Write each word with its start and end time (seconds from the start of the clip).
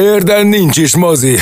Érden 0.00 0.46
nincs 0.46 0.76
is 0.76 0.96
mozi. 0.96 1.36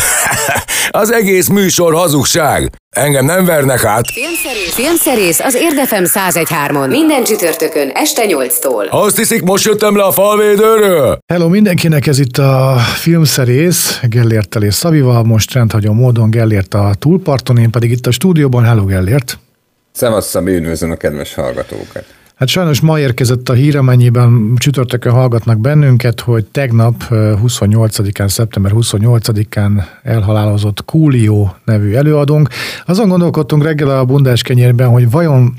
az 1.03 1.13
egész 1.13 1.49
műsor 1.49 1.95
hazugság. 1.95 2.71
Engem 2.97 3.25
nem 3.25 3.45
vernek 3.45 3.85
át. 3.85 4.11
Filmszerész, 4.11 4.75
Filmszerész 4.75 5.41
az 5.41 5.55
Érdefem 5.55 6.05
1013-on. 6.07 6.89
Minden 6.89 7.25
csütörtökön 7.25 7.91
este 7.95 8.23
8-tól. 8.27 8.89
Azt 8.89 9.17
hiszik, 9.17 9.43
most 9.43 9.65
jöttem 9.65 9.97
le 9.97 10.03
a 10.03 10.13
falvédőről? 10.13 11.19
Hello 11.33 11.49
mindenkinek, 11.49 12.07
ez 12.07 12.19
itt 12.19 12.39
a 12.39 12.77
Filmszerész, 12.95 14.01
Gellérttel 14.03 14.63
és 14.63 14.75
Szabival, 14.75 15.23
most 15.23 15.53
rendhagyó 15.53 15.93
módon 15.93 16.31
Gellért 16.31 16.75
a 16.75 16.91
túlparton, 16.99 17.59
én 17.59 17.71
pedig 17.71 17.91
itt 17.91 18.07
a 18.07 18.11
stúdióban. 18.11 18.65
Hello 18.65 18.85
Gellért! 18.85 19.39
Szevasz, 19.93 20.29
Szabi, 20.29 20.55
üdvözlöm 20.55 20.91
a 20.91 20.97
kedves 20.97 21.35
hallgatókat! 21.35 22.20
Hát 22.41 22.49
sajnos 22.49 22.81
ma 22.81 22.99
érkezett 22.99 23.49
a 23.49 23.53
hír, 23.53 23.77
amennyiben 23.77 24.53
csütörtökön 24.57 25.13
hallgatnak 25.13 25.59
bennünket, 25.59 26.21
hogy 26.21 26.45
tegnap 26.45 27.05
28-án, 27.11 28.29
szeptember 28.29 28.73
28-án 28.75 29.85
elhalálozott 30.03 30.85
Kúlió 30.85 31.57
nevű 31.65 31.93
előadónk. 31.93 32.49
Azon 32.87 33.09
gondolkodtunk 33.09 33.65
reggel 33.65 33.99
a 33.99 34.05
bundás 34.05 34.43
kenyérben, 34.43 34.89
hogy 34.89 35.11
vajon 35.11 35.55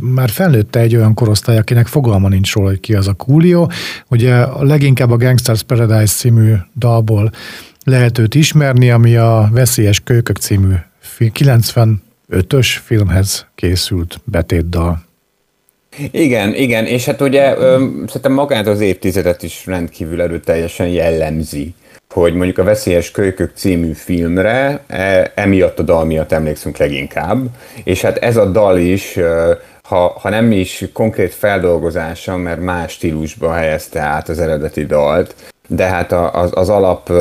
már 0.00 0.30
felnőtte 0.30 0.80
egy 0.80 0.96
olyan 0.96 1.14
korosztály, 1.14 1.58
akinek 1.58 1.86
fogalma 1.86 2.28
nincs 2.28 2.54
róla, 2.54 2.68
hogy 2.68 2.80
ki 2.80 2.94
az 2.94 3.08
a 3.08 3.12
Kúlió. 3.12 3.70
Ugye 4.08 4.46
leginkább 4.58 5.10
a 5.10 5.16
Gangsters 5.16 5.62
Paradise 5.62 6.14
című 6.14 6.52
dalból 6.76 7.30
lehet 7.84 8.18
őt 8.18 8.34
ismerni, 8.34 8.90
ami 8.90 9.16
a 9.16 9.48
Veszélyes 9.52 10.00
Kölykök 10.00 10.36
című 10.36 10.74
95-ös 11.18 12.76
filmhez 12.84 13.46
készült 13.54 14.20
betétdal. 14.24 15.10
Igen, 16.10 16.54
igen, 16.54 16.86
és 16.86 17.04
hát 17.04 17.20
ugye 17.20 17.54
szerintem 18.06 18.32
magát 18.32 18.66
az 18.66 18.80
évtizedet 18.80 19.42
is 19.42 19.66
rendkívül 19.66 20.22
erőteljesen 20.22 20.88
jellemzi, 20.88 21.74
hogy 22.08 22.34
mondjuk 22.34 22.58
a 22.58 22.64
Veszélyes 22.64 23.10
Kölykök 23.10 23.52
című 23.54 23.92
filmre 23.92 24.84
e, 24.86 25.32
emiatt 25.34 25.78
a 25.78 25.82
dal 25.82 26.04
miatt 26.04 26.32
emlékszünk 26.32 26.76
leginkább, 26.76 27.46
és 27.84 28.00
hát 28.00 28.16
ez 28.16 28.36
a 28.36 28.50
dal 28.50 28.78
is, 28.78 29.18
ha, 29.82 30.18
ha 30.20 30.28
nem 30.28 30.52
is 30.52 30.84
konkrét 30.92 31.34
feldolgozása, 31.34 32.36
mert 32.36 32.60
más 32.60 32.92
stílusba 32.92 33.52
helyezte 33.52 34.00
át 34.00 34.28
az 34.28 34.38
eredeti 34.38 34.86
dalt, 34.86 35.34
de 35.68 35.84
hát 35.84 36.12
az, 36.12 36.50
az, 36.54 36.68
alap, 36.68 37.12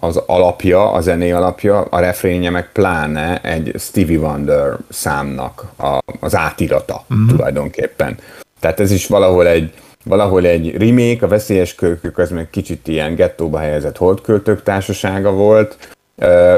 az 0.00 0.16
alapja, 0.16 0.92
a 0.92 1.00
zené 1.00 1.30
alapja, 1.30 1.80
a 1.80 2.00
refrénje 2.00 2.50
meg 2.50 2.72
pláne 2.72 3.40
egy 3.40 3.72
Stevie 3.78 4.18
Wonder 4.18 4.76
számnak 4.88 5.64
a, 5.76 5.98
az 6.20 6.36
átirata 6.36 7.04
uh-huh. 7.10 7.28
tulajdonképpen. 7.28 8.18
Tehát 8.60 8.80
ez 8.80 8.90
is 8.90 9.06
valahol 9.06 9.46
egy, 9.46 9.72
valahol 10.04 10.46
egy 10.46 10.76
remake, 10.76 11.26
a 11.26 11.28
veszélyes 11.28 11.74
költők 11.74 12.18
az 12.18 12.30
meg 12.30 12.50
kicsit 12.50 12.88
ilyen 12.88 13.14
gettóba 13.14 13.58
helyezett 13.58 13.96
holdköltők 13.96 14.62
társasága 14.62 15.32
volt, 15.32 15.76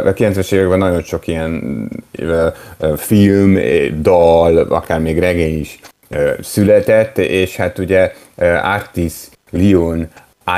a 0.04 0.12
90-es 0.12 0.52
években 0.52 0.78
nagyon 0.78 1.02
sok 1.02 1.26
ilyen 1.26 1.62
film, 2.96 3.58
dal, 4.00 4.58
akár 4.58 5.00
még 5.00 5.18
regény 5.18 5.58
is 5.58 5.80
született, 6.40 7.18
és 7.18 7.56
hát 7.56 7.78
ugye 7.78 8.12
Artis 8.62 9.12
Leon 9.50 10.08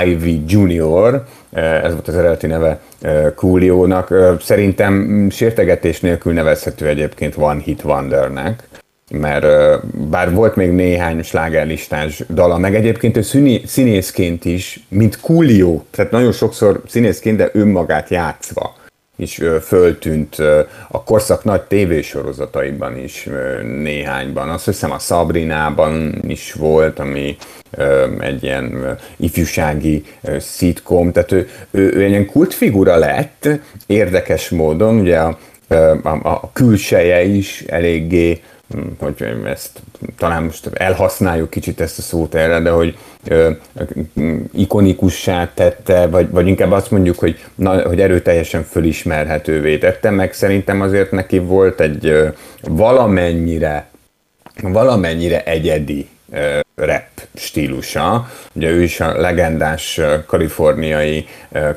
Ivy 0.05 0.42
Junior, 0.47 1.25
eh, 1.53 1.84
ez 1.84 1.92
volt 1.92 2.08
az 2.08 2.17
eredeti 2.17 2.47
neve 2.47 2.81
eh, 3.00 3.33
Coolio-nak, 3.34 4.11
eh, 4.11 4.39
szerintem 4.41 5.27
sértegetés 5.30 6.00
nélkül 6.00 6.33
nevezhető 6.33 6.86
egyébként 6.86 7.36
One 7.36 7.61
Hit 7.61 7.84
Wondernek, 7.84 8.69
mert 9.11 9.47
bár 10.08 10.33
volt 10.33 10.56
még 10.56 10.70
néhány 10.70 11.22
slágerlistás 11.22 12.22
dala, 12.28 12.58
meg 12.58 12.75
egyébként 12.75 13.17
ő 13.17 13.22
színészként 13.64 14.45
is, 14.45 14.86
mint 14.89 15.20
Coolio, 15.20 15.83
tehát 15.91 16.11
nagyon 16.11 16.33
sokszor 16.33 16.83
színészként, 16.86 17.36
de 17.36 17.50
önmagát 17.52 18.08
játszva 18.08 18.77
is 19.19 19.41
föltűnt 19.62 20.36
a 20.88 21.02
korszak 21.05 21.44
nagy 21.44 21.62
tévésorozataiban 21.62 22.98
is 22.98 23.28
néhányban. 23.62 24.48
Azt 24.48 24.64
hiszem 24.64 24.91
a 24.91 24.98
Sabrinában 24.98 26.23
is 26.27 26.52
volt, 26.52 26.98
ami 26.98 27.36
egy 28.18 28.42
ilyen 28.42 28.96
ifjúsági 29.17 30.05
szitkom, 30.39 31.12
tehát 31.12 31.33
ő, 31.33 31.48
ő, 31.70 31.92
ő 31.92 32.02
egy 32.02 32.11
ilyen 32.11 32.27
kultfigura 32.27 32.96
lett, 32.96 33.48
érdekes 33.86 34.48
módon, 34.48 34.98
ugye 34.98 35.18
a, 35.18 35.39
a, 36.02 36.18
a 36.23 36.50
külseje 36.52 37.24
is 37.24 37.64
eléggé 37.67 38.40
hm, 38.70 38.80
hogy 38.98 39.14
ezt 39.45 39.83
talán 40.18 40.42
most 40.42 40.67
elhasználjuk 40.67 41.50
kicsit 41.50 41.80
ezt 41.80 41.98
a 41.98 42.02
szót 42.02 42.35
erre, 42.35 42.61
de 42.61 42.70
hogy 42.70 42.98
ikonikussá 44.52 45.50
tette, 45.55 46.06
vagy, 46.06 46.30
vagy 46.30 46.46
inkább 46.46 46.72
azt 46.72 46.90
mondjuk, 46.90 47.18
hogy, 47.18 47.44
na, 47.55 47.86
hogy 47.86 48.00
erőteljesen 48.00 48.62
fölismerhetővé 48.62 49.78
tette, 49.78 50.11
meg 50.11 50.33
szerintem 50.33 50.80
azért 50.80 51.11
neki 51.11 51.38
volt 51.38 51.80
egy 51.80 52.33
valamennyire 52.62 53.88
valamennyire 54.62 55.44
egyedi 55.44 56.08
rap 56.74 57.06
stílusa. 57.34 58.28
Ugye 58.52 58.70
ő 58.70 58.83
is 58.83 59.00
a 59.00 59.20
legendás 59.20 60.00
kaliforniai 60.27 61.27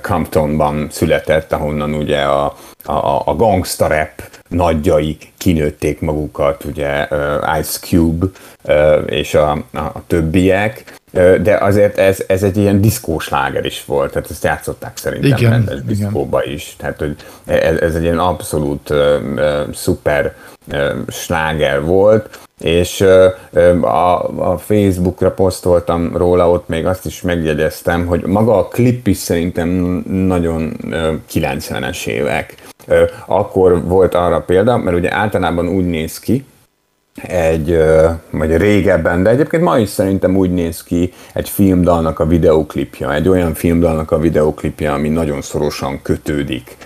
Comptonban 0.01 0.88
született, 0.91 1.51
ahonnan 1.51 1.94
ugye 1.94 2.22
a, 2.22 2.45
a, 2.84 3.22
a 3.25 3.35
gangsta 3.35 3.88
rap 3.88 4.29
nagyjai 4.47 5.17
kinőtték 5.38 6.00
magukat, 6.00 6.63
ugye 6.63 7.07
Ice 7.59 7.79
Cube 7.79 8.25
és 9.06 9.34
a, 9.34 9.51
a 9.73 10.06
többiek, 10.07 11.00
de 11.41 11.57
azért 11.59 11.97
ez, 11.97 12.23
ez 12.27 12.44
egy 12.44 12.57
ilyen 12.57 12.81
diszkós 12.81 13.29
láger 13.29 13.66
is 13.66 13.85
volt, 13.85 14.11
tehát 14.11 14.29
ezt 14.29 14.44
játszották 14.44 14.97
szerintem 14.97 15.38
igen, 15.38 15.51
rendes 15.51 15.81
diszkóba 15.81 16.44
is, 16.44 16.75
tehát 16.77 16.99
hogy 16.99 17.16
ez, 17.45 17.77
ez 17.77 17.95
egy 17.95 18.03
ilyen 18.03 18.19
abszolút 18.19 18.89
uh, 18.89 18.97
uh, 19.35 19.73
szuper 19.73 20.35
uh, 20.72 20.91
sláger 21.07 21.81
volt, 21.81 22.39
és 22.59 23.01
a, 23.81 24.29
a 24.51 24.57
Facebookra 24.57 25.31
posztoltam 25.31 26.17
róla, 26.17 26.49
ott 26.49 26.67
még 26.67 26.85
azt 26.85 27.05
is 27.05 27.22
megjegyeztem, 27.22 28.05
hogy 28.05 28.22
maga 28.22 28.57
a 28.57 28.67
klip 28.67 29.07
is 29.07 29.17
szerintem 29.17 29.67
nagyon 30.07 30.78
90-es 31.33 32.05
évek. 32.05 32.55
Akkor 33.25 33.83
volt 33.83 34.16
arra 34.16 34.41
példa, 34.41 34.78
mert 34.78 34.97
ugye 34.97 35.13
általában 35.13 35.67
úgy 35.67 35.85
néz 35.85 36.19
ki, 36.19 36.45
egy, 37.16 37.77
vagy 38.29 38.57
régebben, 38.57 39.23
de 39.23 39.29
egyébként 39.29 39.63
ma 39.63 39.77
is 39.77 39.89
szerintem 39.89 40.35
úgy 40.38 40.51
néz 40.51 40.83
ki 40.83 41.13
egy 41.33 41.49
filmdalnak 41.49 42.19
a 42.19 42.25
videoklipja, 42.25 43.13
egy 43.13 43.29
olyan 43.29 43.53
filmdalnak 43.53 44.11
a 44.11 44.19
videoklipja, 44.19 44.94
ami 44.94 45.09
nagyon 45.09 45.41
szorosan 45.41 46.01
kötődik 46.01 46.77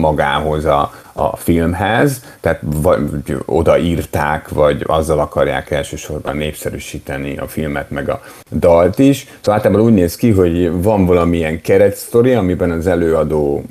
magához 0.00 0.64
a, 0.64 0.92
a 1.12 1.36
filmhez, 1.36 2.24
tehát 2.40 2.60
vagy 2.62 3.36
odaírták, 3.44 4.48
vagy 4.48 4.84
azzal 4.86 5.18
akarják 5.18 5.70
elsősorban 5.70 6.36
népszerűsíteni 6.36 7.38
a 7.38 7.48
filmet, 7.48 7.90
meg 7.90 8.08
a 8.08 8.20
dalt 8.50 8.98
is. 8.98 9.26
Szóval 9.40 9.54
általában 9.54 9.84
úgy 9.84 9.94
néz 9.94 10.16
ki, 10.16 10.30
hogy 10.30 10.82
van 10.82 11.06
valamilyen 11.06 11.60
keretsztori, 11.60 12.32
amiben 12.32 12.70
az 12.70 12.86
előadó 12.86 13.64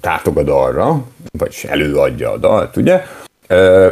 tátog 0.00 0.38
a 0.38 0.42
dalra, 0.42 1.02
vagy 1.38 1.66
előadja 1.68 2.32
a 2.32 2.36
dalt, 2.36 2.76
ugye? 2.76 3.02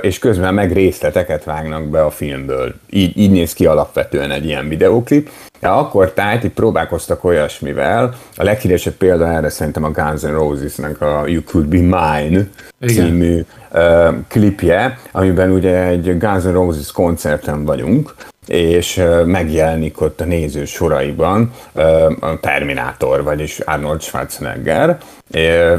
És 0.01 0.19
közben 0.19 0.55
meg 0.55 0.73
részleteket 0.73 1.45
vágnak 1.45 1.89
be 1.89 2.05
a 2.05 2.11
filmből. 2.11 2.75
Így, 2.91 3.19
így 3.19 3.31
néz 3.31 3.53
ki 3.53 3.67
alapvetően 3.67 4.31
egy 4.31 4.45
ilyen 4.45 4.69
videóklip. 4.69 5.31
Ja, 5.61 5.77
akkor 5.77 6.13
tájt 6.13 6.45
itt 6.45 6.55
próbálkoztak 6.55 7.25
olyasmivel. 7.25 8.15
A 8.37 8.43
leghíresebb 8.43 8.95
példa 8.95 9.33
erre 9.33 9.49
szerintem 9.49 9.85
a 9.85 9.91
Guns 9.91 10.23
N' 10.23 10.33
Roses-nek 10.33 11.01
a 11.01 11.23
You 11.27 11.43
Could 11.43 11.67
Be 11.67 11.81
Mine 11.81 12.49
Igen. 12.81 13.07
című 13.07 13.45
klipje, 14.29 14.99
amiben 15.13 15.51
ugye 15.51 15.87
egy 15.87 16.19
Guns 16.19 16.43
N' 16.45 16.53
Roses 16.53 16.93
koncerten 16.93 17.65
vagyunk, 17.65 18.15
és 18.47 19.03
megjelenik 19.25 20.01
ott 20.01 20.21
a 20.21 20.25
néző 20.25 20.65
soraiban 20.65 21.53
a 22.21 22.41
Terminátor, 22.41 23.23
vagyis 23.23 23.59
Arnold 23.59 24.03
Schwarzenegger, 24.03 24.99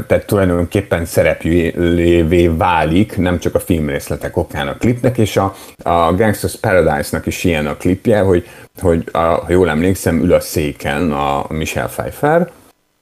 tehát 0.06 0.26
tulajdonképpen 0.26 1.04
szereplővé 1.04 2.46
válik, 2.46 3.16
nem 3.16 3.38
csak 3.38 3.54
a 3.54 3.60
filmrészletek 3.60 4.36
okán 4.36 4.68
a 4.68 4.76
klipnek, 4.76 5.18
és 5.18 5.36
a, 5.36 5.54
a 5.82 6.14
Gangsters 6.14 6.56
Paradise-nak 6.56 7.26
is 7.26 7.44
ilyen 7.44 7.66
a 7.66 7.76
klipje, 7.76 8.20
hogy, 8.20 8.48
hogy 8.80 9.08
a, 9.12 9.18
ha 9.18 9.46
jól 9.48 9.68
emlékszem, 9.68 10.22
ül 10.22 10.32
a 10.32 10.40
széken 10.40 11.12
a 11.12 11.44
Michelle 11.48 11.88
Pfeiffer, 11.88 12.50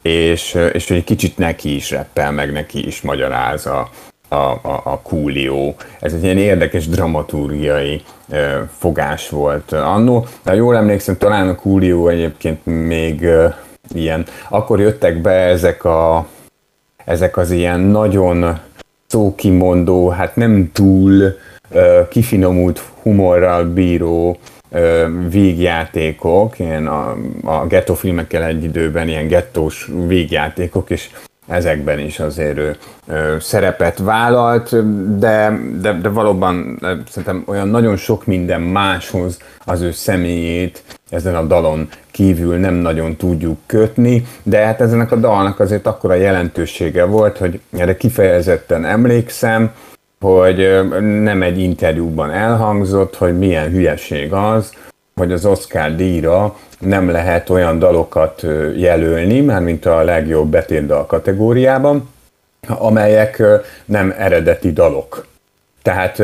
és, 0.02 0.58
és 0.72 0.90
egy 0.90 1.04
kicsit 1.04 1.38
neki 1.38 1.74
is 1.74 1.90
reppel, 1.90 2.32
meg 2.32 2.52
neki 2.52 2.86
is 2.86 3.00
magyaráz 3.00 3.66
a, 3.66 3.90
a, 4.32 4.50
a, 4.62 4.80
a 4.84 5.00
kúlió. 5.02 5.74
Ez 6.00 6.12
egy 6.12 6.22
ilyen 6.22 6.38
érdekes 6.38 6.88
dramaturgiai 6.88 8.02
fogás 8.78 9.28
volt 9.28 9.72
annó. 9.72 10.26
De 10.42 10.54
jól 10.54 10.76
emlékszem, 10.76 11.16
talán 11.16 11.48
a 11.48 11.54
kúlió 11.54 12.08
egyébként 12.08 12.66
még 12.66 13.28
ilyen, 13.94 14.24
akkor 14.48 14.80
jöttek 14.80 15.20
be 15.20 15.30
ezek 15.30 15.84
a 15.84 16.26
ezek 17.04 17.36
az 17.36 17.50
ilyen 17.50 17.80
nagyon 17.80 18.58
szókimondó, 19.06 20.08
hát 20.08 20.36
nem 20.36 20.70
túl 20.72 21.36
kifinomult 22.08 22.82
humorral 23.02 23.64
bíró 23.64 24.38
vígjátékok, 25.28 26.58
ilyen 26.58 26.86
a, 26.86 27.16
a 27.44 27.66
gettó 27.66 27.94
filmekkel 27.94 28.44
egy 28.44 28.64
időben 28.64 29.08
ilyen 29.08 29.28
gettós 29.28 29.90
vígjátékok, 30.06 30.90
és 30.90 31.10
ezekben 31.46 31.98
is 31.98 32.20
azért 32.20 32.58
ő, 32.58 32.76
ő 33.06 33.38
szerepet 33.40 33.98
vállalt, 33.98 34.68
de, 35.18 35.60
de, 35.80 35.92
de 35.92 36.08
valóban 36.08 36.78
szerintem 37.08 37.42
olyan 37.46 37.68
nagyon 37.68 37.96
sok 37.96 38.26
minden 38.26 38.60
máshoz 38.60 39.38
az 39.64 39.80
ő 39.80 39.92
személyét 39.92 40.82
ezen 41.10 41.36
a 41.36 41.44
dalon 41.44 41.88
kívül 42.10 42.56
nem 42.56 42.74
nagyon 42.74 43.16
tudjuk 43.16 43.58
kötni, 43.66 44.26
de 44.42 44.64
hát 44.64 44.80
ezenek 44.80 45.12
a 45.12 45.16
dalnak 45.16 45.60
azért 45.60 45.86
akkora 45.86 46.14
jelentősége 46.14 47.04
volt, 47.04 47.38
hogy 47.38 47.60
erre 47.70 47.96
kifejezetten 47.96 48.84
emlékszem, 48.84 49.72
hogy 50.20 50.90
nem 51.00 51.42
egy 51.42 51.58
interjúban 51.58 52.30
elhangzott, 52.30 53.16
hogy 53.16 53.38
milyen 53.38 53.70
hülyeség 53.70 54.32
az, 54.32 54.72
hogy 55.22 55.32
az 55.32 55.46
Oscar 55.46 55.94
díjra 55.94 56.56
nem 56.78 57.10
lehet 57.10 57.50
olyan 57.50 57.78
dalokat 57.78 58.46
jelölni, 58.76 59.40
mint 59.40 59.86
a 59.86 60.02
legjobb 60.04 60.48
betétdal 60.50 61.06
kategóriában, 61.06 62.08
amelyek 62.68 63.42
nem 63.84 64.14
eredeti 64.18 64.72
dalok. 64.72 65.26
Tehát 65.82 66.22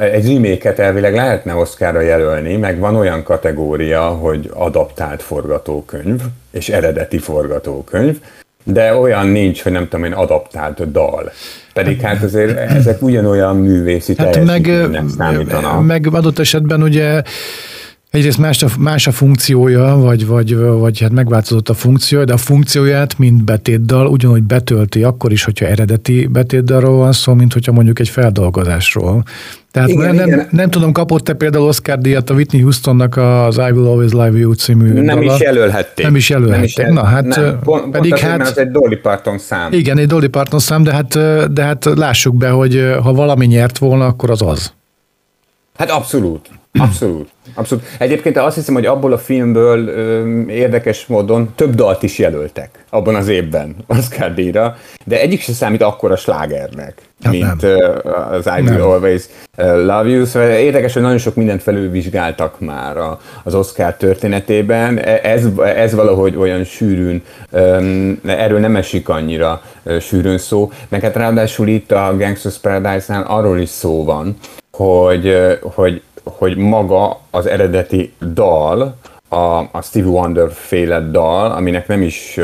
egy 0.00 0.32
reméket 0.32 0.78
elvileg 0.78 1.14
lehetne 1.14 1.54
Oscarra 1.54 2.00
jelölni, 2.00 2.56
meg 2.56 2.78
van 2.78 2.96
olyan 2.96 3.22
kategória, 3.22 4.02
hogy 4.02 4.50
adaptált 4.54 5.22
forgatókönyv 5.22 6.20
és 6.50 6.68
eredeti 6.68 7.18
forgatókönyv, 7.18 8.20
de 8.64 8.94
olyan 8.94 9.26
nincs, 9.26 9.62
hogy 9.62 9.72
nem 9.72 9.88
tudom 9.88 10.04
én, 10.04 10.12
adaptált 10.12 10.92
dal. 10.92 11.32
Pedig 11.72 12.00
hát 12.00 12.22
azért 12.22 12.58
ezek 12.58 13.02
ugyanolyan 13.02 13.56
művészi 13.56 14.14
hát 14.16 14.44
meg, 14.44 14.70
számítanak. 15.16 15.86
Meg 15.86 16.06
adott 16.12 16.38
esetben 16.38 16.82
ugye 16.82 17.22
Egyrészt 18.12 18.38
más 18.38 18.62
a, 18.62 18.68
más 18.78 19.06
a 19.06 19.10
funkciója, 19.10 19.96
vagy, 19.96 20.26
vagy, 20.26 20.56
vagy 20.56 21.00
hát 21.00 21.12
megváltozott 21.12 21.68
a 21.68 21.74
funkciója, 21.74 22.24
de 22.24 22.32
a 22.32 22.36
funkcióját, 22.36 23.18
mint 23.18 23.44
betétdal, 23.44 24.06
ugyanúgy 24.06 24.42
betölti 24.42 25.02
akkor 25.02 25.32
is, 25.32 25.44
hogyha 25.44 25.66
eredeti 25.66 26.26
betétdalról 26.26 26.96
van 26.96 27.12
szó, 27.12 27.34
mint 27.34 27.52
hogyha 27.52 27.72
mondjuk 27.72 27.98
egy 27.98 28.08
feldolgozásról. 28.08 29.22
Tehát 29.70 29.88
igen, 29.88 30.14
nem, 30.14 30.26
igen. 30.26 30.48
nem 30.50 30.70
tudom, 30.70 30.92
kapott-e 30.92 31.32
például 31.32 31.66
Oscar 31.66 31.98
díjat 31.98 32.30
a 32.30 32.34
Whitney 32.34 32.60
Houstonnak 32.60 33.16
az 33.16 33.56
I 33.56 33.70
Will 33.70 33.86
Always 33.86 34.12
Love 34.12 34.38
You 34.38 34.52
című 34.52 34.92
Nem 34.92 35.18
dala. 35.18 35.34
is 35.34 35.40
jelölhették. 35.40 36.04
Nem 36.04 36.16
is 36.16 36.28
jelölhették. 36.28 36.76
Nem 36.76 36.86
is 36.86 36.94
Na 36.94 37.04
hát 37.04 37.24
nem. 37.24 37.58
Pont, 37.64 37.90
pedig 37.90 38.10
pont 38.10 38.22
hát... 38.22 38.40
ez 38.40 38.56
egy 38.56 38.70
Dolly 38.70 38.96
Parton 38.96 39.38
szám. 39.38 39.72
Igen, 39.72 39.98
egy 39.98 40.06
Dolly 40.06 40.28
Parton 40.28 40.60
szám, 40.60 40.82
de 40.82 40.92
hát, 40.92 41.18
de 41.52 41.62
hát 41.62 41.84
lássuk 41.94 42.36
be, 42.36 42.48
hogy 42.48 42.94
ha 43.02 43.12
valami 43.12 43.46
nyert 43.46 43.78
volna, 43.78 44.06
akkor 44.06 44.30
az 44.30 44.42
az. 44.42 44.72
Hát 45.78 45.90
abszolút. 45.90 46.48
Abszolút. 46.78 47.28
Abszolút. 47.54 47.84
Egyébként 47.98 48.36
azt 48.36 48.54
hiszem, 48.54 48.74
hogy 48.74 48.86
abból 48.86 49.12
a 49.12 49.18
filmből 49.18 49.88
ö, 49.88 50.40
érdekes 50.46 51.06
módon 51.06 51.52
több 51.54 51.74
dalt 51.74 52.02
is 52.02 52.18
jelöltek 52.18 52.84
abban 52.90 53.14
az 53.14 53.28
évben 53.28 53.76
Oscar 53.98 54.34
díjra, 54.34 54.76
de 55.04 55.20
egyik 55.20 55.40
sem 55.40 55.54
számít 55.54 55.82
akkora 55.82 56.16
slágernek, 56.16 57.02
hát 57.22 57.32
mint 57.32 57.62
ö, 57.62 57.98
az 58.30 58.50
I 58.58 58.60
Will 58.60 58.80
Always 58.80 59.24
Love 59.56 60.08
You. 60.08 60.24
Szóval 60.24 60.48
érdekes, 60.48 60.92
hogy 60.92 61.02
nagyon 61.02 61.18
sok 61.18 61.34
mindent 61.34 61.62
felülvizsgáltak 61.62 62.60
már 62.60 62.96
a, 62.96 63.20
az 63.42 63.54
Oscar 63.54 63.96
történetében. 63.96 64.98
E, 64.98 65.20
ez, 65.22 65.46
ez 65.76 65.94
valahogy 65.94 66.36
olyan 66.36 66.64
sűrűn, 66.64 67.22
ö, 67.50 68.10
erről 68.26 68.58
nem 68.58 68.76
esik 68.76 69.08
annyira 69.08 69.62
ö, 69.82 69.98
sűrűn 70.00 70.38
szó. 70.38 70.70
Meg 70.88 71.00
hát 71.00 71.16
ráadásul 71.16 71.68
itt 71.68 71.92
a 71.92 72.14
Gangsters 72.18 72.58
Paradise-nál 72.58 73.22
arról 73.22 73.58
is 73.58 73.68
szó 73.68 74.04
van, 74.04 74.36
hogy, 74.82 75.36
hogy 75.62 76.02
hogy 76.24 76.56
maga 76.56 77.20
az 77.30 77.46
eredeti 77.46 78.12
dal, 78.34 78.96
a, 79.28 79.36
a 79.58 79.82
Stevie 79.82 80.10
Wonder 80.10 80.48
féle 80.52 81.00
dal, 81.00 81.50
aminek 81.50 81.86
nem 81.86 82.02
is 82.02 82.38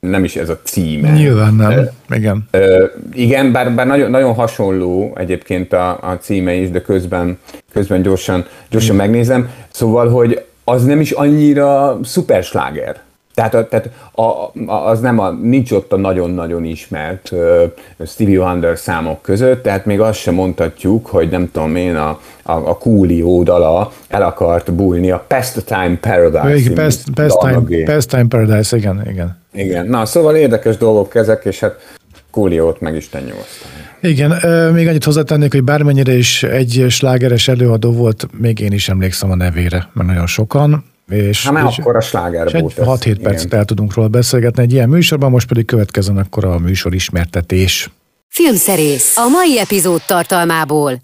nem 0.00 0.24
is 0.24 0.36
ez 0.36 0.48
a 0.48 0.58
címe. 0.62 1.10
Nyilván 1.10 1.54
nem, 1.54 1.70
uh, 1.70 2.16
igen. 2.16 2.48
Uh, 2.52 2.90
igen, 3.12 3.52
bár, 3.52 3.74
bár 3.74 3.86
nagyon, 3.86 4.10
nagyon 4.10 4.34
hasonló 4.34 5.12
egyébként 5.16 5.72
a, 5.72 5.98
a 6.02 6.18
címe 6.20 6.54
is, 6.54 6.70
de 6.70 6.80
közben, 6.80 7.38
közben 7.72 8.02
gyorsan, 8.02 8.46
gyorsan 8.70 8.94
mm. 8.94 8.98
megnézem. 8.98 9.50
Szóval, 9.70 10.08
hogy 10.08 10.44
az 10.64 10.84
nem 10.84 11.00
is 11.00 11.10
annyira 11.10 11.98
szupersláger. 12.02 13.00
Tehát, 13.36 13.54
a, 13.54 13.68
tehát 13.68 13.90
a, 14.12 14.22
a, 14.66 14.88
az 14.88 15.00
nem 15.00 15.18
a, 15.18 15.30
nincs 15.30 15.70
ott 15.70 15.92
a 15.92 15.96
nagyon-nagyon 15.96 16.64
ismert 16.64 17.30
uh, 17.32 17.62
Stevie 18.06 18.38
Wonder 18.38 18.78
számok 18.78 19.22
között, 19.22 19.62
tehát 19.62 19.84
még 19.84 20.00
azt 20.00 20.18
sem 20.18 20.34
mondhatjuk, 20.34 21.06
hogy 21.06 21.28
nem 21.28 21.50
tudom 21.52 21.76
én, 21.76 21.96
a, 21.96 22.08
a, 22.42 22.52
a 22.52 22.78
Coolio 22.78 23.42
dala 23.42 23.92
el 24.08 24.22
akart 24.22 24.72
bújni 24.72 25.10
a 25.10 25.24
Pastime 25.28 25.98
Paradise. 26.00 26.72
Past, 26.72 27.10
Pastime, 27.14 27.84
Pastime 27.84 28.26
Paradise, 28.28 28.76
igen, 28.76 29.06
igen. 29.10 29.38
Igen, 29.52 29.86
na 29.86 30.04
szóval 30.04 30.36
érdekes 30.36 30.76
dolgok 30.76 31.14
ezek, 31.14 31.44
és 31.44 31.60
hát 31.60 31.96
Coolio-t 32.30 32.80
meg 32.80 32.94
is 32.96 33.08
tenyóztam. 33.08 33.70
Igen, 34.00 34.30
még 34.72 34.88
annyit 34.88 35.04
hozzátennék, 35.04 35.52
hogy 35.52 35.64
bármennyire 35.64 36.12
is 36.12 36.42
egy 36.42 36.86
slágeres 36.88 37.48
előadó 37.48 37.92
volt, 37.92 38.28
még 38.38 38.60
én 38.60 38.72
is 38.72 38.88
emlékszem 38.88 39.30
a 39.30 39.36
nevére, 39.36 39.88
mert 39.92 40.08
nagyon 40.08 40.26
sokan. 40.26 40.84
És, 41.10 41.44
hát 41.44 41.52
már 41.52 41.66
és, 41.70 41.78
akkor 41.78 41.96
a 41.96 42.00
sláger 42.00 42.60
volt. 42.60 42.74
6-7 42.76 43.18
percet 43.22 43.54
el 43.54 43.64
tudunk 43.64 43.94
róla 43.94 44.08
beszélgetni 44.08 44.62
egy 44.62 44.72
ilyen 44.72 44.88
műsorban, 44.88 45.30
most 45.30 45.48
pedig 45.48 45.64
következzen 45.64 46.16
akkor 46.16 46.44
a 46.44 46.58
műsor 46.58 46.94
ismertetés. 46.94 47.90
Filmszerész. 48.28 49.16
A 49.16 49.28
mai 49.28 49.58
epizód 49.58 50.02
tartalmából. 50.06 51.00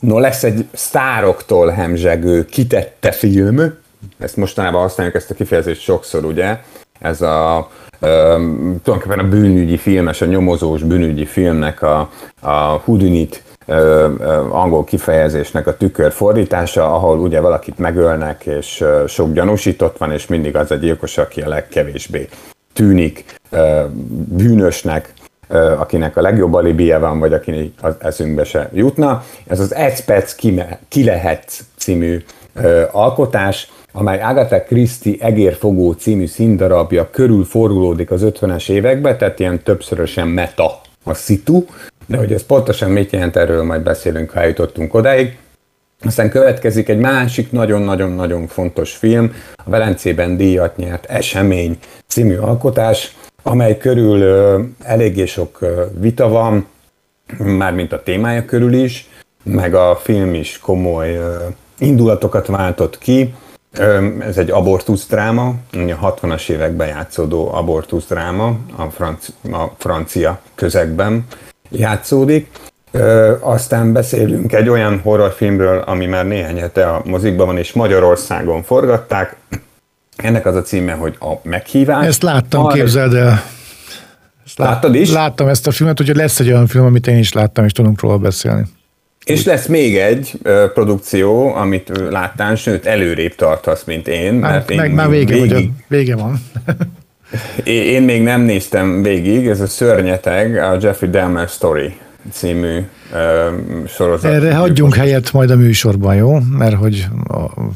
No, 0.00 0.18
lesz 0.18 0.44
egy 0.44 0.66
sztároktól 0.72 1.68
hemzsegő, 1.68 2.44
kitette 2.44 3.12
film. 3.12 3.74
Ezt 4.18 4.36
mostanában 4.36 4.80
használjuk 4.80 5.16
ezt 5.16 5.30
a 5.30 5.34
kifejezést 5.34 5.80
sokszor, 5.80 6.24
ugye? 6.24 6.58
Ez 7.00 7.20
a 7.20 7.70
tulajdonképpen 8.00 9.18
a 9.18 9.28
bűnügyi 9.28 9.76
filmes, 9.76 10.20
a 10.20 10.26
nyomozós 10.26 10.82
bűnügyi 10.82 11.24
filmnek 11.24 11.82
a, 11.82 12.10
a 12.40 12.76
Hudunit 12.84 13.42
angol 14.50 14.84
kifejezésnek 14.84 15.66
a 15.66 15.76
tükör 15.76 16.12
fordítása, 16.12 16.94
ahol 16.94 17.18
ugye 17.18 17.40
valakit 17.40 17.78
megölnek, 17.78 18.46
és 18.46 18.84
sok 19.06 19.32
gyanúsított 19.32 19.98
van, 19.98 20.12
és 20.12 20.26
mindig 20.26 20.56
az 20.56 20.70
a 20.70 20.74
gyilkos, 20.74 21.18
aki 21.18 21.40
a 21.40 21.48
legkevésbé 21.48 22.28
tűnik 22.72 23.24
bűnösnek, 24.28 25.12
akinek 25.78 26.16
a 26.16 26.20
legjobb 26.20 26.54
alibije 26.54 26.98
van, 26.98 27.18
vagy 27.18 27.32
aki 27.32 27.74
az 27.80 27.94
eszünkbe 27.98 28.44
se 28.44 28.70
jutna. 28.72 29.24
Ez 29.46 29.60
az 29.60 29.74
Egy 29.74 30.04
perc 30.04 30.34
ki 30.88 31.04
lehet 31.04 31.52
című 31.76 32.24
alkotás, 32.92 33.70
amely 33.92 34.22
Agatha 34.22 34.62
Christie 34.62 35.24
Egérfogó 35.24 35.92
című 35.92 36.26
színdarabja 36.26 37.10
körül 37.10 37.44
forgulódik 37.44 38.10
az 38.10 38.20
50-es 38.24 38.70
években, 38.70 39.18
tehát 39.18 39.40
ilyen 39.40 39.62
többszörösen 39.62 40.28
meta 40.28 40.80
a 41.04 41.14
szitu, 41.14 41.64
de 42.08 42.16
hogy 42.16 42.32
ez 42.32 42.46
pontosan 42.46 42.90
mit 42.90 43.12
jelent, 43.12 43.36
erről 43.36 43.62
majd 43.62 43.82
beszélünk, 43.82 44.30
ha 44.30 44.40
eljutottunk 44.40 44.94
odáig. 44.94 45.36
Aztán 46.04 46.30
következik 46.30 46.88
egy 46.88 46.98
másik 46.98 47.52
nagyon-nagyon-nagyon 47.52 48.46
fontos 48.46 48.96
film, 48.96 49.34
a 49.54 49.70
Velencében 49.70 50.36
díjat 50.36 50.76
nyert 50.76 51.04
Esemény 51.04 51.78
című 52.06 52.36
alkotás, 52.36 53.16
amely 53.42 53.78
körül 53.78 54.20
ö, 54.20 54.60
eléggé 54.82 55.26
sok 55.26 55.60
ö, 55.60 55.84
vita 55.98 56.28
van, 56.28 56.66
mármint 57.38 57.92
a 57.92 58.02
témája 58.02 58.44
körül 58.44 58.72
is, 58.72 59.08
meg 59.42 59.74
a 59.74 59.96
film 59.96 60.34
is 60.34 60.58
komoly 60.58 61.16
ö, 61.16 61.36
indulatokat 61.78 62.46
váltott 62.46 62.98
ki. 62.98 63.34
Ez 64.20 64.38
egy 64.38 64.50
abortusz 64.50 65.06
dráma, 65.06 65.54
a 65.72 66.14
60-as 66.14 66.48
években 66.48 66.88
játszódó 66.88 67.52
abortusz 67.52 68.06
dráma 68.06 68.56
a, 68.76 68.82
franci, 68.82 69.32
a 69.52 69.74
francia 69.78 70.40
közegben 70.54 71.24
játszódik. 71.68 72.48
Ö, 72.90 73.34
aztán 73.40 73.92
beszélünk 73.92 74.52
egy 74.52 74.68
olyan 74.68 75.00
horrorfilmről, 75.00 75.78
ami 75.78 76.06
már 76.06 76.26
néhány 76.26 76.60
hete 76.60 76.88
a 76.88 77.02
mozikban 77.04 77.46
van, 77.46 77.58
és 77.58 77.72
Magyarországon 77.72 78.62
forgatták. 78.62 79.36
Ennek 80.16 80.46
az 80.46 80.54
a 80.54 80.62
címe, 80.62 80.92
hogy 80.92 81.16
a 81.20 81.32
meghívás. 81.42 82.06
Ezt 82.06 82.22
láttam, 82.22 82.64
Ar- 82.64 82.74
képzeld 82.74 83.14
el. 83.14 83.42
Ezt 84.46 84.58
Láttad 84.58 84.94
is? 84.94 85.10
Láttam 85.12 85.48
ezt 85.48 85.66
a 85.66 85.70
filmet, 85.70 85.96
hogy 85.96 86.16
lesz 86.16 86.40
egy 86.40 86.48
olyan 86.48 86.66
film, 86.66 86.84
amit 86.84 87.06
én 87.06 87.18
is 87.18 87.32
láttam, 87.32 87.64
és 87.64 87.72
tudunk 87.72 88.00
róla 88.00 88.18
beszélni. 88.18 88.62
És 89.24 89.44
lesz 89.44 89.66
még 89.66 89.96
egy 89.96 90.32
ö, 90.42 90.66
produkció, 90.74 91.54
amit 91.54 91.92
láttál, 92.10 92.54
sőt 92.54 92.86
előrébb 92.86 93.34
tartasz, 93.34 93.84
mint 93.84 94.08
én. 94.08 94.34
Mert 94.34 94.52
hát, 94.52 94.70
én 94.70 94.76
meg 94.76 94.92
már 94.92 95.08
vége, 95.08 95.38
hogy 95.38 95.70
vége 95.88 96.16
van. 96.16 96.40
én 97.64 98.02
még 98.02 98.22
nem 98.22 98.40
néztem 98.40 99.02
végig, 99.02 99.46
ez 99.46 99.60
a 99.60 99.66
Szörnyeteg, 99.66 100.56
a 100.56 100.76
Jeffrey 100.80 101.10
Dahmer 101.10 101.48
Story 101.48 101.96
című 102.32 102.78
ö, 103.12 103.48
sorozat. 103.86 104.32
Erre 104.32 104.54
hagyjunk 104.54 104.94
helyet 104.94 105.32
majd 105.32 105.50
a 105.50 105.56
műsorban, 105.56 106.14
jó? 106.14 106.38
Mert 106.58 106.74
hogy 106.74 107.06
a, 107.28 107.70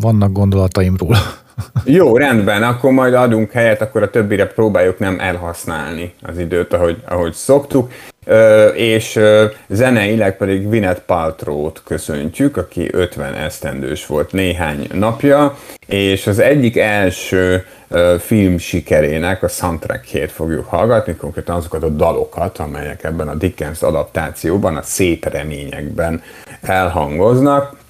vannak 0.00 0.32
gondolataim 0.32 0.96
róla. 0.98 1.18
Jó, 1.84 2.16
rendben, 2.16 2.62
akkor 2.62 2.92
majd 2.92 3.14
adunk 3.14 3.50
helyet, 3.52 3.80
akkor 3.80 4.02
a 4.02 4.10
többire 4.10 4.46
próbáljuk 4.46 4.98
nem 4.98 5.20
elhasználni 5.20 6.14
az 6.22 6.38
időt, 6.38 6.72
ahogy, 6.72 7.02
ahogy 7.08 7.32
szoktuk. 7.32 7.90
Ö, 8.26 8.66
és 8.66 9.16
ö, 9.16 9.44
zeneileg 9.68 10.36
pedig 10.36 10.70
Vinet 10.70 11.00
Paltrót 11.00 11.82
köszöntjük, 11.84 12.56
aki 12.56 12.88
50 12.92 13.34
esztendős 13.34 14.06
volt 14.06 14.32
néhány 14.32 14.88
napja, 14.92 15.58
és 15.86 16.26
az 16.26 16.38
egyik 16.38 16.76
első 16.76 17.64
ö, 17.88 18.14
film 18.18 18.58
sikerének 18.58 19.42
a 19.42 19.48
soundtrackjét 19.48 20.32
fogjuk 20.32 20.66
hallgatni, 20.66 21.14
konkrétan 21.14 21.56
azokat 21.56 21.82
a 21.82 21.88
dalokat, 21.88 22.58
amelyek 22.58 23.04
ebben 23.04 23.28
a 23.28 23.34
Dickens 23.34 23.82
adaptációban, 23.82 24.76
a 24.76 24.82
szép 24.82 25.28
reményekben 25.28 26.22
elhangoznak. 26.62 27.83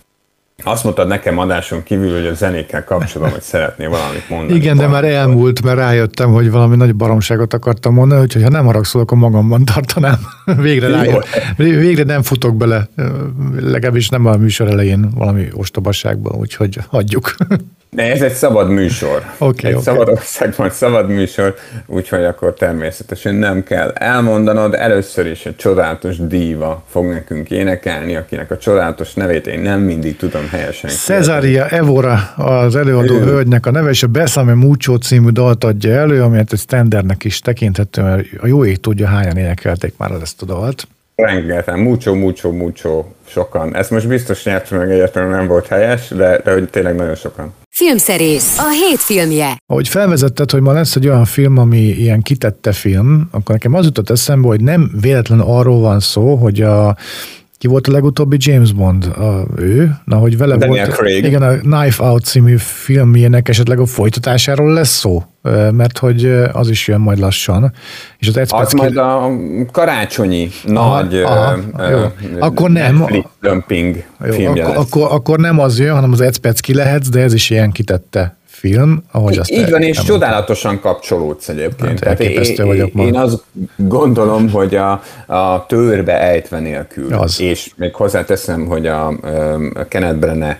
Azt 0.62 0.84
mondtad 0.84 1.08
nekem 1.08 1.38
adáson 1.38 1.82
kívül, 1.82 2.12
hogy 2.12 2.26
a 2.26 2.34
zenékkel 2.34 2.84
kapcsolatban, 2.84 3.30
hogy 3.30 3.42
szeretnél 3.42 3.88
valamit 3.88 4.28
mondani. 4.28 4.58
Igen, 4.58 4.76
de 4.76 4.87
már 4.87 5.04
elmúlt, 5.04 5.62
mert 5.62 5.76
rájöttem, 5.76 6.32
hogy 6.32 6.50
valami 6.50 6.76
nagy 6.76 6.94
baromságot 6.94 7.54
akartam 7.54 7.94
mondani, 7.94 8.20
úgyhogy 8.20 8.42
ha 8.42 8.49
nem 8.49 8.64
haragszol, 8.64 9.02
akkor 9.02 9.18
magamban 9.18 9.64
tartanám. 9.64 10.18
Végre, 10.56 10.88
rájött, 10.88 11.26
végre 11.56 12.04
nem 12.04 12.23
futok 12.23 12.56
bele, 12.56 12.88
legalábbis 13.58 14.08
nem 14.08 14.26
a 14.26 14.37
műsor 14.37 14.68
elején 14.68 15.11
valami 15.14 15.49
ostobasságban, 15.52 16.38
úgyhogy 16.38 16.78
hagyjuk. 16.88 17.34
De 17.94 18.10
ez 18.10 18.22
egy 18.22 18.32
szabad 18.32 18.68
műsor. 18.68 19.22
Okay, 19.38 19.70
egy 19.70 19.76
okay. 19.76 19.82
szabad 19.82 20.08
országban 20.08 20.70
szabad 20.70 21.08
műsor, 21.08 21.54
úgyhogy 21.86 22.24
akkor 22.24 22.54
természetesen 22.54 23.34
nem 23.34 23.62
kell 23.62 23.90
elmondanod. 23.90 24.74
Először 24.74 25.26
is 25.26 25.46
egy 25.46 25.56
csodálatos 25.56 26.16
díva 26.16 26.84
fog 26.90 27.06
nekünk 27.06 27.50
énekelni, 27.50 28.16
akinek 28.16 28.50
a 28.50 28.58
csodálatos 28.58 29.14
nevét 29.14 29.46
én 29.46 29.60
nem 29.60 29.80
mindig 29.80 30.16
tudom 30.16 30.48
helyesen. 30.48 30.90
Cezária 30.90 31.68
Evora 31.68 32.32
az 32.36 32.76
előadó 32.76 33.14
ő. 33.14 33.24
hölgynek 33.24 33.66
a 33.66 33.70
neve, 33.70 33.90
és 33.90 34.02
a 34.02 34.06
Besame 34.06 34.54
Mucho 34.54 34.96
című 34.96 35.30
dalt 35.30 35.64
adja 35.64 35.92
elő, 35.92 36.22
amelyet 36.22 36.52
egy 36.52 36.58
standardnek 36.58 37.24
is 37.24 37.38
tekinthető, 37.38 38.02
mert 38.02 38.26
a 38.40 38.46
jó 38.46 38.64
ég 38.64 38.80
tudja, 38.80 39.06
hányan 39.06 39.36
énekelték 39.36 39.94
már 39.96 40.10
ezt 40.22 40.42
a 40.42 40.44
dalt. 40.44 40.86
Rengeteg, 41.16 41.76
mucho, 41.76 42.14
mucho, 42.14 42.50
mucho, 42.50 43.04
sokan. 43.26 43.75
Ezt 43.75 43.90
most 43.90 44.09
biztos 44.09 44.44
nyert 44.44 44.71
meg 44.71 44.90
egyetlen 44.90 45.28
nem 45.28 45.47
volt 45.47 45.66
helyes, 45.66 46.09
de, 46.09 46.40
de 46.44 46.52
hogy 46.52 46.68
tényleg 46.68 46.94
nagyon 46.94 47.14
sokan. 47.14 47.52
Filmszerész, 47.71 48.59
a 48.59 48.71
hét 48.71 48.99
filmje. 48.99 49.56
Ahogy 49.66 49.88
felvezetted, 49.88 50.50
hogy 50.50 50.61
ma 50.61 50.73
lesz 50.73 50.97
egy 50.97 51.09
olyan 51.09 51.25
film, 51.25 51.59
ami 51.59 51.78
ilyen 51.78 52.23
kitette 52.23 52.73
film, 52.73 53.28
akkor 53.30 53.54
nekem 53.54 53.75
az 53.75 53.85
jutott 53.85 54.11
eszembe, 54.11 54.47
hogy 54.47 54.61
nem 54.61 54.90
véletlen 55.00 55.40
arról 55.40 55.80
van 55.80 56.00
szó, 56.00 56.35
hogy 56.35 56.61
a 56.61 56.97
ki 57.59 57.66
volt 57.66 57.87
a 57.87 57.92
legutóbbi 57.92 58.37
James 58.40 58.73
Bond? 58.73 59.04
A, 59.04 59.47
ő? 59.56 59.97
Na, 60.04 60.16
hogy 60.16 60.37
vele 60.37 60.56
Daniel 60.56 60.87
volt. 60.87 60.99
Craig. 60.99 61.25
Igen, 61.25 61.42
a 61.42 61.59
Knife 61.59 62.04
Out 62.04 62.25
című 62.25 62.56
filmjének 62.56 63.49
esetleg 63.49 63.78
a 63.78 63.87
folytatásáról 63.87 64.73
lesz 64.73 64.99
szó, 64.99 65.23
mert 65.70 65.98
hogy 65.98 66.24
az 66.52 66.68
is 66.68 66.88
jön 66.88 67.00
majd 67.00 67.18
lassan. 67.18 67.72
És 68.18 68.28
az, 68.28 68.40
az 68.48 68.72
majd 68.72 68.96
a 68.96 69.30
karácsonyi 69.72 70.48
aha, 70.74 71.02
nagy 71.02 71.14
aha, 71.16 71.56
uh, 71.72 71.90
jó. 71.90 72.38
Akkor 72.38 72.70
nem. 72.70 73.06
dumping 73.40 74.04
jó, 74.24 74.50
akkor, 74.50 74.76
akkor, 74.76 75.08
akkor, 75.10 75.38
nem 75.38 75.58
az 75.58 75.78
jön, 75.78 75.94
hanem 75.94 76.12
az 76.12 76.20
Ecpec 76.20 76.60
ki 76.60 76.74
lehetsz, 76.74 77.08
de 77.08 77.20
ez 77.20 77.34
is 77.34 77.50
ilyen 77.50 77.70
kitette 77.70 78.36
film, 78.68 79.04
ahogy 79.12 79.38
azt 79.38 79.50
Így 79.50 79.71
van, 79.71 79.83
és 79.83 79.97
mondtam. 79.97 80.04
csodálatosan 80.04 80.80
kapcsolódsz 80.80 81.49
egyébként. 81.49 82.04
Hát, 82.04 82.21
én, 82.21 82.66
vagyok 82.66 82.92
ma. 82.92 83.04
én 83.04 83.16
azt 83.16 83.42
gondolom, 83.76 84.50
hogy 84.50 84.75
a, 84.75 85.02
a 85.26 85.66
törbe 85.66 86.21
ejtve 86.21 86.59
nélkül, 86.59 87.14
az. 87.14 87.40
és 87.40 87.71
még 87.76 87.94
hozzáteszem, 87.94 88.66
hogy 88.66 88.87
a, 88.87 89.06
a 89.75 89.88
Kenneth 89.88 90.16
Branagh 90.16 90.56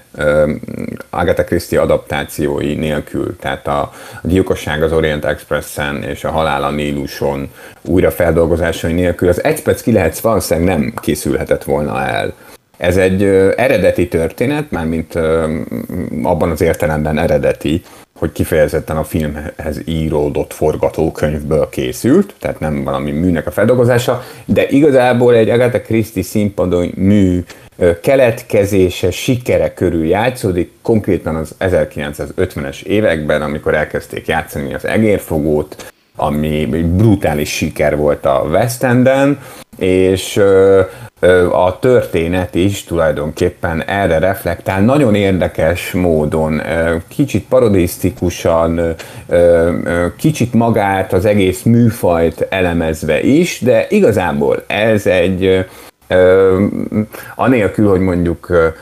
Agatha 1.11 1.45
Christie 1.45 1.81
adaptációi 1.81 2.75
nélkül, 2.75 3.37
tehát 3.37 3.67
a, 3.67 3.81
a 4.23 4.27
gyilkosság 4.27 4.83
az 4.83 4.93
Orient 4.93 5.25
Expressen 5.25 6.03
és 6.03 6.25
a 6.25 6.31
halál 6.31 6.65
a 6.65 6.71
Níluson 6.71 7.51
újra 7.83 8.11
feldolgozásai 8.11 8.93
nélkül, 8.93 9.29
az 9.29 9.45
egy 9.45 9.63
perc 9.63 9.83
ki 9.83 9.93
lehet 9.93 10.21
valószínűleg 10.21 10.69
nem 10.69 10.95
készülhetett 11.01 11.65
volna 11.65 12.03
el. 12.07 12.35
Ez 12.77 12.97
egy 12.97 13.23
eredeti 13.57 14.09
történet, 14.09 14.71
mármint 14.71 15.15
abban 16.23 16.51
az 16.51 16.61
értelemben 16.61 17.19
eredeti, 17.19 17.83
hogy 18.19 18.33
kifejezetten 18.33 18.97
a 18.97 19.05
filmhez 19.05 19.81
íródott 19.85 20.53
forgatókönyvből 20.53 21.69
készült, 21.69 22.35
tehát 22.39 22.61
nem 22.61 22.85
valami 22.85 23.11
műnek 23.11 23.47
a 23.47 23.51
feldolgozása, 23.51 24.23
de 24.45 24.69
igazából 24.69 25.35
egy 25.35 25.49
Agatha 25.49 25.81
Christie 25.81 26.23
színpadon 26.23 26.93
mű 26.95 27.45
keletkezése, 28.03 29.11
sikere 29.11 29.75
körül 29.75 30.07
játszódik, 30.07 30.71
konkrétan 30.83 31.37
az 31.37 31.55
1950-es 31.61 32.83
években, 32.83 33.43
amikor 33.43 33.75
elkezdték 33.75 34.27
játszani 34.27 34.75
az 34.75 34.85
egérfogót, 34.85 35.93
ami 36.17 36.69
egy 36.73 36.87
brutális 36.87 37.49
siker 37.49 37.97
volt 37.97 38.25
a 38.27 38.47
West 38.51 38.83
Enden, 38.83 39.39
és 39.79 40.41
a 41.53 41.79
történet 41.79 42.55
is 42.55 42.85
tulajdonképpen 42.85 43.83
erre 43.83 44.19
reflektál, 44.19 44.81
nagyon 44.81 45.15
érdekes 45.15 45.93
módon, 45.93 46.63
kicsit 47.09 47.45
parodisztikusan, 47.49 48.95
kicsit 50.17 50.53
magát, 50.53 51.13
az 51.13 51.25
egész 51.25 51.63
műfajt 51.63 52.47
elemezve 52.49 53.23
is, 53.23 53.61
de 53.61 53.87
igazából 53.89 54.65
ez 54.67 55.07
egy 55.07 55.67
anélkül, 57.35 57.89
hogy 57.89 58.01
mondjuk 58.01 58.73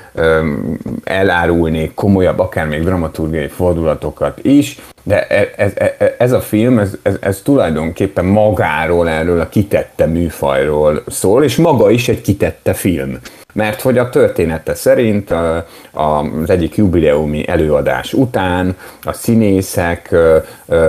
elárulnék 1.04 1.94
komolyabb, 1.94 2.38
akár 2.38 2.66
még 2.66 2.82
dramaturgiai 2.82 3.48
fordulatokat 3.48 4.38
is, 4.42 4.78
de 5.02 5.26
ez, 5.26 5.48
ez, 5.56 5.72
ez 6.18 6.32
a 6.32 6.40
film, 6.40 6.78
ez, 6.78 6.96
ez, 7.02 7.16
ez 7.20 7.40
tulajdonképpen 7.42 8.24
magáról, 8.24 9.08
erről 9.08 9.40
a 9.40 9.48
kitette 9.48 10.06
műfajról 10.06 11.02
szól, 11.06 11.44
és 11.44 11.56
maga 11.56 11.90
is 11.90 12.08
egy 12.08 12.20
kitette 12.20 12.72
film. 12.72 13.18
Mert 13.52 13.80
hogy 13.80 13.98
a 13.98 14.08
története 14.08 14.74
szerint 14.74 15.30
a, 15.30 15.66
az 15.92 16.50
egyik 16.50 16.76
jubileumi 16.76 17.48
előadás 17.48 18.12
után 18.12 18.76
a 19.02 19.12
színészek, 19.12 20.14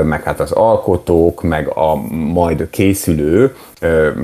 meg 0.03 0.23
hát 0.23 0.39
az 0.39 0.51
alkotók, 0.51 1.41
meg 1.41 1.67
a 1.67 1.95
majd 2.11 2.67
készülő 2.69 3.55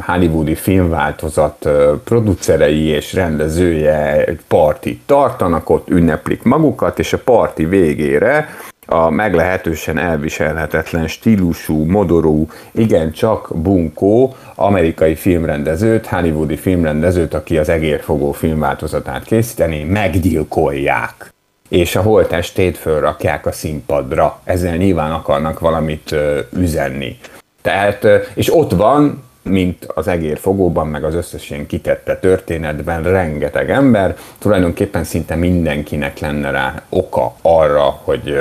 hollywoodi 0.05 0.55
filmváltozat 0.55 1.69
producerei 2.03 2.85
és 2.85 3.13
rendezője 3.13 4.25
egy 4.25 4.39
partit 4.47 5.01
tartanak, 5.05 5.69
ott 5.69 5.89
ünneplik 5.89 6.43
magukat, 6.43 6.99
és 6.99 7.13
a 7.13 7.17
parti 7.17 7.65
végére 7.65 8.49
a 8.89 9.09
meglehetősen 9.09 9.97
elviselhetetlen 9.97 11.07
stílusú, 11.07 11.85
modorú, 11.85 12.47
igencsak 12.71 13.49
bunkó 13.55 14.35
amerikai 14.55 15.15
filmrendezőt, 15.15 16.05
hollywoodi 16.05 16.55
filmrendezőt, 16.55 17.33
aki 17.33 17.57
az 17.57 17.69
egérfogó 17.69 18.31
filmváltozatát 18.31 19.23
készíteni, 19.23 19.83
meggyilkolják 19.83 21.33
és 21.69 21.95
a 21.95 22.01
holtestét 22.01 22.77
fölrakják 22.77 23.45
a 23.45 23.51
színpadra. 23.51 24.39
Ezzel 24.43 24.75
nyilván 24.75 25.11
akarnak 25.11 25.59
valamit 25.59 26.15
üzenni. 26.53 27.17
Tehát, 27.61 28.07
és 28.33 28.55
ott 28.55 28.71
van 28.71 29.23
mint 29.49 29.85
az 29.93 30.07
egérfogóban, 30.07 30.87
meg 30.87 31.03
az 31.03 31.15
összes 31.15 31.49
ilyen 31.49 31.65
kitette 31.65 32.17
történetben 32.17 33.03
rengeteg 33.03 33.69
ember, 33.69 34.15
tulajdonképpen 34.37 35.03
szinte 35.03 35.35
mindenkinek 35.35 36.19
lenne 36.19 36.51
rá 36.51 36.81
oka 36.89 37.35
arra, 37.41 37.99
hogy 38.03 38.39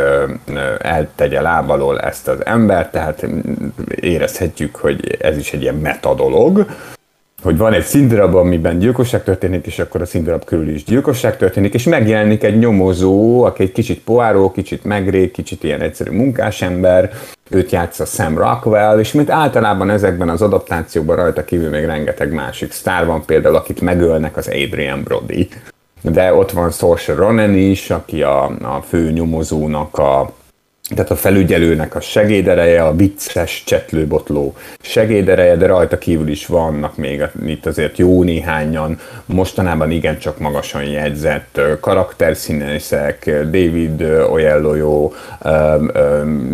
eltegye 0.79 1.41
lábalól 1.41 2.01
ezt 2.01 2.29
az 2.29 2.47
embert, 2.47 2.93
tehát 2.93 3.27
érezhetjük, 4.01 4.77
hogy 4.77 5.17
ez 5.21 5.37
is 5.37 5.53
egy 5.53 5.63
ilyen 5.63 5.75
metadolog, 5.75 6.67
hogy 7.43 7.57
van 7.57 7.73
egy 7.73 7.85
színdarab, 7.85 8.35
amiben 8.35 8.79
gyilkosság 8.79 9.23
történik, 9.23 9.67
és 9.67 9.79
akkor 9.79 10.01
a 10.01 10.07
színdarab 10.07 10.45
körül 10.45 10.69
is 10.69 10.85
gyilkosság 10.85 11.37
történik, 11.37 11.75
és 11.75 11.85
megjelenik 11.85 12.43
egy 12.43 12.59
nyomozó, 12.59 13.43
aki 13.43 13.63
egy 13.63 13.73
kicsit 13.73 14.01
poáró, 14.01 14.51
kicsit 14.51 14.85
megré, 14.85 15.31
kicsit 15.31 15.65
ilyen 15.65 15.81
egyszerű 15.81 16.11
munkásember, 16.11 17.11
őt 17.51 17.71
játsza 17.71 18.05
Sam 18.05 18.39
Rockwell, 18.39 18.99
és 18.99 19.13
mint 19.13 19.31
általában 19.31 19.91
ezekben 19.91 20.29
az 20.29 20.43
adaptációkban 20.43 21.17
rajta 21.17 21.45
kívül 21.45 21.71
még 21.71 21.85
rengeteg 21.85 22.33
másik 22.33 22.73
sztár 22.73 23.07
van, 23.07 23.25
például 23.25 23.57
akit 23.57 23.81
megölnek, 23.81 24.37
az 24.37 24.49
Adrian 24.49 25.03
Brody. 25.03 25.49
De 26.03 26.35
ott 26.35 26.51
van 26.51 26.71
Saoirse 26.71 27.15
Ronan 27.15 27.55
is, 27.55 27.91
aki 27.91 28.23
a, 28.23 28.45
a 28.45 28.85
fő 28.89 29.11
nyomozónak 29.11 29.99
a 29.99 30.33
tehát 30.95 31.11
a 31.11 31.17
felügyelőnek 31.17 31.95
a 31.95 32.01
segédereje, 32.01 32.85
a 32.85 32.97
vicces 32.97 33.63
csetlőbotló 33.67 34.55
segédereje, 34.81 35.57
de 35.57 35.67
rajta 35.67 35.99
kívül 35.99 36.29
is 36.29 36.47
vannak 36.47 36.97
még 36.97 37.23
itt 37.47 37.67
azért 37.67 37.99
jó 37.99 38.23
néhányan, 38.23 38.99
mostanában 39.25 39.91
igencsak 39.91 40.39
magasan 40.39 40.83
jegyzett 40.83 41.61
karakterszínészek, 41.81 43.25
David 43.25 44.03
Oyelowo, 44.31 45.13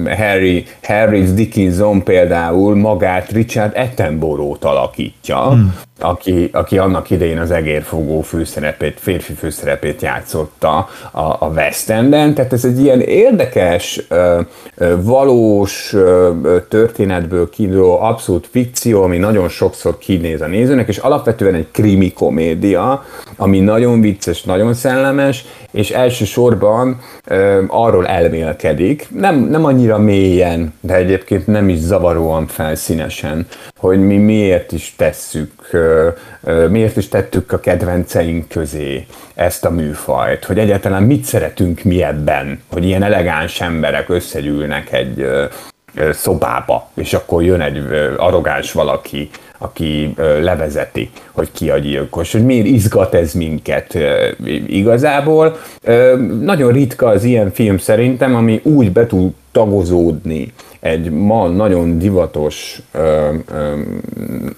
Harry, 0.05 0.67
Harry 0.83 1.33
Dickinson 1.33 2.03
például 2.03 2.75
magát 2.77 3.31
Richard 3.33 3.77
Attenborough-t 3.77 4.65
alakítja, 4.65 5.49
hmm 5.49 5.75
aki, 5.99 6.49
aki 6.53 6.79
annak 6.79 7.11
idején 7.11 7.39
az 7.39 7.51
egérfogó 7.51 8.21
főszerepét, 8.21 9.01
férfi 9.01 9.33
főszerepét 9.33 10.03
játszotta 10.03 10.89
a, 11.13 11.21
a 11.21 11.51
West 11.55 11.91
Enden, 11.91 12.35
tehát 12.35 12.53
ez 12.53 12.65
egy 12.65 12.81
ilyen 12.81 13.01
érdekes, 13.01 14.07
valós 14.97 15.95
történetből 16.69 17.51
kiinduló 17.51 18.01
abszolút 18.01 18.49
fikció, 18.51 19.03
ami 19.03 19.19
nagyon 19.19 19.49
sokszor 19.49 19.99
kinéz 19.99 20.41
a 20.41 20.47
nézőnek, 20.47 20.89
és 20.89 20.99
alapvetően 20.99 21.55
egy 21.55 21.69
krimi 21.71 22.13
komédia, 22.13 23.05
ami 23.37 23.61
nagyon 23.61 24.01
vicces, 24.01 24.43
nagyon 24.43 24.75
szellemes, 24.75 25.45
és 25.71 25.91
elsősorban 25.91 27.01
arról 27.67 28.07
elmélkedik, 28.07 29.07
nem, 29.11 29.37
nem 29.37 29.65
annyira 29.65 29.99
mélyen, 29.99 30.75
de 30.81 30.95
egyébként 30.95 31.47
nem 31.47 31.69
is 31.69 31.79
zavaróan 31.79 32.47
felszínesen, 32.47 33.47
hogy 33.77 33.99
mi 33.99 34.17
miért 34.17 34.73
is 34.73 34.95
tesszük, 34.97 35.53
miért 36.69 36.97
is 36.97 37.09
tettük 37.09 37.53
a 37.53 37.61
kedvenceink 37.61 38.49
közé 38.49 39.07
ezt 39.35 39.65
a 39.65 39.71
műfajt, 39.71 40.45
hogy 40.45 40.59
egyáltalán 40.59 41.03
mit 41.03 41.25
szeretünk 41.25 41.83
mi 41.83 42.03
ebben, 42.03 42.63
hogy 42.73 42.85
ilyen 42.85 43.03
elegáns 43.03 43.61
emberek 43.61 44.09
összegyűlnek 44.09 44.93
egy 44.93 45.27
szobába, 46.13 46.91
és 46.95 47.15
akkor 47.15 47.43
jön 47.43 47.61
egy 47.61 47.83
arrogáns 48.17 48.73
valaki, 48.73 49.31
aki 49.59 50.15
levezeti, 50.41 51.11
hogy 51.33 51.53
ki 51.53 51.71
a 51.71 51.79
gyilkos, 51.79 52.33
hogy 52.33 52.45
miért 52.45 52.67
izgat 52.67 53.15
ez 53.15 53.33
minket 53.33 53.99
igazából. 54.67 55.57
Nagyon 56.41 56.73
ritka 56.73 57.07
az 57.07 57.25
ilyen 57.25 57.53
film 57.53 57.79
szerintem, 57.79 58.35
ami 58.35 58.61
úgy 58.65 58.93
be 58.93 59.07
tud 59.07 59.33
tagozódni 59.53 60.53
egy 60.85 61.11
ma 61.11 61.49
nagyon 61.49 61.99
divatos 61.99 62.83
ö, 62.93 63.35
ö, 63.55 63.81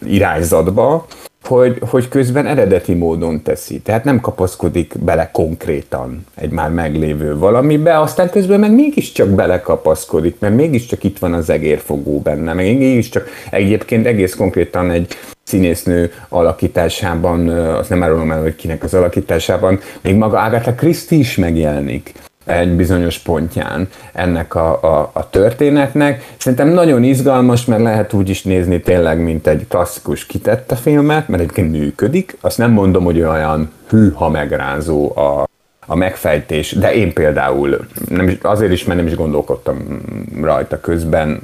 irányzatba, 0.06 1.06
hogy, 1.42 1.78
hogy 1.90 2.09
közben 2.09 2.47
eredeti 2.47 2.95
módon 2.95 3.42
teszi. 3.42 3.80
Tehát 3.80 4.04
nem 4.04 4.21
kapaszkodik 4.21 4.99
bele 4.99 5.30
konkrétan 5.33 6.26
egy 6.35 6.50
már 6.50 6.71
meglévő 6.71 7.38
valamibe, 7.38 8.00
aztán 8.00 8.30
közben 8.30 8.61
meg 8.61 8.73
mégiscsak 8.73 9.28
belekapaszkodik, 9.28 10.37
mert 10.38 10.54
mégiscsak 10.54 11.04
itt 11.04 11.18
van 11.18 11.33
az 11.33 11.50
egérfogó 11.50 12.21
benne, 12.21 12.52
meg 12.52 12.64
mégiscsak 12.64 13.28
egyébként 13.50 14.06
egész 14.06 14.35
konkrétan 14.35 14.90
egy 14.90 15.14
színésznő 15.42 16.12
alakításában, 16.28 17.49
azt 17.49 17.90
nem 17.90 18.02
árulom 18.02 18.30
el, 18.30 18.42
hogy 18.42 18.56
kinek 18.56 18.83
az 18.83 18.95
alakításában, 18.95 19.80
még 20.00 20.14
maga 20.14 20.42
Agatha 20.42 20.75
Christie 20.75 21.18
is 21.18 21.37
megjelenik 21.37 22.12
egy 22.46 22.70
bizonyos 22.70 23.18
pontján 23.18 23.88
ennek 24.12 24.54
a, 24.54 24.82
a, 24.82 25.10
a 25.12 25.30
történetnek. 25.30 26.34
Szerintem 26.36 26.68
nagyon 26.68 27.02
izgalmas, 27.02 27.64
mert 27.64 27.82
lehet 27.82 28.12
úgy 28.12 28.28
is 28.28 28.42
nézni 28.42 28.80
tényleg, 28.80 29.20
mint 29.20 29.46
egy 29.46 29.66
klasszikus 29.68 30.26
kitette 30.26 30.76
filmet, 30.76 31.28
mert 31.28 31.42
egyébként 31.42 31.70
működik. 31.70 32.36
Azt 32.40 32.58
nem 32.58 32.70
mondom, 32.70 33.04
hogy 33.04 33.20
olyan 33.20 33.70
hűha 33.88 34.28
megrázó 34.28 35.16
a, 35.16 35.48
a 35.86 35.96
megfejtés, 35.96 36.72
de 36.72 36.94
én 36.94 37.12
például 37.12 37.86
nem 38.08 38.28
is, 38.28 38.38
azért 38.42 38.72
is, 38.72 38.84
mert 38.84 38.98
nem 38.98 39.06
is 39.06 39.14
gondolkodtam 39.14 40.00
rajta 40.42 40.80
közben, 40.80 41.40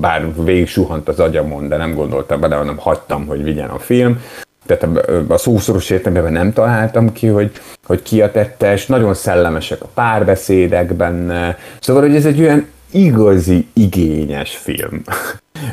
bár 0.00 0.44
végig 0.44 0.68
suhant 0.68 1.08
az 1.08 1.20
agyamon, 1.20 1.68
de 1.68 1.76
nem 1.76 1.94
gondoltam 1.94 2.40
bele, 2.40 2.54
hanem 2.54 2.76
hagytam, 2.76 3.26
hogy 3.26 3.44
vigyen 3.44 3.68
a 3.68 3.78
film 3.78 4.20
tehát 4.68 5.08
a 5.28 5.36
szószoros 5.36 5.90
értelemben 5.90 6.32
nem 6.32 6.52
találtam 6.52 7.12
ki, 7.12 7.26
hogy, 7.26 7.52
hogy 7.84 8.02
ki 8.02 8.22
a 8.22 8.30
tettes, 8.30 8.86
nagyon 8.86 9.14
szellemesek 9.14 9.82
a 9.82 9.88
párbeszédek 9.94 10.94
benne, 10.94 11.58
szóval, 11.80 12.02
hogy 12.02 12.14
ez 12.14 12.24
egy 12.24 12.40
olyan 12.40 12.66
igazi, 12.90 13.66
igényes 13.72 14.56
film, 14.56 15.02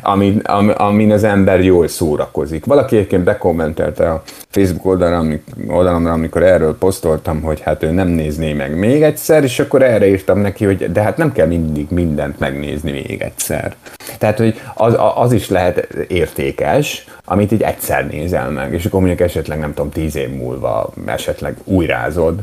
amin, 0.02 0.42
am, 0.44 0.72
amin 0.78 1.12
az 1.12 1.24
ember 1.24 1.64
jól 1.64 1.88
szórakozik. 1.88 2.66
Valaki 2.66 2.96
egyébként 2.96 3.24
bekommentelte 3.24 4.12
a 4.12 4.24
Facebook 4.50 4.86
oldalon, 4.86 5.42
oldalamra, 5.68 6.12
amikor 6.12 6.44
erről 6.44 6.78
posztoltam, 6.78 7.42
hogy 7.42 7.60
hát 7.62 7.84
ő 7.84 7.92
nem 7.92 8.08
nézné 8.08 8.54
meg 8.54 8.78
még 8.78 9.04
egyszer, 9.04 9.44
és 9.44 9.60
akkor 9.60 9.82
erre 9.82 10.08
írtam 10.08 10.40
neki, 10.40 10.66
hogy 10.66 10.92
de 10.92 11.02
hát 11.02 11.18
nem 11.18 11.32
kell 11.32 11.48
mindig 11.48 11.88
mindent 11.90 12.40
megnézni 12.40 12.92
még 12.92 13.22
egyszer. 13.22 13.76
Tehát, 14.18 14.38
hogy 14.38 14.62
az, 14.74 14.96
az 15.16 15.32
is 15.32 15.50
lehet 15.50 15.88
értékes, 16.08 17.08
amit 17.26 17.52
így 17.52 17.62
egyszer 17.62 18.08
nézel 18.08 18.50
meg, 18.50 18.74
és 18.74 18.86
akkor 18.86 19.00
mondjuk 19.00 19.22
esetleg 19.22 19.60
nem 19.60 19.74
tudom, 19.74 19.92
tíz 19.92 20.16
év 20.16 20.30
múlva 20.30 20.94
esetleg 21.06 21.58
újrázod, 21.64 22.40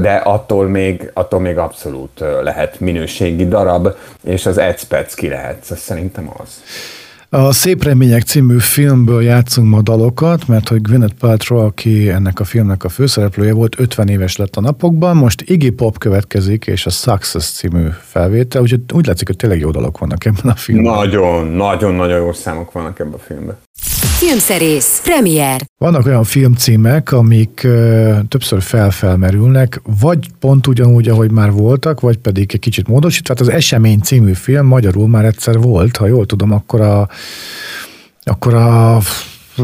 de 0.00 0.20
attól 0.24 0.68
még, 0.68 1.10
attól 1.14 1.40
még 1.40 1.58
abszolút 1.58 2.24
lehet 2.42 2.80
minőségi 2.80 3.48
darab, 3.48 3.88
és 4.24 4.46
az 4.46 4.58
egy 4.58 5.14
ki 5.14 5.28
lehet, 5.28 5.66
ez 5.70 5.78
szerintem 5.78 6.30
az. 6.38 6.62
A 7.28 7.52
Szép 7.52 7.84
Remények 7.84 8.22
című 8.22 8.58
filmből 8.58 9.22
játszunk 9.22 9.68
ma 9.68 9.82
dalokat, 9.82 10.48
mert 10.48 10.68
hogy 10.68 10.82
Gwyneth 10.82 11.14
Paltrow, 11.14 11.58
aki 11.58 12.08
ennek 12.08 12.40
a 12.40 12.44
filmnek 12.44 12.84
a 12.84 12.88
főszereplője 12.88 13.52
volt, 13.52 13.78
50 13.78 14.08
éves 14.08 14.36
lett 14.36 14.56
a 14.56 14.60
napokban, 14.60 15.16
most 15.16 15.42
Iggy 15.42 15.70
Pop 15.70 15.98
következik, 15.98 16.66
és 16.66 16.86
a 16.86 16.90
Success 16.90 17.50
című 17.50 17.88
felvétel, 18.00 18.62
úgyhogy 18.62 18.80
úgy 18.94 19.06
látszik, 19.06 19.26
hogy 19.26 19.36
tényleg 19.36 19.58
jó 19.58 19.70
dalok 19.70 19.98
vannak 19.98 20.24
ebben 20.24 20.50
a 20.50 20.54
filmben. 20.54 20.92
Nagyon, 20.92 21.46
nagyon, 21.46 21.94
nagyon 21.94 22.18
jó 22.18 22.32
számok 22.32 22.72
vannak 22.72 22.98
ebben 22.98 23.12
a 23.12 23.18
filmben. 23.18 23.56
Filmszerész, 24.26 25.00
premier. 25.04 25.60
Vannak 25.78 26.06
olyan 26.06 26.24
filmcímek, 26.24 27.12
amik 27.12 27.60
ö, 27.64 28.14
többször 28.28 28.62
felfelmerülnek, 28.62 29.80
vagy 30.00 30.30
pont 30.38 30.66
ugyanúgy, 30.66 31.08
ahogy 31.08 31.30
már 31.30 31.50
voltak, 31.52 32.00
vagy 32.00 32.16
pedig 32.18 32.50
egy 32.52 32.60
kicsit 32.60 32.88
módosítva. 32.88 33.34
Tehát 33.34 33.52
az 33.52 33.58
Esemény 33.58 34.00
című 34.00 34.32
film 34.32 34.66
magyarul 34.66 35.08
már 35.08 35.24
egyszer 35.24 35.58
volt, 35.58 35.96
ha 35.96 36.06
jól 36.06 36.26
tudom, 36.26 36.52
akkor 36.52 36.80
a, 36.80 37.08
akkor 38.22 38.54
a 38.54 38.98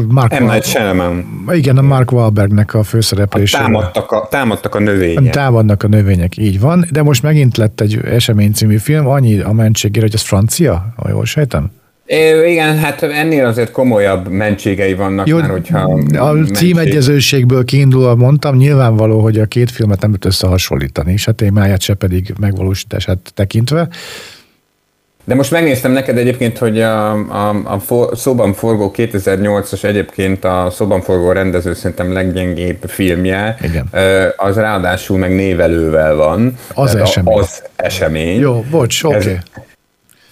Mark 0.07 0.39
M. 0.39 0.43
Night 0.43 0.65
Shyamalan. 0.65 1.45
Igen, 1.51 1.77
a 1.77 1.81
Mark 1.81 2.11
Wahlbergnek 2.11 2.73
a 2.73 2.83
főszereplése. 2.83 3.57
Támadtak 3.57 4.11
a, 4.11 4.27
támadtak 4.29 4.75
a 4.75 4.79
növények. 4.79 5.33
Támadnak 5.33 5.83
a 5.83 5.87
növények, 5.87 6.37
így 6.37 6.59
van. 6.59 6.85
De 6.91 7.01
most 7.01 7.23
megint 7.23 7.57
lett 7.57 7.81
egy 7.81 7.99
Esemény 8.05 8.51
című 8.51 8.77
film, 8.77 9.07
annyi 9.07 9.39
a 9.39 9.51
mentségére, 9.51 10.05
hogy 10.05 10.15
ez 10.15 10.21
francia, 10.21 10.93
ha 10.95 11.09
jól 11.09 11.25
sejtem? 11.25 11.71
É, 12.13 12.51
igen, 12.51 12.77
hát 12.77 13.03
ennél 13.03 13.45
azért 13.45 13.71
komolyabb 13.71 14.27
mentségei 14.27 14.93
vannak 14.93 15.27
Jó, 15.27 15.37
már, 15.37 15.49
hogyha... 15.49 15.79
A 16.17 16.31
mentség... 16.31 16.55
címegyezőségből 16.55 17.63
kiindulva 17.63 18.15
mondtam, 18.15 18.55
nyilvánvaló, 18.55 19.19
hogy 19.19 19.39
a 19.39 19.45
két 19.45 19.71
filmet 19.71 20.01
nem 20.01 20.11
tud 20.11 20.25
összehasonlítani, 20.25 21.17
se 21.17 21.31
témáját, 21.31 21.81
se 21.81 21.93
pedig 21.93 22.33
megvalósítását 22.39 23.31
tekintve. 23.35 23.87
De 25.25 25.35
most 25.35 25.51
megnéztem 25.51 25.91
neked 25.91 26.17
egyébként, 26.17 26.57
hogy 26.57 26.81
a, 26.81 27.11
a, 27.11 27.61
a 27.63 27.79
for, 27.79 28.17
szóban 28.17 28.53
forgó 28.53 28.93
2008-as 28.95 29.83
egyébként 29.83 30.45
a 30.45 30.67
szóban 30.71 31.01
forgó 31.01 31.31
rendező 31.31 31.73
szerintem 31.73 32.13
leggyengébb 32.13 32.83
filmje, 32.87 33.57
Igen. 33.61 33.89
az 34.37 34.55
ráadásul 34.55 35.17
meg 35.17 35.35
névelővel 35.35 36.15
van. 36.15 36.57
Az 36.73 36.95
esemény. 36.95 37.37
Az 37.37 37.63
esemény. 37.75 38.39
Jó, 38.39 38.65
bocs, 38.71 39.03
oké. 39.03 39.15
Okay. 39.15 39.33
Ez 39.33 39.72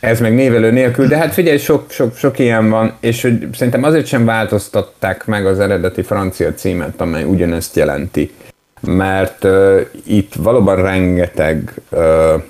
meg 0.01 0.33
névelő 0.33 0.71
nélkül, 0.71 1.07
de 1.07 1.17
hát 1.17 1.33
figyelj, 1.33 1.57
sok, 1.57 1.91
sok, 1.91 2.15
sok 2.15 2.39
ilyen 2.39 2.69
van, 2.69 2.93
és 2.99 3.21
hogy 3.21 3.47
szerintem 3.53 3.83
azért 3.83 4.05
sem 4.05 4.25
változtatták 4.25 5.25
meg 5.25 5.45
az 5.45 5.59
eredeti 5.59 6.01
francia 6.01 6.53
címet, 6.53 7.01
amely 7.01 7.23
ugyanezt 7.23 7.75
jelenti. 7.75 8.31
Mert 8.81 9.43
uh, 9.43 9.81
itt 10.05 10.33
valóban 10.33 10.75
rengeteg 10.75 11.73
uh, 11.89 12.01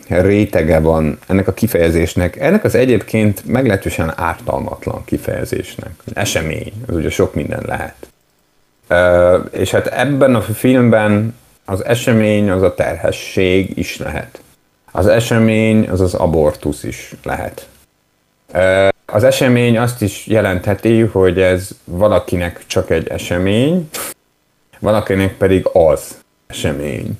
rétege 0.07 0.79
van 0.79 1.19
ennek 1.27 1.47
a 1.47 1.53
kifejezésnek, 1.53 2.35
ennek 2.35 2.63
az 2.63 2.75
egyébként 2.75 3.45
meglehetősen 3.45 4.13
ártalmatlan 4.15 5.01
kifejezésnek. 5.05 5.91
Esemény, 6.13 6.73
az 6.87 6.95
ugye 6.95 7.09
sok 7.09 7.33
minden 7.33 7.63
lehet. 7.67 7.95
Uh, 8.89 9.59
és 9.59 9.71
hát 9.71 9.87
ebben 9.87 10.35
a 10.35 10.41
filmben 10.41 11.35
az 11.65 11.85
esemény 11.85 12.49
az 12.49 12.61
a 12.61 12.73
terhesség 12.73 13.77
is 13.77 13.97
lehet 13.97 14.41
az 14.91 15.07
esemény 15.07 15.89
az 15.89 16.01
az 16.01 16.13
abortusz 16.13 16.83
is 16.83 17.13
lehet. 17.23 17.67
Az 19.05 19.23
esemény 19.23 19.77
azt 19.77 20.01
is 20.01 20.27
jelentheti, 20.27 20.99
hogy 20.99 21.39
ez 21.39 21.69
valakinek 21.83 22.63
csak 22.67 22.89
egy 22.89 23.07
esemény, 23.07 23.89
valakinek 24.79 25.37
pedig 25.37 25.67
az 25.73 26.17
esemény. 26.47 27.19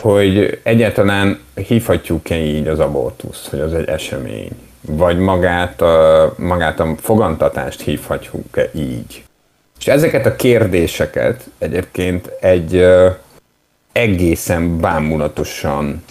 Hogy 0.00 0.60
egyáltalán 0.62 1.40
hívhatjuk-e 1.54 2.36
így 2.36 2.66
az 2.66 2.78
abortuszt, 2.78 3.48
hogy 3.48 3.60
az 3.60 3.74
egy 3.74 3.88
esemény, 3.88 4.50
vagy 4.80 5.18
magát 5.18 5.80
a, 5.80 6.34
magát 6.38 6.80
a 6.80 6.94
fogantatást 7.00 7.80
hívhatjuk-e 7.80 8.70
így. 8.74 9.24
És 9.78 9.86
ezeket 9.86 10.26
a 10.26 10.36
kérdéseket 10.36 11.44
egyébként 11.58 12.30
egy 12.40 12.86
egészen 13.92 14.80
bámulatosan 14.80 16.04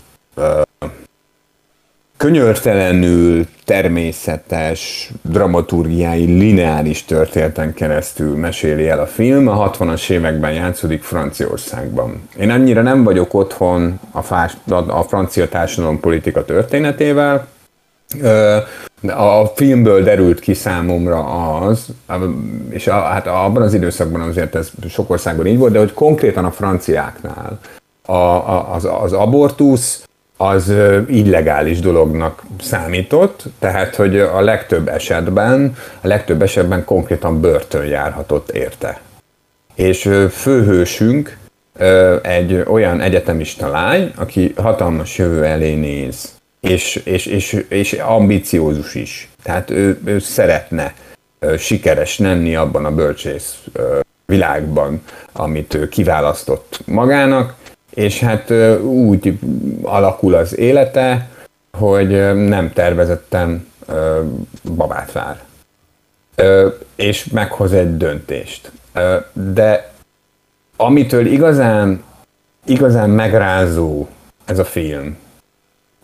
könyörtelenül 2.24 3.46
természetes, 3.66 5.12
dramaturgiái, 5.22 6.26
lineáris 6.26 7.06
történeten 7.06 7.74
keresztül 7.74 8.36
meséli 8.36 8.88
el 8.88 9.00
a 9.00 9.06
film. 9.06 9.48
A 9.48 9.72
60-as 9.72 10.10
években 10.10 10.54
játszódik 10.54 11.04
Franciaországban. 11.04 12.30
Én 12.40 12.50
annyira 12.50 12.82
nem 12.82 13.04
vagyok 13.04 13.34
otthon 13.34 14.00
a, 14.12 14.22
fás, 14.22 14.58
a 14.88 15.02
francia 15.02 15.50
társadalom 15.50 16.00
politika 16.00 16.46
történetével, 16.46 17.48
a 19.08 19.46
filmből 19.46 20.04
derült 20.04 20.40
ki 20.40 20.54
számomra 20.54 21.26
az, 21.60 21.88
és 22.70 22.88
a, 22.88 23.02
hát 23.02 23.28
abban 23.28 23.62
az 23.62 23.74
időszakban 23.74 24.22
azért 24.22 24.56
ez 24.56 24.72
sok 24.90 25.10
országban 25.10 25.46
így 25.46 25.58
volt, 25.58 25.72
de 25.72 25.80
hogy 25.80 25.94
konkrétan 25.94 26.46
a 26.46 26.52
franciáknál 26.52 27.60
a, 28.06 28.14
a, 28.14 28.74
az, 28.74 28.88
az 29.02 29.14
abortusz 29.14 30.04
az 30.44 30.74
illegális 31.08 31.80
dolognak 31.80 32.44
számított, 32.62 33.44
tehát 33.60 33.96
hogy 33.96 34.20
a 34.20 34.42
legtöbb 34.42 34.88
esetben, 34.88 35.76
a 36.02 36.08
legtöbb 36.08 36.42
esetben 36.42 36.86
konkrétan 36.86 37.42
börtön 37.42 37.86
járhatott 37.86 38.52
érte. 38.52 39.02
És 39.76 40.10
főhősünk 40.32 41.38
egy 42.22 42.64
olyan 42.68 43.02
egyetemista 43.02 43.70
lány, 43.70 44.12
aki 44.16 44.54
hatalmas 44.58 45.18
jövő 45.18 45.44
elé 45.44 45.74
néz, 45.74 46.34
és, 46.60 46.96
és, 46.96 47.26
és, 47.26 47.66
és 47.68 47.94
ambiciózus 47.94 48.96
is. 48.96 49.30
Tehát 49.44 49.70
ő, 49.70 50.00
ő 50.06 50.20
szeretne 50.20 50.94
sikeres 51.58 52.20
lenni 52.20 52.56
abban 52.56 52.86
a 52.86 52.92
bölcsész 52.92 53.58
világban, 54.26 55.02
amit 55.32 55.74
ő 55.74 55.90
kiválasztott 55.90 56.80
magának, 56.86 57.54
és 57.94 58.20
hát 58.20 58.52
úgy 58.82 59.40
alakul 59.82 60.34
az 60.34 60.58
élete, 60.58 61.30
hogy 61.78 62.10
nem 62.48 62.74
tervezetten 62.74 63.68
babát 64.76 65.12
vár. 65.12 65.44
És 66.96 67.26
meghoz 67.26 67.74
egy 67.74 67.98
döntést. 67.98 68.72
De 69.34 69.92
amitől 70.76 71.26
igazán, 71.26 72.04
igazán 72.66 73.10
megrázó 73.10 74.08
ez 74.46 74.60
a 74.60 74.66
film, 74.66 75.18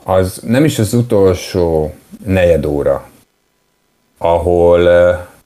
az 0.04 0.41
nem 0.45 0.65
is 0.65 0.80
az 0.80 0.93
utolsó 0.93 1.93
negyed 2.25 2.65
óra, 2.65 3.08
ahol, 4.17 4.88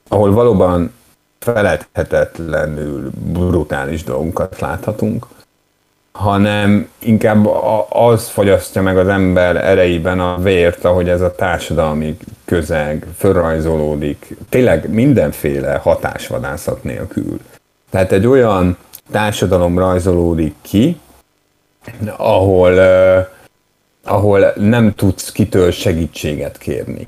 ahol 0.08 0.32
valóban 0.32 0.92
feledhetetlenül 1.38 3.10
brutális 3.14 4.04
dolgokat 4.04 4.60
láthatunk, 4.60 5.26
hanem 6.18 6.88
inkább 6.98 7.46
az 7.88 8.28
fogyasztja 8.28 8.82
meg 8.82 8.98
az 8.98 9.08
ember 9.08 9.56
erejében 9.56 10.20
a 10.20 10.38
vért, 10.38 10.84
ahogy 10.84 11.08
ez 11.08 11.20
a 11.20 11.34
társadalmi 11.34 12.16
közeg 12.44 13.06
fölrajzolódik, 13.16 14.36
tényleg 14.48 14.90
mindenféle 14.90 15.74
hatásvadászat 15.74 16.82
nélkül. 16.82 17.40
Tehát 17.90 18.12
egy 18.12 18.26
olyan 18.26 18.76
társadalom 19.10 19.78
rajzolódik 19.78 20.54
ki, 20.62 21.00
ahol, 22.16 22.72
uh, 22.72 23.26
ahol 24.04 24.52
nem 24.56 24.94
tudsz 24.94 25.32
kitől 25.32 25.70
segítséget 25.70 26.58
kérni 26.58 27.06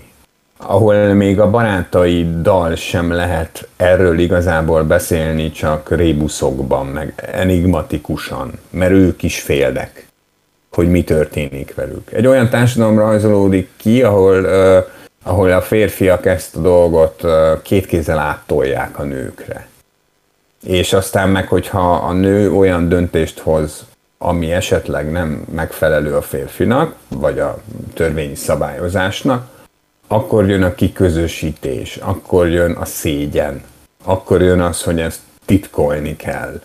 ahol 0.56 1.14
még 1.14 1.40
a 1.40 1.50
barátaiddal 1.50 2.74
sem 2.74 3.12
lehet 3.12 3.68
erről 3.76 4.18
igazából 4.18 4.82
beszélni, 4.82 5.50
csak 5.50 5.96
rébuszokban, 5.96 6.86
meg 6.86 7.30
enigmatikusan, 7.32 8.52
mert 8.70 8.92
ők 8.92 9.22
is 9.22 9.40
félnek, 9.40 10.06
hogy 10.72 10.90
mi 10.90 11.04
történik 11.04 11.74
velük. 11.74 12.12
Egy 12.12 12.26
olyan 12.26 12.48
társadalom 12.48 12.98
rajzolódik 12.98 13.70
ki, 13.76 14.02
ahol, 14.02 14.44
uh, 14.44 14.84
ahol 15.22 15.52
a 15.52 15.60
férfiak 15.60 16.26
ezt 16.26 16.56
a 16.56 16.60
dolgot 16.60 17.22
uh, 17.22 17.62
két 17.62 17.86
kézzel 17.86 18.18
áttolják 18.18 18.98
a 18.98 19.02
nőkre. 19.02 19.66
És 20.64 20.92
aztán 20.92 21.28
meg, 21.28 21.48
hogyha 21.48 21.94
a 21.94 22.12
nő 22.12 22.52
olyan 22.52 22.88
döntést 22.88 23.38
hoz, 23.38 23.84
ami 24.18 24.52
esetleg 24.52 25.10
nem 25.10 25.44
megfelelő 25.54 26.14
a 26.14 26.22
férfinak, 26.22 26.94
vagy 27.08 27.38
a 27.38 27.58
törvényi 27.94 28.34
szabályozásnak, 28.34 29.48
akkor 30.06 30.48
jön 30.48 30.62
a 30.62 30.74
kiközösítés, 30.74 31.96
akkor 31.96 32.48
jön 32.48 32.72
a 32.72 32.84
szégyen, 32.84 33.62
akkor 34.04 34.42
jön 34.42 34.60
az, 34.60 34.82
hogy 34.82 35.00
ezt 35.00 35.20
titkolni 35.44 36.16
kell. 36.16 36.60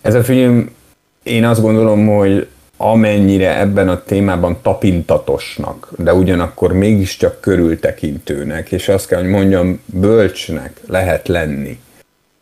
Ez 0.00 0.14
a 0.14 0.24
film, 0.24 0.74
én 1.22 1.44
azt 1.44 1.60
gondolom, 1.60 2.06
hogy 2.06 2.46
amennyire 2.76 3.58
ebben 3.58 3.88
a 3.88 4.02
témában 4.02 4.58
tapintatosnak, 4.62 5.88
de 5.98 6.14
ugyanakkor 6.14 6.72
mégiscsak 6.72 7.40
körültekintőnek, 7.40 8.72
és 8.72 8.88
azt 8.88 9.06
kell, 9.06 9.20
hogy 9.20 9.30
mondjam, 9.30 9.80
bölcsnek 9.86 10.80
lehet 10.86 11.28
lenni. 11.28 11.80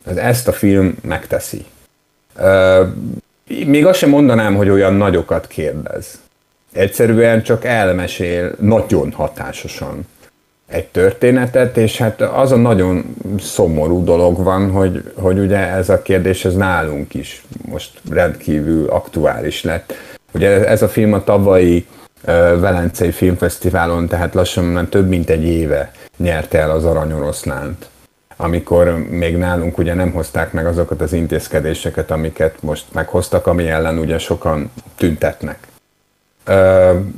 Ez 0.05 0.17
ezt 0.17 0.47
a 0.47 0.51
film 0.51 0.95
megteszi. 1.01 1.65
Még 3.65 3.85
azt 3.85 3.99
sem 3.99 4.09
mondanám, 4.09 4.55
hogy 4.55 4.69
olyan 4.69 4.93
nagyokat 4.93 5.47
kérdez 5.47 6.19
egyszerűen 6.75 7.43
csak 7.43 7.65
elmesél 7.65 8.55
nagyon 8.59 9.11
hatásosan 9.11 10.07
egy 10.67 10.87
történetet, 10.87 11.77
és 11.77 11.97
hát 11.97 12.21
az 12.21 12.51
a 12.51 12.55
nagyon 12.55 13.15
szomorú 13.39 14.03
dolog 14.03 14.43
van, 14.43 14.71
hogy, 14.71 15.11
hogy 15.15 15.39
ugye 15.39 15.57
ez 15.57 15.89
a 15.89 16.01
kérdés 16.01 16.45
ez 16.45 16.55
nálunk 16.55 17.13
is 17.13 17.43
most 17.65 17.91
rendkívül 18.09 18.89
aktuális 18.89 19.63
lett. 19.63 19.93
Ugye 20.33 20.67
ez 20.67 20.81
a 20.81 20.87
film 20.87 21.13
a 21.13 21.23
tavalyi 21.23 21.85
Velencei 22.59 23.11
Filmfesztiválon, 23.11 24.07
tehát 24.07 24.33
lassan 24.33 24.63
már 24.63 24.85
több 24.85 25.07
mint 25.07 25.29
egy 25.29 25.43
éve 25.43 25.91
nyerte 26.17 26.59
el 26.59 26.71
az 26.71 26.85
Aranyoroszlánt 26.85 27.89
amikor 28.37 29.07
még 29.09 29.37
nálunk 29.37 29.77
ugye 29.77 29.93
nem 29.93 30.11
hozták 30.11 30.51
meg 30.51 30.65
azokat 30.65 31.01
az 31.01 31.13
intézkedéseket, 31.13 32.11
amiket 32.11 32.61
most 32.61 32.85
meghoztak, 32.93 33.47
ami 33.47 33.67
ellen 33.67 33.97
ugye 33.97 34.17
sokan 34.17 34.71
tüntetnek. 34.95 35.57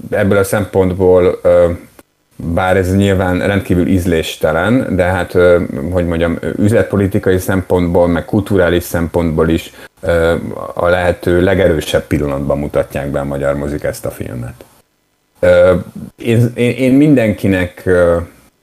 Ebből 0.10 0.38
a 0.38 0.44
szempontból, 0.44 1.42
bár 2.36 2.78
ez 2.78 2.96
nyilván 2.96 3.48
rendkívül 3.48 3.88
ízléstelen, 3.88 4.96
de 4.96 5.04
hát, 5.04 5.32
hogy 5.92 6.06
mondjam, 6.06 6.38
üzletpolitikai 6.58 7.38
szempontból, 7.38 8.08
meg 8.08 8.26
kulturális 8.26 8.84
szempontból 8.84 9.50
is 9.50 9.72
a 10.74 10.88
lehető 10.88 11.42
legerősebb 11.42 12.04
pillanatban 12.08 12.58
mutatják 12.58 13.10
be 13.10 13.20
a 13.20 13.24
magyar 13.24 13.56
mozik 13.56 13.84
ezt 13.84 14.06
a 14.06 14.12
filmet. 14.12 14.66
Én, 16.16 16.52
én 16.56 16.94
mindenkinek 16.94 17.90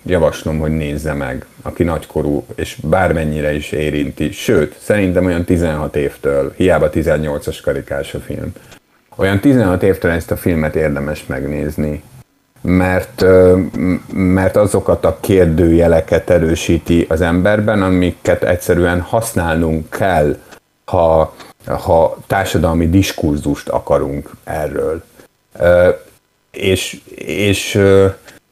javaslom, 0.06 0.58
hogy 0.58 0.70
nézze 0.70 1.12
meg, 1.12 1.46
aki 1.62 1.82
nagykorú, 1.82 2.46
és 2.54 2.76
bármennyire 2.82 3.54
is 3.54 3.72
érinti. 3.72 4.32
Sőt, 4.32 4.74
szerintem 4.78 5.24
olyan 5.24 5.44
16 5.44 5.96
évtől, 5.96 6.52
hiába 6.56 6.90
18-as 6.92 7.58
karikás 7.62 8.14
a 8.14 8.18
film 8.18 8.52
olyan 9.16 9.40
16 9.40 9.82
évtől 9.82 10.10
ezt 10.10 10.30
a 10.30 10.36
filmet 10.36 10.76
érdemes 10.76 11.26
megnézni, 11.26 12.02
mert, 12.60 13.24
mert 14.12 14.56
azokat 14.56 15.04
a 15.04 15.18
kérdőjeleket 15.20 16.30
erősíti 16.30 17.06
az 17.08 17.20
emberben, 17.20 17.82
amiket 17.82 18.42
egyszerűen 18.42 19.00
használnunk 19.00 19.90
kell, 19.90 20.36
ha, 20.84 21.34
ha 21.66 22.18
társadalmi 22.26 22.88
diskurzust 22.88 23.68
akarunk 23.68 24.30
erről. 24.44 25.04
És, 26.50 27.00
és, 27.16 27.80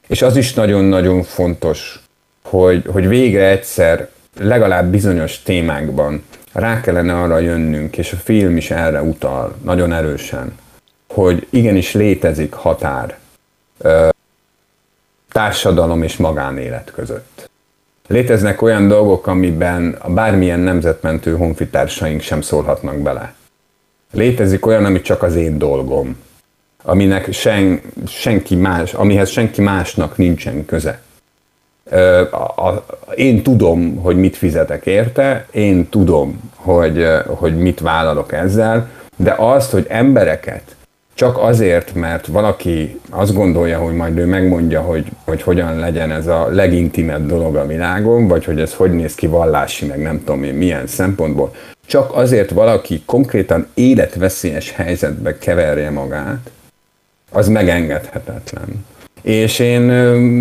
és 0.07 0.23
az 0.23 0.37
is 0.37 0.55
nagyon-nagyon 0.55 1.23
fontos, 1.23 2.01
hogy, 2.43 2.85
hogy 2.87 3.09
végre 3.09 3.49
egyszer 3.49 4.09
legalább 4.39 4.91
bizonyos 4.91 5.43
témákban 5.43 6.25
rá 6.53 6.81
kellene 6.81 7.21
arra 7.21 7.39
jönnünk, 7.39 7.99
és 7.99 8.13
a 8.13 8.17
film 8.17 8.57
is 8.57 8.71
erre 8.71 9.03
utal 9.03 9.55
nagyon 9.65 9.93
erősen, 9.93 10.59
hogy 11.09 11.47
igenis 11.51 11.93
létezik 11.93 12.53
határ 12.53 13.19
társadalom 15.33 16.03
és 16.03 16.17
magánélet 16.17 16.91
között. 16.95 17.51
Léteznek 18.07 18.63
olyan 18.63 18.89
dolgok, 18.89 19.27
amiben 19.27 19.97
a 19.99 20.11
bármilyen 20.11 20.61
nemzetmentő 20.61 21.37
honfitársaink 21.37 22.21
sem 22.21 22.41
szólhatnak 22.41 22.99
bele. 22.99 23.35
Létezik 24.13 24.67
olyan, 24.67 24.85
ami 24.85 25.01
csak 25.01 25.23
az 25.23 25.35
én 25.35 25.59
dolgom, 25.59 26.17
aminek 26.83 27.33
sen, 27.33 27.81
senki 28.07 28.57
más, 28.57 28.95
amihez 28.95 29.31
senki 29.31 29.61
másnak 29.61 30.17
nincsen 30.17 30.65
köze 30.65 31.01
a, 32.31 32.67
a, 32.67 32.85
én 33.15 33.43
tudom, 33.43 33.97
hogy 33.97 34.17
mit 34.17 34.37
fizetek 34.37 34.87
érte, 34.87 35.47
én 35.51 35.89
tudom, 35.89 36.51
hogy, 36.55 37.07
hogy 37.27 37.57
mit 37.57 37.81
vállalok 37.81 38.33
ezzel, 38.33 38.89
de 39.17 39.35
azt, 39.39 39.71
hogy 39.71 39.87
embereket 39.89 40.77
csak 41.15 41.39
azért, 41.39 41.95
mert 41.95 42.27
valaki 42.27 43.01
azt 43.11 43.35
gondolja, 43.35 43.79
hogy 43.79 43.95
majd 43.95 44.19
ő 44.19 44.27
megmondja, 44.27 44.81
hogy, 44.81 45.07
hogy 45.25 45.43
hogyan 45.43 45.79
legyen 45.79 46.11
ez 46.11 46.27
a 46.27 46.49
legintimebb 46.51 47.27
dolog 47.27 47.57
a 47.57 47.67
világon, 47.67 48.29
vagy 48.29 48.45
hogy 48.45 48.61
ez 48.61 48.75
hogy 48.75 48.93
néz 48.93 49.15
ki 49.15 49.27
vallási, 49.27 49.87
meg 49.87 50.03
nem 50.03 50.19
tudom 50.19 50.43
én 50.43 50.55
milyen 50.55 50.87
szempontból, 50.87 51.55
csak 51.87 52.17
azért 52.17 52.51
valaki 52.51 53.03
konkrétan 53.07 53.67
életveszélyes 53.75 54.71
helyzetbe 54.71 55.39
keverje 55.39 55.91
magát, 55.91 56.51
az 57.33 57.49
megengedhetetlen. 57.49 58.85
És 59.23 59.59
én 59.59 59.87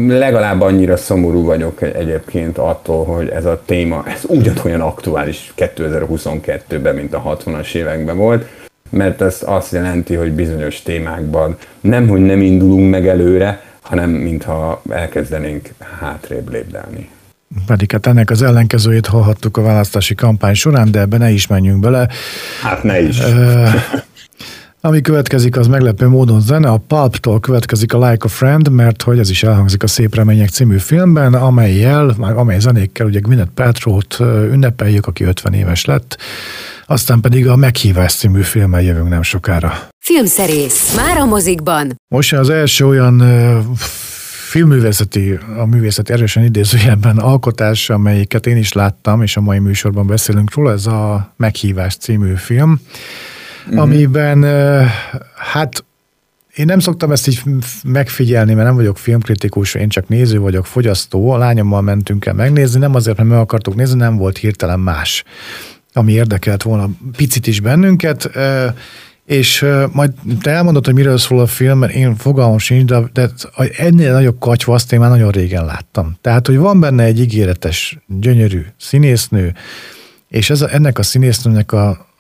legalább 0.08 0.62
annyira 0.62 0.98
szomorú 0.98 1.44
vagyok 1.44 1.82
egyébként 1.82 2.58
attól, 2.58 3.06
hogy 3.06 3.30
ez 3.30 3.46
a 3.46 3.62
téma, 3.66 4.04
ez 4.08 4.22
ugyanolyan 4.28 4.82
aktuális 4.82 5.54
2022-ben, 5.58 6.96
mint 6.96 7.14
a 7.14 7.38
60-as 7.38 7.74
években 7.74 8.18
volt, 8.18 8.46
mert 8.90 9.22
ez 9.22 9.42
azt 9.46 9.72
jelenti, 9.72 10.16
hogy 10.16 10.32
bizonyos 10.32 10.82
témákban 10.82 11.58
nem, 11.82 12.08
hogy 12.08 12.22
nem 12.22 12.42
indulunk 12.42 12.90
meg 12.90 13.08
előre, 13.08 13.62
hanem 13.82 14.10
mintha 14.10 14.82
elkezdenénk 14.90 15.70
hátrébb 16.00 16.52
lépdelni. 16.52 17.10
Pedig 17.66 17.92
hát 17.92 18.08
ennek 18.08 18.30
az 18.30 18.42
ellenkezőjét 18.42 19.06
hallhattuk 19.06 19.58
a 19.58 19.62
választási 19.62 20.16
kampány 20.16 20.54
során, 20.54 20.92
de 20.92 21.00
ebbe 21.00 21.18
ne 21.18 21.30
is 21.30 21.48
menjünk 21.48 21.80
bele. 21.80 22.08
Hát 22.62 22.84
ne 22.84 23.02
is. 23.02 23.20
Ami 24.84 25.02
következik, 25.02 25.58
az 25.58 25.68
meglepő 25.68 26.08
módon 26.08 26.42
zene. 26.42 26.70
A 26.70 26.78
Pulp-tól 26.78 27.40
következik 27.40 27.94
a 27.94 28.10
Like 28.10 28.26
a 28.26 28.28
Friend, 28.28 28.70
mert 28.70 29.02
hogy 29.02 29.20
ez 29.20 29.30
is 29.30 29.44
elhangzik 29.44 29.84
a 29.84 29.88
Szép 29.88 30.16
Remények 30.16 30.50
című 30.50 30.78
filmben, 30.78 31.34
amelyel, 31.34 32.10
amely 32.20 32.60
zenékkel 32.60 33.06
ugye 33.06 33.20
Gwyneth 33.20 33.52
Paltrow-t 33.52 34.18
ünnepeljük, 34.52 35.08
aki 35.08 35.24
50 35.24 35.54
éves 35.54 35.86
lett. 35.86 36.18
Aztán 36.86 37.20
pedig 37.20 37.48
a 37.48 37.56
Meghívás 37.56 38.14
című 38.14 38.42
filmmel 38.42 38.82
jövünk 38.82 39.10
nem 39.10 39.22
sokára. 39.22 39.74
Filmszerész. 40.00 40.96
Már 40.96 41.18
a 41.18 41.26
mozikban. 41.26 41.96
Most 42.08 42.34
az 42.34 42.50
első 42.50 42.88
olyan 42.88 43.24
filmművészeti, 44.50 45.40
a 45.58 45.66
művészeti 45.66 46.14
erősen 46.14 46.44
idézőjelben 46.44 47.18
alkotás, 47.18 47.90
amelyiket 47.90 48.48
én 48.48 48.58
is 48.58 48.74
láttam, 48.74 49.22
és 49.22 49.38
a 49.38 49.42
mai 49.42 49.60
műsorban 49.60 50.08
beszélünk 50.08 50.56
róla, 50.56 50.72
ez 50.72 50.86
a 50.86 51.34
Meghívás 51.38 51.96
című 51.96 52.34
film 52.36 52.80
mm-hmm. 53.70 53.78
amiben 53.78 54.44
hát 55.36 55.84
én 56.56 56.66
nem 56.66 56.80
szoktam 56.80 57.12
ezt 57.12 57.28
így 57.28 57.42
megfigyelni, 57.84 58.54
mert 58.54 58.68
nem 58.68 58.76
vagyok 58.76 58.98
filmkritikus, 58.98 59.74
én 59.74 59.90
csak 59.90 60.08
néző 60.08 60.40
vagyok, 60.40 60.66
fogyasztó. 60.66 61.30
A 61.30 61.38
lányommal 61.38 61.82
mentünk 61.82 62.26
el 62.26 62.34
megnézni, 62.34 62.80
nem 62.80 62.96
azért, 62.96 63.18
mert 63.18 63.30
meg 63.30 63.38
akartuk 63.40 63.76
nézni, 63.76 63.98
nem 63.98 64.18
volt 64.18 64.38
hirtelen 64.38 64.80
más, 64.80 65.24
ami 65.94 66.12
érdekelt 66.12 66.64
volna 66.64 66.90
picit 67.16 67.48
is 67.48 67.60
bennünket. 67.60 68.30
És 69.26 69.66
majd 69.92 70.12
te 70.42 70.52
elmondod, 70.52 70.86
hogy 70.86 70.94
miről 70.94 71.18
szól 71.18 71.40
a 71.40 71.46
film, 71.46 71.78
mert 71.78 71.94
én 71.94 72.16
fogalmam 72.16 72.58
sincs, 72.58 72.90
de, 72.90 73.02
de 73.14 73.30
ennél 73.78 74.14
nagyobb 74.14 74.40
katyva 74.40 74.74
azt 74.74 74.94
én 74.94 75.00
már 75.00 75.10
nagyon 75.10 75.32
régen 75.32 75.66
láttam. 75.66 76.18
Tehát, 76.22 76.48
hogy 76.48 76.58
van 76.58 76.80
benne 76.80 77.04
egy 77.04 77.20
ígéretes, 77.20 77.98
gyönyörű 78.08 78.66
színésznő, 78.80 79.54
és 80.30 80.50
ez 80.50 80.62
a, 80.62 80.74
ennek 80.74 81.00
a 81.00 81.04
színésznőnek 81.04 81.72
a, 81.72 82.11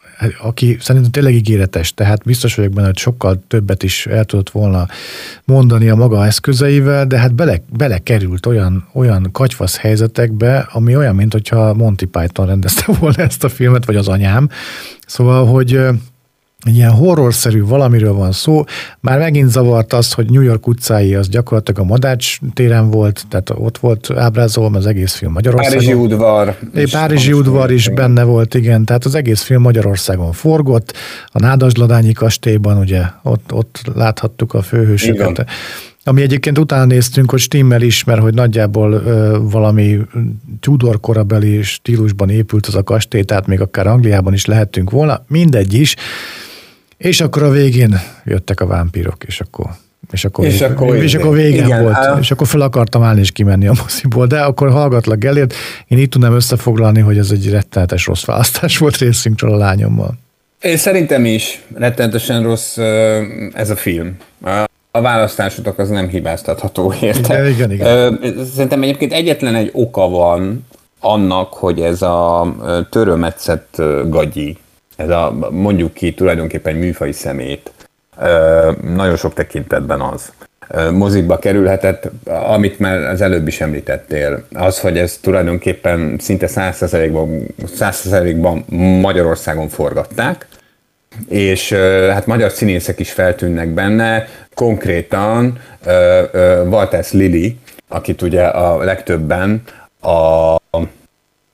aki 0.42 0.78
szerintem 0.80 1.12
tényleg 1.12 1.34
ígéretes, 1.34 1.94
tehát 1.94 2.24
biztos 2.24 2.56
vagyok 2.56 2.74
benne, 2.74 2.86
hogy 2.86 2.98
sokkal 2.98 3.44
többet 3.48 3.84
is 3.84 4.06
el 4.06 4.26
tudott 4.26 4.50
volna 4.50 4.88
mondani 5.46 5.90
a 5.90 5.96
maga 5.96 6.26
eszközeivel, 6.26 7.06
de 7.08 7.20
hát 7.20 7.36
bele, 7.36 7.62
belekerült 7.78 8.46
olyan, 8.46 8.88
olyan 8.94 9.30
katyfasz 9.32 9.78
helyzetekbe, 9.78 10.68
ami 10.72 10.96
olyan, 10.96 11.16
mint 11.16 11.32
hogyha 11.32 11.74
Monty 11.74 12.06
Python 12.06 12.46
rendezte 12.46 12.94
volna 13.00 13.24
ezt 13.24 13.44
a 13.44 13.50
filmet, 13.50 13.86
vagy 13.86 13.96
az 13.96 14.08
anyám. 14.08 14.50
Szóval, 15.08 15.46
hogy 15.46 15.80
egy 16.63 16.76
ilyen 16.76 16.91
horrorszerű 16.91 17.63
valamiről 17.63 18.13
van 18.13 18.32
szó. 18.32 18.63
Már 19.00 19.19
megint 19.19 19.50
zavart 19.50 19.93
az, 19.93 20.13
hogy 20.13 20.30
New 20.30 20.41
York 20.41 20.67
utcái 20.67 21.15
az 21.15 21.30
gyakorlatilag 21.30 21.80
a 21.80 21.84
Madács 21.84 22.39
téren 22.54 22.89
volt, 22.89 23.24
tehát 23.30 23.50
ott 23.50 23.78
volt 23.78 24.12
ábrázolva 24.15 24.78
az 24.78 24.86
egész 24.86 25.13
film 25.13 25.32
Magyarországon. 25.32 25.78
Párizsi 25.78 25.93
udvar. 25.93 26.58
É, 26.76 26.84
Párizsi 26.91 27.34
udvar 27.34 27.71
is 27.71 27.89
benne 27.89 28.24
volt, 28.24 28.54
igen. 28.54 28.86
Tehát 28.86 29.06
az 29.06 29.15
egész 29.15 29.41
film 29.41 29.62
Magyarországon 29.62 30.32
forgott. 30.32 30.93
A 31.28 31.39
Nádasladányi 31.39 32.12
kastélyban 32.12 32.78
ugye 32.78 33.02
ott, 33.24 33.54
ott 33.54 33.82
láthattuk 33.95 34.54
a 34.54 34.62
főhősöket. 34.62 35.30
Igen. 35.30 35.47
Ami 36.04 36.21
egyébként 36.21 36.58
utána 36.58 36.86
néztünk, 36.86 37.30
hogy 37.32 37.39
stimmel 37.39 37.82
is, 37.82 38.04
mert 38.04 38.21
hogy 38.21 38.34
nagyjából 38.34 38.93
ö, 38.93 39.38
valami 39.41 40.00
Tudor 40.60 41.00
korabeli 41.00 41.62
stílusban 41.62 42.30
épült 42.30 42.65
az 42.65 42.76
a 42.76 42.84
kastély, 42.84 43.21
tehát 43.21 43.47
még 43.47 43.62
akár 43.62 43.88
Angliában 43.88 44.34
is 44.34 44.45
lehettünk 44.45 44.89
volna, 44.89 45.24
mindegy 45.28 45.74
is. 45.74 45.95
És 47.02 47.22
akkor 47.22 47.44
a 47.44 47.50
végén 47.50 48.00
jöttek 48.24 48.60
a 48.60 48.66
vámpírok, 48.66 49.24
és 49.24 49.40
akkor 49.40 49.66
és 50.12 50.26
akkor, 50.26 50.46
és 50.46 50.62
akkor, 50.62 50.96
és 50.96 51.16
akkor 51.16 51.36
végén 51.36 51.66
igen, 51.66 51.82
volt, 51.82 51.96
á... 51.96 52.18
és 52.20 52.32
akkor 52.32 52.48
fel 52.48 52.62
akartam 52.62 53.04
állni 53.04 53.20
és 53.20 53.32
kimenni 53.32 53.68
a 53.68 53.74
moziból, 53.82 54.28
de 54.28 54.40
akkor 54.40 54.72
hallgatlak 54.72 55.20
Gellért, 55.20 55.54
én 55.88 55.98
így 55.98 56.10
tudnám 56.10 56.34
összefoglalni, 56.34 57.00
hogy 57.00 57.18
ez 57.18 57.32
egy 57.32 57.50
rettenetes 57.50 58.06
rossz 58.06 58.26
választás 58.26 58.78
volt 58.78 58.98
részünkről 58.98 59.54
a 59.54 59.58
lányommal. 59.58 60.14
Én 60.62 60.78
szerintem 60.78 61.26
is 61.26 61.62
rettenetesen 61.74 62.44
rossz 62.44 62.78
ez 63.54 63.70
a 63.70 63.76
film. 63.76 64.18
A 64.92 65.02
választásotok 65.02 65.78
az 65.78 65.90
nem 65.90 66.08
hibáztatható 66.08 66.94
érte. 67.02 67.34
Igen, 67.34 67.72
igen, 67.72 67.72
igen. 67.72 68.46
Szerintem 68.54 68.82
egyébként 68.84 69.14
egyetlen 69.14 69.56
egy 69.56 69.70
oka 69.74 70.10
van 70.10 70.66
annak, 71.00 71.54
hogy 71.54 71.82
ez 71.82 72.02
a 72.02 72.56
törömetszett 72.90 73.82
gagyi 74.10 74.58
ez 75.02 75.10
a 75.10 75.38
mondjuk 75.52 75.94
ki 75.94 76.14
tulajdonképpen 76.14 76.76
műfai 76.76 77.12
szemét, 77.12 77.72
nagyon 78.96 79.16
sok 79.16 79.34
tekintetben 79.34 80.02
az. 80.02 80.32
Mozikba 80.92 81.40
kerülhetett, 81.40 82.10
amit 82.26 82.80
már 82.80 82.98
az 82.98 83.22
előbb 83.22 83.48
is 83.48 83.62
említettél, 83.62 84.44
az, 84.54 84.80
hogy 84.80 84.98
ez 84.98 85.18
tulajdonképpen 85.22 86.16
szinte 86.20 86.48
100%-ban, 86.50 87.48
100%-ban 87.80 88.66
Magyarországon 89.02 89.70
forgatták, 89.70 90.48
és 91.30 91.74
hát 92.12 92.26
magyar 92.26 92.52
színészek 92.52 93.00
is 93.00 93.12
feltűnnek 93.12 93.70
benne, 93.70 94.28
konkrétan 94.54 95.60
Walters 96.66 97.12
Lili, 97.12 97.58
akit 97.88 98.22
ugye 98.22 98.44
a 98.44 98.84
legtöbben 98.84 99.62
a 100.02 100.56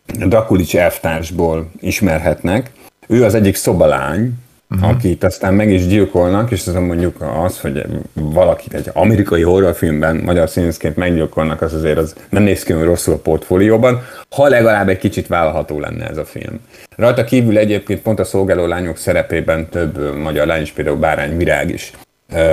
Drakulics 0.06 0.76
elvtársból 0.78 1.72
ismerhetnek, 1.80 2.72
ő 3.08 3.24
az 3.24 3.34
egyik 3.34 3.56
szobalány, 3.56 4.34
uh-huh. 4.70 4.90
akit 4.90 5.24
aztán 5.24 5.54
meg 5.54 5.72
is 5.72 5.88
gyilkolnak, 5.88 6.52
és 6.52 6.68
azon 6.68 6.84
mondjuk 6.84 7.22
az, 7.44 7.60
hogy 7.60 7.86
valakit 8.14 8.74
egy 8.74 8.90
amerikai 8.94 9.42
horrorfilmben 9.42 10.16
magyar 10.16 10.50
színészként 10.50 10.96
meggyilkolnak, 10.96 11.62
az 11.62 11.74
azért 11.74 11.98
az 11.98 12.16
nem 12.30 12.44
néz 12.44 12.64
ki 12.64 12.74
rosszul 12.74 13.14
a 13.14 13.18
portfólióban, 13.18 14.02
ha 14.30 14.48
legalább 14.48 14.90
egy 14.90 14.98
kicsit 14.98 15.28
vállalható 15.28 15.80
lenne 15.80 16.08
ez 16.08 16.18
a 16.18 16.26
film. 16.26 16.60
Rajta 16.96 17.24
kívül 17.24 17.58
egyébként 17.58 18.02
pont 18.02 18.20
a 18.20 18.24
szolgáló 18.24 18.66
lányok 18.66 18.98
szerepében 18.98 19.70
több 19.70 20.16
magyar 20.16 20.48
lány 20.48 20.62
is, 20.62 20.72
például 20.72 20.98
Bárány 20.98 21.38
Virág 21.38 21.70
is 21.70 21.92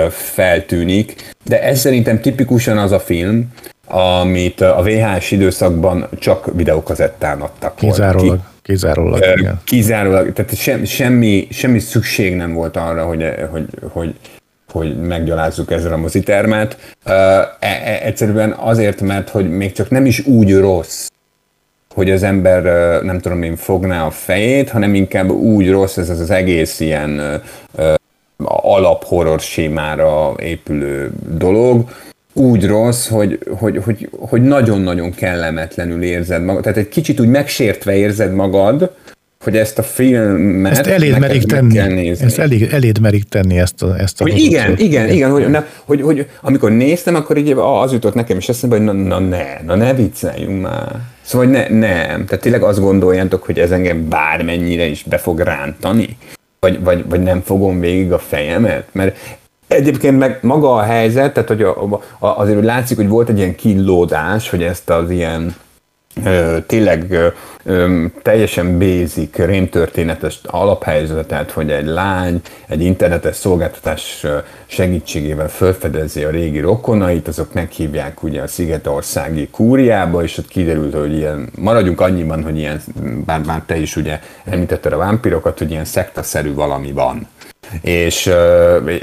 feltűnik, 0.09 1.33
de 1.43 1.63
ez 1.63 1.79
szerintem 1.79 2.21
tipikusan 2.21 2.77
az 2.77 2.91
a 2.91 2.99
film, 2.99 3.51
amit 3.87 4.61
a 4.61 4.81
VHS 4.81 5.31
időszakban 5.31 6.07
csak 6.19 6.49
videókazettán 6.55 7.41
adtak. 7.41 7.75
Kizárólag. 7.75 8.35
Ki. 8.35 8.43
Kizárólag, 8.61 9.19
igen. 9.37 9.61
Kizárólag, 9.63 10.33
tehát 10.33 10.55
sem, 10.55 10.83
semmi, 10.83 11.47
semmi 11.51 11.79
szükség 11.79 12.35
nem 12.35 12.53
volt 12.53 12.77
arra, 12.77 13.05
hogy, 13.05 13.25
hogy, 13.51 13.65
hogy, 13.91 14.15
hogy 14.71 14.97
meggyalázzuk 14.97 15.71
ezzel 15.71 15.93
a 15.93 15.97
mozitermet. 15.97 16.77
E, 17.03 17.13
e, 17.59 17.99
egyszerűen 18.01 18.51
azért, 18.51 19.01
mert 19.01 19.29
hogy 19.29 19.49
még 19.49 19.71
csak 19.71 19.89
nem 19.89 20.05
is 20.05 20.25
úgy 20.25 20.57
rossz, 20.57 21.07
hogy 21.93 22.11
az 22.11 22.23
ember 22.23 22.63
nem 23.03 23.19
tudom 23.19 23.43
én 23.43 23.55
fogná 23.55 24.05
a 24.05 24.11
fejét, 24.11 24.69
hanem 24.69 24.93
inkább 24.93 25.29
úgy 25.29 25.69
rossz 25.69 25.97
ez 25.97 26.09
az, 26.09 26.19
az 26.19 26.31
egész 26.31 26.79
ilyen 26.79 27.41
alap 28.43 29.03
horror 29.03 29.39
sémára 29.39 30.33
épülő 30.39 31.11
dolog, 31.37 31.89
úgy 32.37 32.65
rossz, 32.65 33.07
hogy, 33.07 33.39
hogy, 33.57 33.81
hogy, 33.83 34.09
hogy 34.11 34.41
nagyon-nagyon 34.41 35.13
kellemetlenül 35.13 36.03
érzed 36.03 36.43
magad. 36.43 36.61
Tehát 36.61 36.77
egy 36.77 36.87
kicsit 36.87 37.19
úgy 37.19 37.27
megsértve 37.27 37.95
érzed 37.95 38.33
magad, 38.33 38.91
hogy 39.43 39.57
ezt 39.57 39.79
a 39.79 39.83
filmet 39.83 40.71
ezt 40.71 40.87
eléd 40.87 41.19
merik 41.19 41.43
tenni. 41.43 41.73
Kell 41.73 41.87
nézni. 41.87 42.25
Ezt 42.25 42.39
elég, 42.39 42.67
eléd 42.71 42.99
merik 42.99 43.23
tenni 43.23 43.57
ezt 43.57 43.83
a, 43.83 43.99
ezt 43.99 44.21
a 44.21 44.23
hogy 44.23 44.37
igen, 44.37 44.77
igen, 44.77 45.09
igen, 45.09 45.31
hogy, 45.31 45.49
ne, 45.49 45.63
hogy, 45.83 46.01
hogy, 46.01 46.27
amikor 46.41 46.71
néztem, 46.71 47.15
akkor 47.15 47.37
így 47.37 47.53
az 47.57 47.91
jutott 47.91 48.13
nekem 48.13 48.37
is 48.37 48.49
eszembe, 48.49 48.75
hogy 48.75 48.85
na, 48.85 48.91
na 48.91 49.19
ne, 49.19 49.61
na 49.65 49.75
ne 49.75 49.93
vicceljünk 49.93 50.61
már. 50.61 50.95
Szóval 51.21 51.47
ne, 51.47 51.67
nem, 51.67 52.25
tehát 52.25 52.41
tényleg 52.41 52.63
azt 52.63 52.79
gondoljátok, 52.79 53.43
hogy 53.43 53.59
ez 53.59 53.71
engem 53.71 54.09
bármennyire 54.09 54.85
is 54.85 55.03
be 55.03 55.17
fog 55.17 55.39
rántani, 55.39 56.17
vagy, 56.59 56.83
vagy, 56.83 57.05
vagy 57.09 57.23
nem 57.23 57.41
fogom 57.41 57.79
végig 57.79 58.11
a 58.11 58.19
fejemet, 58.19 58.87
mert 58.91 59.17
Egyébként 59.67 60.17
meg 60.17 60.39
maga 60.41 60.75
a 60.75 60.81
helyzet, 60.81 61.33
tehát 61.33 61.49
hogy 61.49 61.61
a, 61.61 61.83
a, 62.19 62.27
azért 62.27 62.55
hogy 62.55 62.65
látszik, 62.65 62.97
hogy 62.97 63.07
volt 63.07 63.29
egy 63.29 63.37
ilyen 63.37 63.55
killódás, 63.55 64.49
hogy 64.49 64.63
ezt 64.63 64.89
az 64.89 65.09
ilyen 65.09 65.55
ö, 66.23 66.57
tényleg 66.67 67.11
ö, 67.11 68.05
teljesen 68.21 68.79
basic, 68.79 69.37
rémtörténetes 69.37 70.39
alaphelyzetet, 70.43 71.51
hogy 71.51 71.71
egy 71.71 71.85
lány 71.85 72.41
egy 72.67 72.81
internetes 72.81 73.35
szolgáltatás 73.35 74.25
segítségével 74.65 75.49
felfedezi 75.49 76.23
a 76.23 76.29
régi 76.29 76.59
rokonait, 76.59 77.27
azok 77.27 77.53
meghívják 77.53 78.23
ugye 78.23 78.41
a 78.41 78.47
Szigetországi 78.47 79.47
kúriába, 79.49 80.23
és 80.23 80.37
ott 80.37 80.47
kiderült, 80.47 80.93
hogy 80.93 81.13
ilyen, 81.13 81.49
maradjunk 81.55 82.01
annyiban, 82.01 82.43
hogy 82.43 82.57
ilyen, 82.57 82.81
bár, 83.25 83.41
bár 83.41 83.61
te 83.65 83.77
is 83.77 83.95
ugye 83.95 84.19
említetted 84.43 84.93
a 84.93 84.97
vámpirokat, 84.97 85.57
hogy 85.57 85.71
ilyen 85.71 85.85
szektaszerű 85.85 86.53
valami 86.53 86.91
van 86.91 87.27
és, 87.81 88.31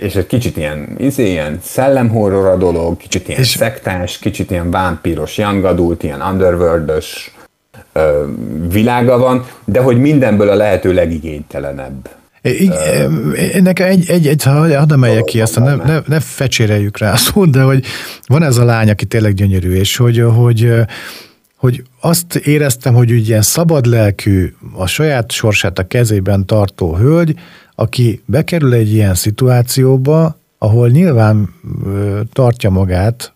és 0.01 0.15
egy 0.15 0.27
kicsit 0.27 0.57
ilyen, 0.57 0.95
izé, 0.99 1.31
ilyen 1.31 1.59
szellemhorror 1.63 2.47
a 2.47 2.57
dolog, 2.57 2.97
kicsit 2.97 3.29
ilyen 3.29 3.41
és... 3.41 3.49
szektás, 3.49 4.19
kicsit 4.19 4.51
ilyen 4.51 4.71
vámpíros, 4.71 5.39
young 5.39 5.65
adult, 5.65 6.03
ilyen 6.03 6.21
underworld 6.21 6.93
világa 8.69 9.19
van, 9.19 9.47
de 9.65 9.81
hogy 9.81 10.01
mindenből 10.01 10.49
a 10.49 10.55
lehető 10.55 10.93
legigénytelenebb. 10.93 12.09
Nekem 13.61 13.89
egy, 13.89 14.11
egy, 14.11 14.27
egy 14.27 14.43
hadd 14.43 14.93
emeljek 14.93 15.25
ki 15.25 15.41
ezt, 15.41 15.59
ne, 15.59 15.75
ne, 15.75 15.99
ne 16.07 16.21
fecséreljük 16.21 16.99
rá 16.99 17.17
szót, 17.17 17.51
de 17.51 17.63
hogy 17.63 17.85
van 18.27 18.43
ez 18.43 18.57
a 18.57 18.65
lány, 18.65 18.91
aki 18.91 19.05
tényleg 19.05 19.35
gyönyörű, 19.35 19.75
és 19.75 19.97
hogy, 19.97 20.25
hogy, 20.37 20.73
hogy 21.57 21.83
azt 22.01 22.37
éreztem, 22.37 22.95
hogy 22.95 23.13
úgy 23.13 23.29
ilyen 23.29 23.43
szabad 23.43 23.87
lelkű, 23.87 24.55
a 24.75 24.87
saját 24.87 25.33
sorsát 25.33 25.79
a 25.79 25.87
kezében 25.87 26.47
tartó 26.47 26.97
hölgy, 26.97 27.35
aki 27.83 28.23
bekerül 28.27 28.73
egy 28.73 28.93
ilyen 28.93 29.15
szituációba, 29.15 30.37
ahol 30.59 30.89
nyilván 30.89 31.55
tartja 32.33 32.71
magát 32.71 33.33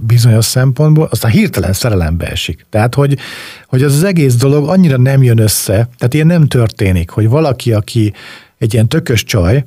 bizonyos 0.00 0.44
szempontból, 0.44 1.08
aztán 1.10 1.30
hirtelen 1.30 1.72
szerelembe 1.72 2.26
esik. 2.26 2.66
Tehát, 2.68 2.94
hogy, 2.94 3.18
hogy 3.66 3.82
az, 3.82 3.94
az 3.94 4.04
egész 4.04 4.34
dolog 4.34 4.68
annyira 4.68 4.96
nem 4.96 5.22
jön 5.22 5.38
össze, 5.38 5.72
tehát 5.72 6.14
ilyen 6.14 6.26
nem 6.26 6.46
történik, 6.46 7.10
hogy 7.10 7.28
valaki, 7.28 7.72
aki 7.72 8.12
egy 8.58 8.74
ilyen 8.74 8.88
tökös 8.88 9.24
csaj, 9.24 9.64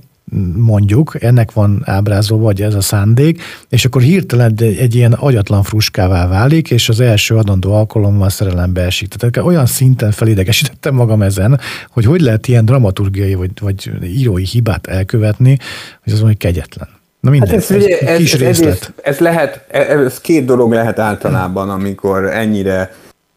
mondjuk, 0.55 1.23
ennek 1.23 1.51
van 1.51 1.81
ábrázolva, 1.85 2.43
vagy 2.43 2.61
ez 2.61 2.73
a 2.73 2.81
szándék, 2.81 3.41
és 3.69 3.85
akkor 3.85 4.01
hirtelen 4.01 4.53
egy, 4.57 4.77
egy 4.77 4.95
ilyen 4.95 5.13
agyatlan 5.13 5.63
fruskává 5.63 6.27
válik, 6.27 6.71
és 6.71 6.89
az 6.89 6.99
első 6.99 7.35
adandó 7.35 7.73
alkalommal 7.73 8.29
szerelembe 8.29 8.81
esik. 8.81 9.07
Tehát 9.07 9.47
olyan 9.47 9.65
szinten 9.65 10.11
felidegesítettem 10.11 10.95
magam 10.95 11.21
ezen, 11.21 11.59
hogy 11.89 12.05
hogy 12.05 12.21
lehet 12.21 12.47
ilyen 12.47 12.65
dramaturgiai 12.65 13.33
vagy, 13.33 13.51
vagy 13.61 13.91
írói 14.03 14.45
hibát 14.45 14.87
elkövetni, 14.87 15.57
hogy 16.03 16.13
az 16.13 16.19
mondjuk 16.19 16.39
kegyetlen. 16.39 16.87
Na 17.19 17.29
minden, 17.29 17.49
hát 17.49 17.57
ez, 17.57 17.71
ez, 17.71 17.83
ugye, 17.83 17.99
ez, 17.99 18.17
kis 18.17 18.33
ez, 18.33 18.39
részlet. 18.39 18.93
Ez, 19.03 19.13
ez, 19.13 19.19
lehet, 19.19 19.65
ez 19.71 20.21
két 20.21 20.45
dolog 20.45 20.71
lehet 20.71 20.99
általában, 20.99 21.69
amikor 21.69 22.25
ennyire 22.25 22.91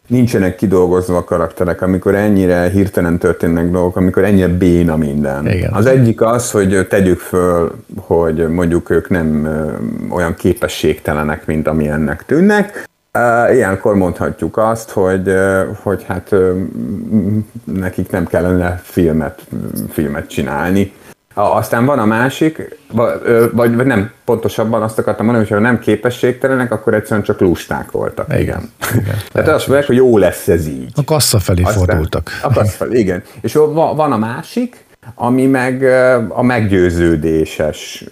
nincsenek 0.07 0.55
kidolgozva 0.55 1.17
a 1.17 1.23
karakterek, 1.23 1.81
amikor 1.81 2.15
ennyire 2.15 2.69
hirtelen 2.69 3.17
történnek 3.17 3.71
dolgok, 3.71 3.95
amikor 3.95 4.23
ennyire 4.23 4.47
béna 4.47 4.95
minden. 4.95 5.47
Igen. 5.47 5.73
Az 5.73 5.85
egyik 5.85 6.21
az, 6.21 6.51
hogy 6.51 6.87
tegyük 6.89 7.19
föl, 7.19 7.71
hogy 7.97 8.47
mondjuk 8.47 8.89
ők 8.89 9.09
nem 9.09 9.47
olyan 10.09 10.35
képességtelenek, 10.35 11.45
mint 11.45 11.67
amilyennek 11.67 12.25
tűnnek, 12.25 12.85
Ilyenkor 13.53 13.95
mondhatjuk 13.95 14.57
azt, 14.57 14.89
hogy, 14.89 15.33
hogy 15.81 16.03
hát 16.03 16.35
nekik 17.63 18.11
nem 18.11 18.27
kellene 18.27 18.81
filmet, 18.83 19.41
filmet 19.89 20.27
csinálni, 20.27 20.93
aztán 21.37 21.85
van 21.85 21.99
a 21.99 22.05
másik, 22.05 22.77
vagy, 22.91 23.75
vagy 23.75 23.85
nem, 23.85 24.11
pontosabban 24.25 24.81
azt 24.81 24.99
akartam 24.99 25.25
mondani, 25.25 25.47
hogy 25.47 25.57
ha 25.57 25.63
nem 25.63 25.79
képességtelenek, 25.79 26.71
akkor 26.71 26.93
egyszerűen 26.93 27.25
csak 27.25 27.39
lusták 27.39 27.91
voltak. 27.91 28.27
Igen. 28.39 28.71
igen. 28.95 29.15
Tehát 29.31 29.49
azt 29.49 29.67
mondják, 29.67 29.87
hogy 29.87 29.95
jó 29.95 30.17
lesz 30.17 30.47
ez 30.47 30.67
így. 30.67 30.91
A 30.95 31.03
kassa 31.03 31.39
felé 31.39 31.61
Aztán, 31.61 31.77
fordultak. 31.77 32.39
A 32.41 32.53
kassa 32.53 32.71
felé, 32.71 32.99
igen. 32.99 33.23
És 33.41 33.53
van 33.73 34.11
a 34.11 34.17
másik, 34.17 34.85
ami 35.15 35.45
meg 35.45 35.83
a 36.29 36.43
meggyőződéses 36.43 38.03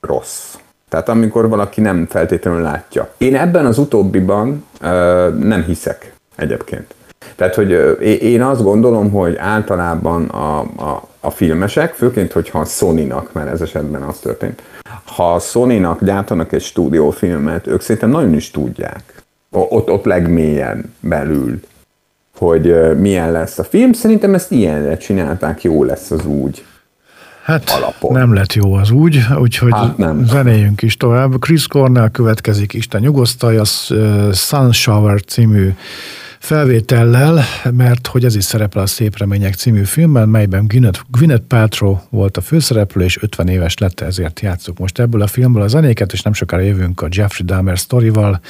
rossz. 0.00 0.54
Tehát 0.88 1.08
amikor 1.08 1.48
valaki 1.48 1.80
nem 1.80 2.06
feltétlenül 2.10 2.62
látja. 2.62 3.12
Én 3.16 3.36
ebben 3.36 3.66
az 3.66 3.78
utóbbiban 3.78 4.64
nem 5.38 5.64
hiszek 5.66 6.12
egyébként. 6.36 6.94
Tehát, 7.36 7.54
hogy 7.54 7.70
én 8.22 8.42
azt 8.42 8.62
gondolom, 8.62 9.10
hogy 9.10 9.36
általában 9.36 10.24
a, 10.24 10.60
a, 10.60 11.08
a 11.20 11.30
filmesek, 11.30 11.94
főként, 11.94 12.32
hogyha 12.32 12.58
a 12.58 12.64
Sony-nak, 12.64 13.32
mert 13.32 13.50
ez 13.50 13.60
esetben 13.60 14.02
az 14.02 14.18
történt, 14.18 14.62
ha 15.04 15.34
a 15.34 15.38
Sony-nak 15.38 16.04
gyártanak 16.04 16.52
egy 16.52 16.62
stúdiófilmet, 16.62 17.66
ők 17.66 17.80
szerintem 17.80 18.10
nagyon 18.10 18.34
is 18.34 18.50
tudják, 18.50 19.22
ott, 19.50 19.90
ott 19.90 20.04
legmélyen 20.04 20.94
belül, 21.00 21.60
hogy 22.38 22.96
milyen 22.98 23.32
lesz 23.32 23.58
a 23.58 23.64
film. 23.64 23.92
Szerintem 23.92 24.34
ezt 24.34 24.50
ilyenre 24.50 24.96
csinálták, 24.96 25.62
jó 25.62 25.84
lesz 25.84 26.10
az 26.10 26.26
úgy. 26.26 26.64
Hát 27.44 27.70
alapon. 27.70 28.12
nem 28.12 28.34
lett 28.34 28.52
jó 28.52 28.72
az 28.74 28.90
úgy, 28.90 29.18
úgyhogy 29.38 29.72
hát 29.72 29.96
nem. 29.96 30.24
zenéljünk 30.24 30.82
is 30.82 30.96
tovább. 30.96 31.38
Chris 31.38 31.66
Cornell 31.66 32.08
következik, 32.08 32.72
Isten 32.72 33.00
nyugosztalja, 33.00 33.64
Sun 34.32 34.72
Shower 34.72 35.22
című 35.22 35.74
felvétellel, 36.44 37.44
mert 37.70 38.06
hogy 38.06 38.24
ez 38.24 38.36
is 38.36 38.44
szerepel 38.44 38.82
a 38.82 38.86
Szép 38.86 39.18
Remények 39.18 39.54
című 39.54 39.84
filmben, 39.84 40.28
melyben 40.28 40.66
Gwyneth, 40.66 41.00
Gwyneth 41.10 41.44
Paltrow 41.46 41.96
volt 42.10 42.36
a 42.36 42.40
főszereplő, 42.40 43.04
és 43.04 43.22
50 43.22 43.48
éves 43.48 43.78
lett, 43.78 44.00
ezért 44.00 44.40
játszuk 44.40 44.78
most 44.78 44.98
ebből 44.98 45.22
a 45.22 45.26
filmből 45.26 45.62
a 45.62 45.68
zenéket, 45.68 46.12
és 46.12 46.22
nem 46.22 46.32
sokára 46.32 46.62
jövünk 46.62 47.00
a 47.00 47.08
Jeffrey 47.10 47.46
Dahmer 47.46 47.78
sztorival 47.78 48.40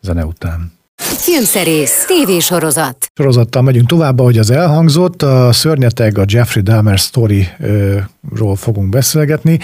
zene 0.00 0.24
után. 0.24 0.77
Filmszerész, 1.16 2.04
tévésorozat. 2.06 3.10
Sorozattal 3.14 3.62
megyünk 3.62 3.86
tovább, 3.86 4.18
ahogy 4.18 4.38
az 4.38 4.50
elhangzott. 4.50 5.22
A 5.22 5.52
szörnyeteg 5.52 6.18
a 6.18 6.24
Jeffrey 6.26 6.62
Dahmer 6.62 6.98
story-ról 6.98 8.56
fogunk 8.56 8.88
beszélgetni. 8.88 9.58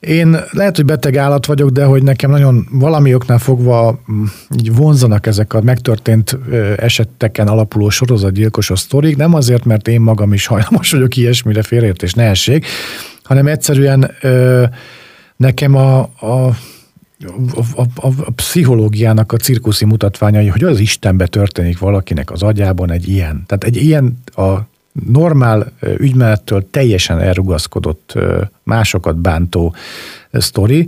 Én 0.00 0.36
lehet, 0.50 0.76
hogy 0.76 0.84
beteg 0.84 1.16
állat 1.16 1.46
vagyok, 1.46 1.70
de 1.70 1.84
hogy 1.84 2.02
nekem 2.02 2.30
nagyon 2.30 2.68
valami 2.70 3.14
oknál 3.14 3.38
fogva 3.38 4.00
mm, 4.12 4.24
így 4.58 4.74
vonzanak 4.74 5.26
ezek 5.26 5.54
a 5.54 5.60
megtörtént 5.60 6.38
eseteken 6.76 7.48
alapuló 7.48 7.88
sorozatgyilkosos 7.88 8.78
sztorik. 8.78 9.16
Nem 9.16 9.34
azért, 9.34 9.64
mert 9.64 9.88
én 9.88 10.00
magam 10.00 10.32
is 10.32 10.46
hajlamos 10.46 10.90
vagyok 10.90 11.16
ilyesmire 11.16 11.62
félreértés 11.62 12.14
ne 12.14 12.24
essék, 12.24 12.66
hanem 13.22 13.46
egyszerűen 13.46 14.10
nekem 15.36 15.74
a, 15.74 15.98
a 16.00 16.56
a, 17.54 17.60
a, 17.74 18.06
a, 18.06 18.30
pszichológiának 18.34 19.32
a 19.32 19.36
cirkuszi 19.36 19.84
mutatványai, 19.84 20.46
hogy 20.46 20.64
az 20.64 20.78
Istenbe 20.78 21.26
történik 21.26 21.78
valakinek 21.78 22.30
az 22.30 22.42
agyában 22.42 22.90
egy 22.90 23.08
ilyen. 23.08 23.42
Tehát 23.46 23.64
egy 23.64 23.76
ilyen 23.76 24.18
a 24.34 24.56
normál 25.10 25.72
ügymenettől 25.96 26.66
teljesen 26.70 27.20
elrugaszkodott, 27.20 28.14
másokat 28.62 29.16
bántó 29.16 29.74
sztori, 30.32 30.86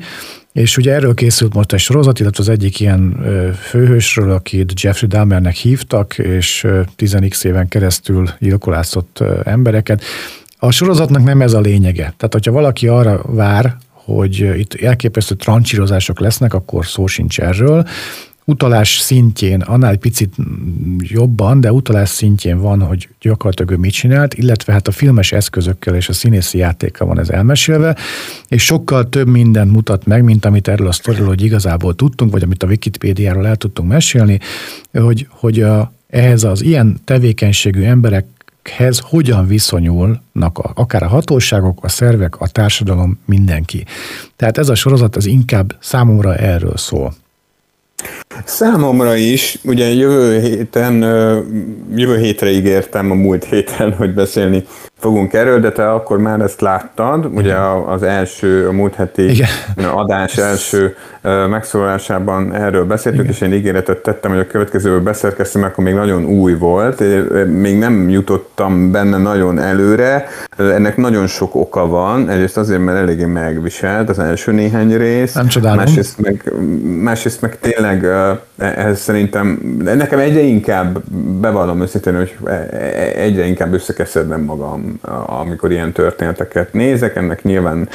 és 0.53 0.77
ugye 0.77 0.93
erről 0.93 1.14
készült 1.14 1.55
most 1.55 1.73
egy 1.73 1.81
sorozat, 1.81 2.21
illetve 2.21 2.43
az 2.43 2.49
egyik 2.49 2.81
ilyen 2.81 3.21
főhősről, 3.61 4.31
akit 4.31 4.83
Jeffrey 4.83 5.09
Dahmernek 5.09 5.55
hívtak, 5.55 6.19
és 6.19 6.67
10 6.97 7.17
éven 7.43 7.69
keresztül 7.69 8.29
gyilkolászott 8.38 9.25
embereket. 9.45 10.03
A 10.59 10.71
sorozatnak 10.71 11.25
nem 11.25 11.41
ez 11.41 11.53
a 11.53 11.61
lényege. 11.61 12.03
Tehát, 12.03 12.33
hogyha 12.33 12.53
valaki 12.53 12.88
arra 12.88 13.23
vár, 13.27 13.77
hogy 14.14 14.59
itt 14.59 14.75
elképesztő 14.75 15.35
trancsírozások 15.35 16.21
lesznek, 16.21 16.55
akkor 16.55 16.87
szó 16.87 17.07
sincs 17.07 17.40
erről. 17.40 17.87
Utalás 18.44 18.99
szintjén, 18.99 19.61
annál 19.61 19.90
egy 19.90 19.99
picit 19.99 20.35
jobban, 20.99 21.61
de 21.61 21.73
utalás 21.73 22.09
szintjén 22.09 22.61
van, 22.61 22.83
hogy 22.83 23.09
gyakorlatilag 23.21 23.71
ő 23.71 23.77
mit 23.77 23.92
csinált, 23.92 24.35
illetve 24.35 24.73
hát 24.73 24.88
a 24.88 24.90
filmes 24.90 25.33
eszközökkel 25.33 25.94
és 25.94 26.09
a 26.09 26.12
színészi 26.12 26.59
játékkal 26.59 27.07
van 27.07 27.18
ez 27.18 27.29
elmesélve, 27.29 27.97
és 28.49 28.64
sokkal 28.64 29.09
több 29.09 29.29
mindent 29.29 29.73
mutat 29.73 30.07
meg, 30.07 30.25
mint 30.25 30.44
amit 30.44 30.68
erről 30.68 30.87
a 30.87 30.92
sztoriról, 30.92 31.29
hogy 31.29 31.42
igazából 31.42 31.94
tudtunk, 31.94 32.33
vagy 32.33 32.42
amit 32.42 32.62
a 32.62 32.66
Wikipédiáról 32.66 33.47
el 33.47 33.57
tudtunk 33.57 33.88
mesélni, 33.88 34.38
hogy, 34.92 35.27
hogy 35.31 35.61
a, 35.62 35.92
ehhez 36.09 36.44
az 36.44 36.62
ilyen 36.62 37.01
tevékenységű 37.05 37.83
emberek 37.83 38.27
ezekhez 38.62 38.99
hogyan 38.99 39.47
viszonyulnak 39.47 40.59
a, 40.59 40.71
akár 40.75 41.03
a 41.03 41.09
hatóságok, 41.09 41.85
a 41.85 41.88
szervek, 41.88 42.40
a 42.40 42.49
társadalom, 42.49 43.18
mindenki. 43.25 43.85
Tehát 44.37 44.59
ez 44.59 44.68
a 44.68 44.75
sorozat 44.75 45.16
az 45.16 45.27
inkább 45.27 45.77
számomra 45.81 46.37
erről 46.37 46.77
szól. 46.77 47.14
Számomra 48.45 49.15
is, 49.15 49.59
ugye 49.65 49.87
jövő 49.87 50.41
héten, 50.41 50.93
jövő 51.95 52.17
hétre 52.19 52.51
ígértem 52.51 53.11
a 53.11 53.15
múlt 53.15 53.45
héten, 53.45 53.93
hogy 53.93 54.15
beszélni 54.15 54.65
fogunk 54.99 55.33
erről, 55.33 55.61
de 55.61 55.73
te 55.73 55.91
akkor 55.91 56.19
már 56.19 56.41
ezt 56.41 56.61
láttad, 56.61 57.27
ugye 57.35 57.55
az 57.87 58.03
első, 58.03 58.69
a 58.69 58.73
múlt 58.73 58.95
heti 58.95 59.31
Igen. 59.31 59.49
adás 59.95 60.37
első 60.37 60.97
megszólalásában 61.23 62.55
erről 62.55 62.85
beszéltünk, 62.85 63.25
Igen. 63.25 63.35
és 63.37 63.41
én 63.41 63.53
ígéretet 63.53 63.99
tettem, 63.99 64.31
hogy 64.31 64.41
a 64.41 64.47
következőből 64.47 65.01
beszerkeztem, 65.01 65.63
akkor 65.63 65.85
még 65.85 65.95
nagyon 65.95 66.25
új 66.25 66.55
volt, 66.55 67.03
még 67.47 67.79
nem 67.79 68.09
jutottam 68.09 68.91
benne 68.91 69.17
nagyon 69.17 69.59
előre, 69.59 70.27
ennek 70.57 70.97
nagyon 70.97 71.27
sok 71.27 71.55
oka 71.55 71.87
van, 71.87 72.29
egyrészt 72.29 72.57
azért, 72.57 72.81
mert 72.81 72.99
eléggé 72.99 73.25
megviselt 73.25 74.09
az 74.09 74.19
első 74.19 74.53
néhány 74.53 74.97
rész, 74.97 75.33
nem 75.33 75.47
csodálom. 75.47 75.79
Másrészt 75.79 76.19
meg, 76.19 76.53
másrészt 77.03 77.41
meg 77.41 77.59
tényleg 77.59 77.88
ez 78.57 79.01
szerintem, 79.01 79.59
nekem 79.85 80.18
egyre 80.18 80.40
inkább 80.40 81.03
bevallom 81.40 81.81
őszintén, 81.81 82.16
hogy 82.16 82.37
egyre 83.16 83.46
inkább 83.46 83.72
összekeszedem 83.72 84.42
magam 84.42 85.01
amikor 85.27 85.70
ilyen 85.70 85.92
történeteket 85.92 86.72
nézek, 86.72 87.16
ennek 87.16 87.42
nyilván 87.42 87.88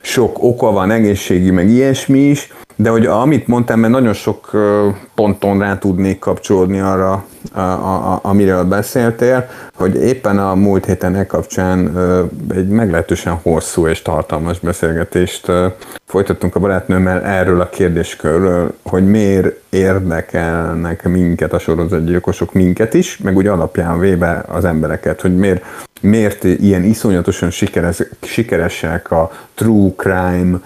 sok 0.00 0.42
oka 0.42 0.70
van, 0.70 0.90
egészségi, 0.90 1.50
meg 1.50 1.68
ilyesmi 1.68 2.18
is, 2.18 2.52
de 2.76 2.90
hogy 2.90 3.06
amit 3.06 3.46
mondtam, 3.46 3.80
mert 3.80 3.92
nagyon 3.92 4.12
sok 4.12 4.50
ponton 5.14 5.58
rá 5.58 5.78
tudnék 5.78 6.18
kapcsolódni 6.18 6.80
arra 6.80 7.24
a, 7.52 7.60
a, 7.60 8.18
amiről 8.22 8.64
beszéltél, 8.64 9.48
hogy 9.74 9.94
éppen 9.94 10.38
a 10.38 10.54
múlt 10.54 10.84
héten 10.84 11.14
e 11.14 11.26
kapcsán 11.26 11.98
egy 12.54 12.68
meglehetősen 12.68 13.34
hosszú 13.42 13.86
és 13.86 14.02
tartalmas 14.02 14.58
beszélgetést 14.58 15.52
folytattunk 16.06 16.54
a 16.54 16.60
barátnőmmel 16.60 17.22
erről 17.22 17.60
a 17.60 17.68
kérdéskörről, 17.68 18.74
hogy 18.82 19.06
miért 19.06 19.56
érdekelnek 19.68 21.08
minket 21.08 21.52
a 21.52 21.58
sorozatgyilkosok, 21.58 22.52
minket 22.52 22.94
is, 22.94 23.18
meg 23.18 23.36
úgy 23.36 23.46
alapján 23.46 23.98
véve 23.98 24.44
az 24.48 24.64
embereket, 24.64 25.20
hogy 25.20 25.36
miért, 25.36 25.64
miért 26.00 26.44
ilyen 26.44 26.82
iszonyatosan 26.82 27.50
sikeres, 27.50 28.02
sikeresek 28.22 29.10
a 29.10 29.30
true 29.54 29.90
crime, 29.96 30.58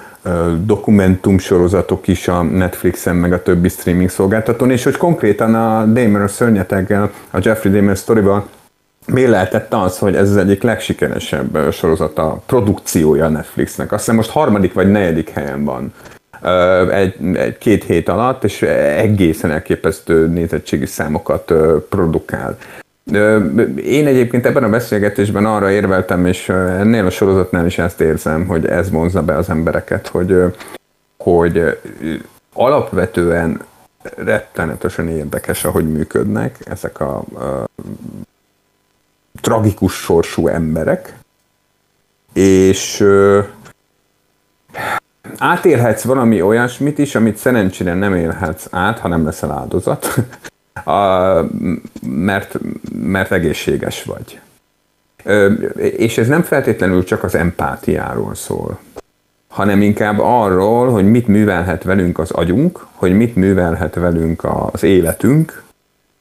dokumentum 0.65 1.39
sorozatok 1.39 2.09
is 2.09 2.29
a 2.29 2.43
Netflixen, 2.43 3.17
meg 3.17 3.33
a 3.33 3.43
többi 3.43 3.69
streaming 3.69 4.09
szolgáltatón, 4.09 4.71
és 4.71 4.85
hogy 4.85 4.97
konkrétan 4.97 5.55
a 5.55 5.85
Damer 5.85 6.21
szörnyeteggel, 6.69 7.11
a 7.31 7.39
Jeffrey 7.43 7.73
Damer 7.73 7.97
sztorival 7.97 8.49
miért 9.07 9.31
lehetett 9.31 9.75
az, 9.75 9.99
hogy 9.99 10.17
ez 10.17 10.31
az 10.31 10.37
egyik 10.37 10.63
legsikeresebb 10.63 11.73
sorozata, 11.73 12.43
produkciója 12.47 13.25
a 13.25 13.29
Netflixnek. 13.29 13.93
Azt 13.93 14.01
hiszem 14.01 14.17
most 14.17 14.31
harmadik 14.31 14.73
vagy 14.73 14.91
negyedik 14.91 15.31
helyen 15.31 15.65
van 15.65 15.93
egy, 16.91 17.37
egy 17.37 17.59
két 17.59 17.85
hét 17.85 18.09
alatt, 18.09 18.45
és 18.45 18.63
egészen 18.63 19.51
elképesztő 19.51 20.27
nézettségi 20.27 20.87
számokat 20.87 21.53
produkál. 21.89 22.59
Én 23.85 24.07
egyébként 24.07 24.47
ebben 24.47 24.65
a 24.65 24.69
beszélgetésben 24.69 25.47
arra 25.47 25.71
érveltem, 25.71 26.27
és 26.27 26.49
ennél 26.49 27.07
a 27.07 27.11
sorozatnál 27.11 27.67
is 27.67 27.79
ezt 27.79 28.01
érzem, 28.01 28.47
hogy 28.47 28.67
ez 28.67 28.91
vonzza 28.91 29.23
be 29.23 29.37
az 29.37 29.51
embereket, 29.51 30.07
hogy, 30.07 30.37
hogy 31.19 31.79
alapvetően 32.53 33.61
rettenetesen 34.17 35.09
érdekes, 35.09 35.65
ahogy 35.65 35.93
működnek 35.93 36.59
ezek 36.65 37.01
a, 37.01 37.17
a 37.17 37.65
tragikus 39.41 39.95
sorsú 39.95 40.49
emberek, 40.49 41.15
és 42.33 43.01
ö, 43.01 43.41
átélhetsz 45.39 46.03
valami 46.03 46.43
olyasmit 46.43 46.99
is, 46.99 47.15
amit 47.15 47.37
szerencsére 47.37 47.95
nem 47.95 48.15
élhetsz 48.15 48.67
át, 48.71 48.99
ha 48.99 49.09
nem 49.09 49.25
leszel 49.25 49.51
áldozat. 49.51 50.15
a, 50.85 51.41
mert, 52.07 52.59
mert 52.93 53.33
egészséges 53.33 54.05
vagy. 54.05 54.41
És 55.81 56.19
ez 56.19 56.29
nem 56.29 56.43
feltétlenül 56.43 57.05
csak 57.05 57.23
az 57.23 57.35
empátiáról 57.35 58.35
szól, 58.35 58.79
hanem 59.55 59.83
inkább 59.83 60.19
arról, 60.21 60.91
hogy 60.91 61.11
mit 61.11 61.27
művelhet 61.27 61.83
velünk 61.83 62.19
az 62.19 62.31
agyunk, 62.31 62.87
hogy 62.93 63.13
mit 63.13 63.37
művelhet 63.37 63.95
velünk 63.95 64.45
az 64.73 64.83
életünk, 64.83 65.63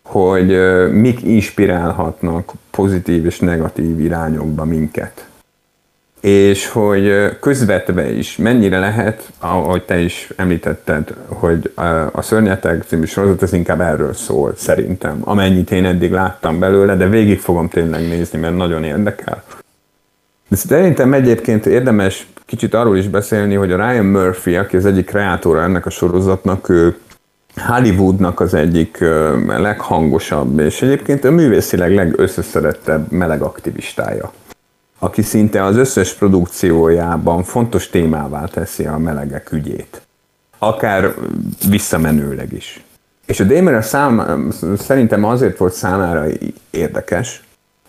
hogy 0.02 0.58
mik 0.92 1.22
inspirálhatnak 1.24 2.52
pozitív 2.72 3.26
és 3.26 3.40
negatív 3.40 4.00
irányokba 4.00 4.66
minket 4.66 5.28
és 6.24 6.68
hogy 6.68 7.38
közvetve 7.40 8.12
is 8.12 8.38
mennyire 8.38 8.80
lehet, 8.80 9.32
ahogy 9.40 9.84
te 9.84 10.00
is 10.00 10.30
említetted, 10.36 11.14
hogy 11.28 11.72
a 12.12 12.22
Szörnyeteg 12.22 12.84
című 12.88 13.06
sorozat, 13.06 13.42
ez 13.42 13.54
inkább 13.54 13.82
erről 13.82 14.14
szól, 14.14 14.54
szerintem, 14.58 15.18
amennyit 15.24 15.72
én 15.72 15.86
eddig 15.86 16.12
láttam 16.12 16.60
belőle, 16.60 16.96
de 16.96 17.08
végig 17.08 17.40
fogom 17.40 17.70
tényleg 17.70 18.08
nézni, 18.08 18.40
mert 18.40 18.56
nagyon 18.56 18.84
érdekel. 18.84 19.44
De 20.48 20.56
szerintem 20.56 21.14
egyébként 21.14 21.66
érdemes 21.66 22.28
kicsit 22.46 22.74
arról 22.74 22.98
is 22.98 23.08
beszélni, 23.08 23.56
hogy 23.56 23.72
a 23.72 23.76
Ryan 23.76 24.06
Murphy, 24.06 24.56
aki 24.56 24.76
az 24.76 24.86
egyik 24.86 25.06
kreátora 25.06 25.62
ennek 25.62 25.86
a 25.86 25.90
sorozatnak, 25.90 26.70
ő 26.70 26.98
Hollywoodnak 27.56 28.40
az 28.40 28.54
egyik 28.54 28.98
leghangosabb, 29.48 30.60
és 30.60 30.82
egyébként 30.82 31.24
a 31.24 31.32
művészileg 31.32 31.96
legösszeszerettebb 31.96 33.12
meleg 33.12 33.42
aktivistája 33.42 34.32
aki 35.04 35.22
szinte 35.22 35.64
az 35.64 35.76
összes 35.76 36.14
produkciójában 36.14 37.44
fontos 37.44 37.90
témává 37.90 38.46
teszi 38.46 38.86
a 38.86 38.98
melegek 38.98 39.52
ügyét. 39.52 40.02
Akár 40.58 41.14
visszamenőleg 41.70 42.54
is. 42.54 42.84
És 43.26 43.40
a 43.40 43.44
Damer 43.44 43.84
szám, 43.84 44.48
szerintem 44.78 45.24
azért 45.24 45.58
volt 45.58 45.74
számára 45.74 46.26
érdekes, 46.70 47.44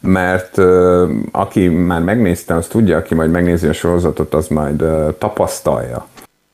mert 0.07 0.59
uh, 0.59 1.11
aki 1.31 1.69
már 1.69 2.03
megnézte, 2.03 2.55
az 2.55 2.67
tudja, 2.67 2.97
aki 2.97 3.15
majd 3.15 3.31
megnézi 3.31 3.67
a 3.67 3.73
sorozatot, 3.73 4.35
az 4.35 4.49
majd 4.49 4.83
uh, 4.83 5.15
tapasztalja, 5.19 6.07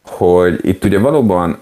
hogy 0.05 0.59
itt 0.63 0.85
ugye 0.85 0.99
valóban 0.99 1.59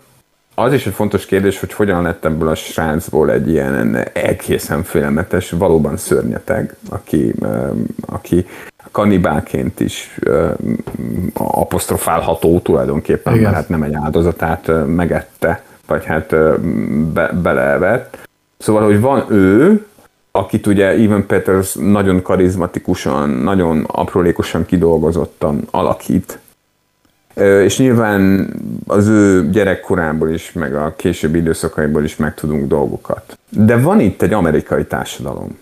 az 0.54 0.72
is 0.72 0.86
egy 0.86 0.92
fontos 0.92 1.26
kérdés, 1.26 1.60
hogy 1.60 1.72
hogyan 1.72 2.02
lett 2.02 2.24
ebből 2.24 2.48
a 2.48 2.54
srácból 2.54 3.30
egy 3.30 3.48
ilyen 3.48 3.96
egészen 4.12 4.82
félelmetes, 4.82 5.50
valóban 5.50 5.96
szörnyeteg, 5.96 6.76
aki, 6.90 7.32
uh, 7.40 7.76
aki 8.06 8.46
kanibálként 8.92 9.80
is 9.80 10.18
uh, 10.26 10.50
apostrofálható 11.32 12.60
tulajdonképpen, 12.60 13.32
Igen. 13.32 13.44
mert 13.44 13.54
hát 13.54 13.68
nem 13.68 13.82
egy 13.82 13.94
áldozatát 13.94 14.68
uh, 14.68 14.86
megette, 14.86 15.62
vagy 15.86 16.04
hát 16.04 16.32
uh, 16.32 16.58
be, 17.12 17.32
beleevett. 17.42 18.18
Szóval, 18.58 18.84
hogy 18.84 19.00
van 19.00 19.24
ő, 19.28 19.86
akit 20.38 20.66
ugye 20.66 20.86
Evan 20.86 21.26
Peters 21.26 21.74
nagyon 21.74 22.22
karizmatikusan, 22.22 23.30
nagyon 23.30 23.84
aprólékosan 23.86 24.66
kidolgozottan 24.66 25.68
alakít, 25.70 26.38
és 27.40 27.78
nyilván 27.78 28.50
az 28.86 29.06
ő 29.06 29.50
gyerekkorából 29.50 30.30
is, 30.30 30.52
meg 30.52 30.74
a 30.74 30.94
későbbi 30.96 31.38
időszakaiból 31.38 32.04
is 32.04 32.16
megtudunk 32.16 32.68
dolgokat. 32.68 33.38
De 33.48 33.80
van 33.80 34.00
itt 34.00 34.22
egy 34.22 34.32
amerikai 34.32 34.84
társadalom, 34.84 35.58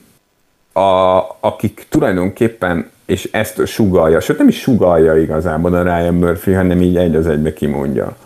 a, 0.73 1.21
akik 1.41 1.87
tulajdonképpen 1.89 2.91
és 3.07 3.29
ezt 3.33 3.67
sugalja, 3.67 4.21
sőt 4.21 4.39
nem 4.39 4.49
is 4.49 4.61
sugalja 4.61 5.19
igazából 5.19 5.75
a 5.75 5.83
Ryan 5.83 6.15
Murphy, 6.15 6.53
hanem 6.53 6.83
így 6.83 6.97
egy 6.97 7.15
az 7.15 7.27
egybe 7.27 7.53
kimondja. 7.53 8.17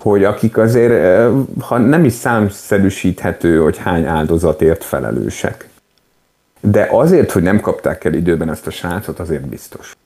Hogy 0.00 0.24
akik 0.24 0.58
azért, 0.58 1.30
ha 1.60 1.78
nem 1.78 2.04
is 2.04 2.12
számszerűsíthető, 2.12 3.58
hogy 3.58 3.78
hány 3.78 4.04
áldozatért 4.04 4.84
felelősek. 4.84 5.68
De 6.66 6.88
azért, 6.90 7.30
hogy 7.30 7.42
nem 7.42 7.60
kapták 7.60 8.04
el 8.04 8.14
időben 8.14 8.50
ezt 8.50 8.66
a 8.66 8.70
srácot, 8.70 9.20
azért 9.20 9.46
biztos. 9.46 9.96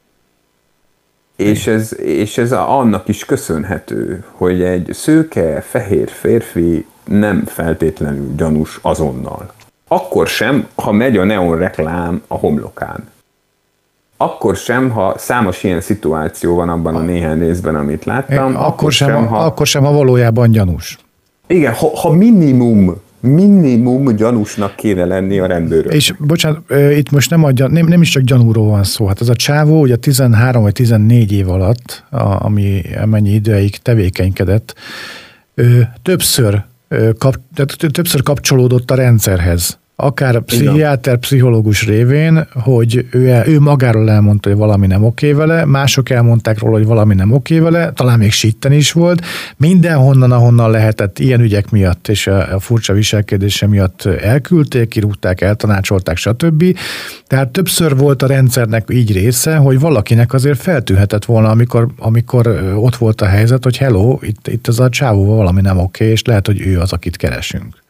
És 1.36 1.66
ez, 1.66 2.00
és 2.00 2.38
ez 2.38 2.52
annak 2.52 3.08
is 3.08 3.24
köszönhető, 3.24 4.24
hogy 4.30 4.62
egy 4.62 4.88
szőke, 4.92 5.60
fehér 5.60 6.08
férfi 6.10 6.86
nem 7.04 7.44
feltétlenül 7.46 8.34
gyanús 8.36 8.78
azonnal. 8.82 9.52
Akkor 9.88 10.26
sem, 10.26 10.66
ha 10.74 10.92
megy 10.92 11.16
a 11.16 11.24
neon 11.24 11.58
reklám 11.58 12.22
a 12.26 12.34
homlokán. 12.34 13.08
Akkor 14.16 14.56
sem, 14.56 14.90
ha 14.90 15.14
számos 15.18 15.62
ilyen 15.62 15.80
szituáció 15.80 16.54
van 16.54 16.68
abban 16.68 16.96
a 16.96 17.00
néhány 17.00 17.38
részben, 17.38 17.74
amit 17.74 18.04
láttam. 18.04 18.56
Akkor, 18.56 18.66
akkor, 18.66 18.92
sem, 18.92 19.08
sem, 19.08 19.26
ha, 19.26 19.38
akkor 19.38 19.66
sem, 19.66 19.84
ha 19.84 19.92
valójában 19.92 20.50
gyanús. 20.50 20.98
Igen, 21.46 21.74
ha, 21.74 21.96
ha 21.96 22.10
minimum 22.10 23.00
minimum 23.20 24.16
gyanúsnak 24.16 24.76
kéne 24.76 25.04
lenni 25.04 25.38
a 25.38 25.46
rendőrök. 25.46 25.94
És 25.94 26.14
bocsánat, 26.18 26.62
itt 26.96 27.10
most 27.10 27.30
nem, 27.30 27.44
a, 27.44 27.52
nem, 27.54 27.86
nem 27.86 28.02
is 28.02 28.08
csak 28.08 28.22
gyanúról 28.22 28.68
van 28.68 28.84
szó. 28.84 29.06
Hát 29.06 29.20
az 29.20 29.28
a 29.28 29.34
csávó 29.34 29.80
ugye 29.80 29.96
13 29.96 30.62
vagy 30.62 30.72
14 30.72 31.32
év 31.32 31.48
alatt, 31.48 32.04
a, 32.10 32.44
ami 32.44 32.82
mennyi 33.04 33.30
ideig 33.30 33.76
tevékenykedett, 33.76 34.74
többször, 36.02 36.62
kap, 37.18 37.36
többször 37.92 38.22
kapcsolódott 38.22 38.90
a 38.90 38.94
rendszerhez 38.94 39.78
akár 40.00 40.40
pszichiáter, 40.40 41.16
pszichológus 41.16 41.86
révén, 41.86 42.46
hogy 42.52 43.06
ő, 43.10 43.42
ő 43.46 43.60
magáról 43.60 44.10
elmondta, 44.10 44.48
hogy 44.48 44.58
valami 44.58 44.86
nem 44.86 45.04
oké 45.04 45.32
vele, 45.32 45.64
mások 45.64 46.10
elmondták 46.10 46.58
róla, 46.58 46.76
hogy 46.76 46.86
valami 46.86 47.14
nem 47.14 47.32
oké 47.32 47.58
vele, 47.58 47.92
talán 47.92 48.18
még 48.18 48.32
sitten 48.32 48.72
is 48.72 48.92
volt, 48.92 49.24
mindenhonnan, 49.56 50.32
ahonnan 50.32 50.70
lehetett 50.70 51.18
ilyen 51.18 51.40
ügyek 51.40 51.70
miatt 51.70 52.08
és 52.08 52.26
a, 52.26 52.54
a 52.54 52.60
furcsa 52.60 52.92
viselkedése 52.92 53.66
miatt 53.66 54.04
elküldték, 54.04 54.88
kirúgták, 54.88 55.40
eltanácsolták, 55.40 56.16
stb. 56.16 56.78
Tehát 57.26 57.48
többször 57.48 57.96
volt 57.96 58.22
a 58.22 58.26
rendszernek 58.26 58.88
így 58.92 59.12
része, 59.12 59.56
hogy 59.56 59.80
valakinek 59.80 60.32
azért 60.32 60.60
feltűhetett 60.60 61.24
volna, 61.24 61.50
amikor, 61.50 61.88
amikor 61.98 62.74
ott 62.76 62.96
volt 62.96 63.20
a 63.20 63.26
helyzet, 63.26 63.64
hogy 63.64 63.76
hello, 63.76 64.18
itt, 64.22 64.48
itt 64.48 64.66
az 64.66 64.80
a 64.80 64.88
csávóval 64.88 65.36
valami 65.36 65.60
nem 65.60 65.78
oké, 65.78 66.10
és 66.10 66.22
lehet, 66.22 66.46
hogy 66.46 66.60
ő 66.60 66.80
az, 66.80 66.92
akit 66.92 67.16
keresünk. 67.16 67.86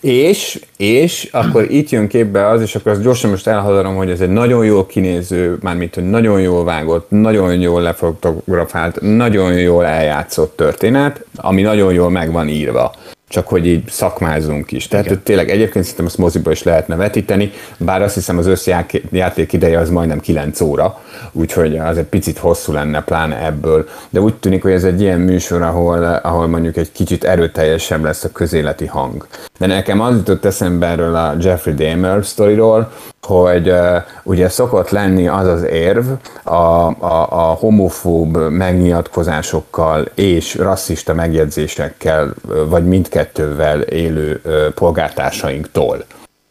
És, 0.00 0.60
és 0.76 1.28
akkor 1.32 1.70
itt 1.70 1.90
jön 1.90 2.08
képbe 2.08 2.48
az, 2.48 2.60
és 2.60 2.74
akkor 2.74 2.92
azt 2.92 3.02
gyorsan 3.02 3.30
most 3.30 3.46
elhadarom, 3.46 3.96
hogy 3.96 4.10
ez 4.10 4.20
egy 4.20 4.28
nagyon 4.30 4.64
jól 4.64 4.86
kinéző, 4.86 5.58
mármint, 5.60 5.94
hogy 5.94 6.10
nagyon 6.10 6.40
jól 6.40 6.64
vágott, 6.64 7.10
nagyon 7.10 7.60
jól 7.60 7.82
lefotografált, 7.82 9.00
nagyon 9.00 9.52
jól 9.52 9.84
eljátszott 9.84 10.56
történet, 10.56 11.24
ami 11.36 11.62
nagyon 11.62 11.92
jól 11.92 12.10
meg 12.10 12.32
van 12.32 12.48
írva. 12.48 12.94
Csak 13.28 13.48
hogy 13.48 13.66
így 13.66 13.90
szakmázunk 13.90 14.72
is. 14.72 14.88
Tehát 14.88 15.06
hogy 15.06 15.18
tényleg 15.18 15.50
egyébként 15.50 15.84
szerintem 15.84 16.06
ezt 16.06 16.18
moziba 16.18 16.50
is 16.50 16.62
lehetne 16.62 16.96
vetíteni, 16.96 17.52
bár 17.78 18.02
azt 18.02 18.14
hiszem 18.14 18.38
az 18.38 18.46
összjáték 18.46 19.52
ideje 19.52 19.78
az 19.78 19.90
majdnem 19.90 20.20
9 20.20 20.60
óra, 20.60 21.00
úgyhogy 21.32 21.76
az 21.76 21.98
egy 21.98 22.04
picit 22.04 22.38
hosszú 22.38 22.72
lenne 22.72 23.02
pláne 23.02 23.44
ebből. 23.44 23.88
De 24.10 24.20
úgy 24.20 24.34
tűnik, 24.34 24.62
hogy 24.62 24.72
ez 24.72 24.84
egy 24.84 25.00
ilyen 25.00 25.20
műsor, 25.20 25.62
ahol, 25.62 26.04
ahol 26.04 26.46
mondjuk 26.46 26.76
egy 26.76 26.92
kicsit 26.92 27.24
erőteljesebb 27.24 28.02
lesz 28.04 28.24
a 28.24 28.32
közéleti 28.32 28.86
hang. 28.86 29.26
De 29.58 29.66
nekem 29.66 30.00
az 30.00 30.16
jutott 30.16 30.44
eszembe 30.44 30.86
erről 30.86 31.14
a 31.14 31.36
Jeffrey 31.40 31.74
Dahmer 31.74 32.24
sztoriról, 32.24 32.92
hogy 33.22 33.68
uh, 33.70 33.96
ugye 34.22 34.48
szokott 34.48 34.90
lenni 34.90 35.28
az 35.28 35.46
az 35.46 35.62
érv 35.62 36.06
a, 36.42 36.52
a, 36.52 37.26
a 37.30 37.56
homofób 37.60 38.36
megnyilatkozásokkal 38.50 40.08
és 40.14 40.54
rasszista 40.54 41.14
megjegyzésekkel, 41.14 42.34
vagy 42.68 42.84
mindkettővel 42.84 43.80
élő 43.80 44.40
uh, 44.44 44.68
polgártársainktól, 44.74 46.04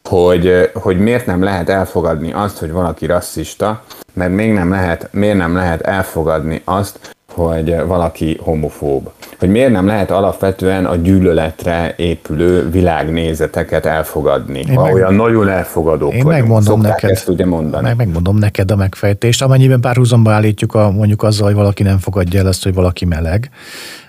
hogy, 0.04 0.72
hogy 0.74 1.00
miért 1.00 1.26
nem 1.26 1.44
lehet 1.44 1.70
elfogadni 1.70 2.34
azt, 2.34 2.58
hogy 2.58 2.72
valaki 2.72 3.06
rasszista, 3.06 3.84
mert 4.14 4.32
még 4.32 4.54
nem 4.54 4.72
lehet, 4.72 5.10
miért 5.12 5.38
nem 5.38 5.56
lehet 5.56 5.82
elfogadni 5.82 6.62
azt, 6.66 7.16
hogy 7.38 7.76
valaki 7.86 8.40
homofób. 8.42 9.12
Hogy 9.40 9.50
miért 9.50 9.72
nem 9.72 9.88
lehet 9.88 10.12
alapvetően 10.12 10.86
a 10.86 10.96
gyűlöletre 10.96 11.94
épülő 11.98 12.70
világnézeteket 12.70 13.86
elfogadni. 13.86 14.60
Én 14.60 14.80
meg, 14.80 14.94
olyan 14.94 15.14
nagyon 15.14 15.50
elfogadók 15.50 16.14
Én 16.14 16.24
vagyunk. 16.24 16.42
megmondom 16.42 16.82
neked, 16.82 17.10
ezt 17.10 17.28
ugye 17.28 17.46
mondani. 17.46 17.84
Meg, 17.84 17.96
megmondom 17.96 18.38
neked 18.38 18.72
a 18.72 18.76
megfejtést, 18.76 19.42
amennyiben 19.42 19.82
párhuzamba 19.82 20.32
állítjuk 20.32 20.74
a, 20.74 20.92
mondjuk 20.92 21.24
azzal, 21.24 21.46
hogy 21.46 21.56
valaki 21.56 21.84
nem 21.84 21.98
fogadja 21.98 22.40
el 22.40 22.46
azt, 22.46 22.64
hogy 22.64 22.74
valaki 22.74 23.06
meleg. 23.06 23.50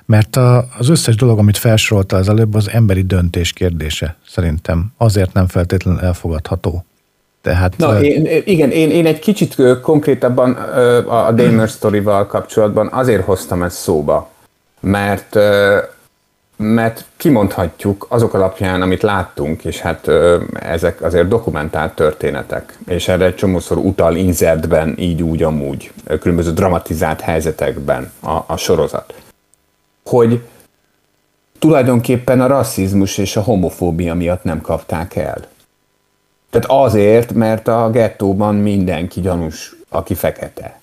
Mert 0.07 0.37
a, 0.37 0.69
az 0.79 0.89
összes 0.89 1.15
dolog, 1.15 1.39
amit 1.39 1.57
felsorolta 1.57 2.17
az 2.17 2.29
előbb, 2.29 2.55
az 2.55 2.71
emberi 2.71 3.03
döntés 3.03 3.53
kérdése 3.53 4.17
szerintem. 4.29 4.93
Azért 4.97 5.33
nem 5.33 5.47
feltétlenül 5.47 6.01
elfogadható. 6.01 6.85
Tehát, 7.43 7.77
Na, 7.77 8.01
én, 8.01 8.43
igen, 8.45 8.71
én, 8.71 8.91
én 8.91 9.07
egy 9.07 9.19
kicsit 9.19 9.57
konkrétabban 9.83 10.53
a 11.07 11.33
Damer 11.33 11.71
sztorival 11.71 12.27
kapcsolatban 12.27 12.89
azért 12.93 13.25
hoztam 13.25 13.63
ezt 13.63 13.77
szóba, 13.77 14.31
mert 14.81 15.39
mert 16.59 17.05
kimondhatjuk 17.17 18.07
azok 18.09 18.35
alapján, 18.35 18.83
amit 18.83 19.03
láttunk, 19.03 19.65
és 19.65 19.81
hát 19.81 20.09
ezek 20.53 21.03
azért 21.03 21.29
dokumentált 21.29 21.95
történetek, 21.95 22.79
és 22.87 23.09
erre 23.09 23.25
egy 23.25 23.35
csomószor 23.35 23.77
utal 23.77 24.17
inzertben, 24.17 24.95
így 24.99 25.23
úgy 25.23 25.43
amúgy, 25.43 25.93
különböző 26.21 26.53
dramatizált 26.53 27.21
helyzetekben 27.21 28.13
a, 28.21 28.39
a 28.47 28.57
sorozat, 28.57 29.15
hogy 30.05 30.41
tulajdonképpen 31.59 32.41
a 32.41 32.47
rasszizmus 32.47 33.19
és 33.19 33.37
a 33.37 33.43
homofóbia 33.43 34.15
miatt 34.15 34.45
nem 34.45 34.61
kapták 34.61 35.17
el. 35.17 35.45
Tehát 36.61 36.87
azért, 36.87 37.33
mert 37.33 37.69
a 37.69 37.91
gettóban 37.91 38.55
mindenki 38.55 39.21
gyanús, 39.21 39.77
aki 39.89 40.15
fekete. 40.15 40.81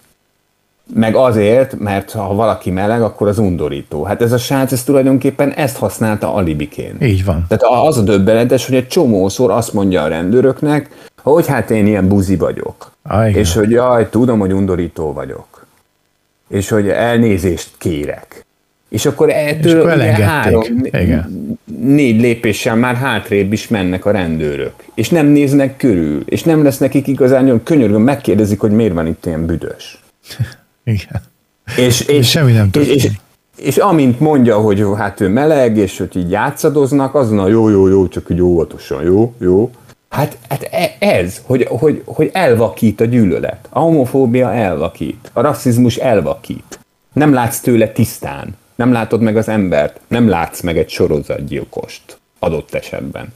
Meg 0.94 1.16
azért, 1.16 1.80
mert 1.80 2.12
ha 2.12 2.34
valaki 2.34 2.72
meleg, 2.72 3.02
akkor 3.02 3.28
az 3.28 3.38
undorító. 3.38 4.04
Hát 4.04 4.22
ez 4.22 4.32
a 4.32 4.38
srác, 4.38 4.72
ez 4.72 4.84
tulajdonképpen 4.84 5.52
ezt 5.52 5.78
használta 5.78 6.34
alibiként. 6.34 7.04
Így 7.04 7.26
van. 7.26 7.46
Tehát 7.48 7.88
az 7.88 7.98
a 7.98 8.02
döbbenetes, 8.02 8.66
hogy 8.66 8.76
egy 8.76 8.88
csomószor 8.88 9.52
azt 9.52 9.74
mondja 9.74 10.04
a 10.04 10.08
rendőröknek, 10.08 10.90
hogy 11.22 11.48
hát 11.48 11.72
én 11.72 11.88
ilyen 11.88 12.08
buzi 12.08 12.36
vagyok. 12.36 12.92
Ah, 13.04 13.36
és 13.36 13.54
hogy 13.54 13.70
jaj, 13.70 14.10
tudom, 14.10 14.40
hogy 14.40 14.54
undorító 14.54 15.14
vagyok. 15.14 15.66
És 16.48 16.70
hogy 16.70 16.90
elnézést 16.90 17.70
kérek. 17.78 18.45
És 18.96 19.06
akkor 19.06 19.30
ettől 19.30 19.78
és 19.78 19.84
akkor 19.84 19.94
ugye 19.94 20.26
három, 20.26 20.64
Igen. 20.84 21.60
négy 21.82 22.22
lépéssel 22.22 22.76
már 22.76 22.96
hátrébb 22.96 23.54
is 23.54 23.68
mennek 23.68 24.06
a 24.06 24.12
rendőrök. 24.12 24.74
És 24.94 25.10
nem 25.10 25.28
néznek 25.28 25.78
körül. 25.78 26.24
És 26.26 26.44
nem 26.44 26.64
lesz 26.64 26.78
nekik 26.78 27.08
igazán 27.08 27.44
nagyon 27.44 27.64
könyörgön, 27.64 28.02
megkérdezik, 28.02 28.60
hogy 28.60 28.72
miért 28.72 28.94
van 28.94 29.08
itt 29.08 29.26
ilyen 29.26 29.46
büdös. 29.46 30.00
Igen. 30.84 31.22
És, 31.78 32.02
és, 32.02 32.08
és 32.08 32.30
semmi 32.30 32.52
nem 32.52 32.70
történik. 32.70 32.98
És, 32.98 33.04
és, 33.04 33.12
és 33.66 33.78
amint 33.78 34.20
mondja, 34.20 34.58
hogy 34.58 34.84
hát 34.98 35.22
ő 35.22 35.28
meleg, 35.28 35.78
és 35.78 35.98
hogy 35.98 36.18
így 36.18 36.30
játszadoznak, 36.30 37.16
azon 37.16 37.40
a 37.40 37.48
jó, 37.48 37.70
jó, 37.70 37.88
jó, 37.88 38.08
csak 38.08 38.30
így 38.30 38.42
óvatosan, 38.42 39.04
jó, 39.04 39.34
jó. 39.40 39.72
Hát, 40.10 40.38
hát 40.50 40.64
e, 40.72 40.96
ez, 41.00 41.42
hogy, 41.46 41.68
hogy, 41.70 42.02
hogy 42.06 42.30
elvakít 42.34 43.02
a 43.02 43.06
gyűlölet. 43.06 43.68
A 43.70 43.80
homofóbia 43.80 44.54
elvakít. 44.54 45.30
A 45.34 45.42
rasszizmus 45.42 45.96
elvakít. 45.96 46.80
Nem 47.14 47.34
látsz 47.34 47.60
tőle 47.60 47.88
tisztán. 47.88 48.56
Nem 48.76 48.92
látod 48.92 49.22
meg 49.22 49.38
az 49.38 49.48
embert. 49.48 50.00
Nem 50.08 50.30
látsz 50.30 50.62
meg 50.62 50.78
egy 50.78 50.90
sorozatgyilkost 50.90 52.18
adott 52.40 52.74
esetben. 52.74 53.34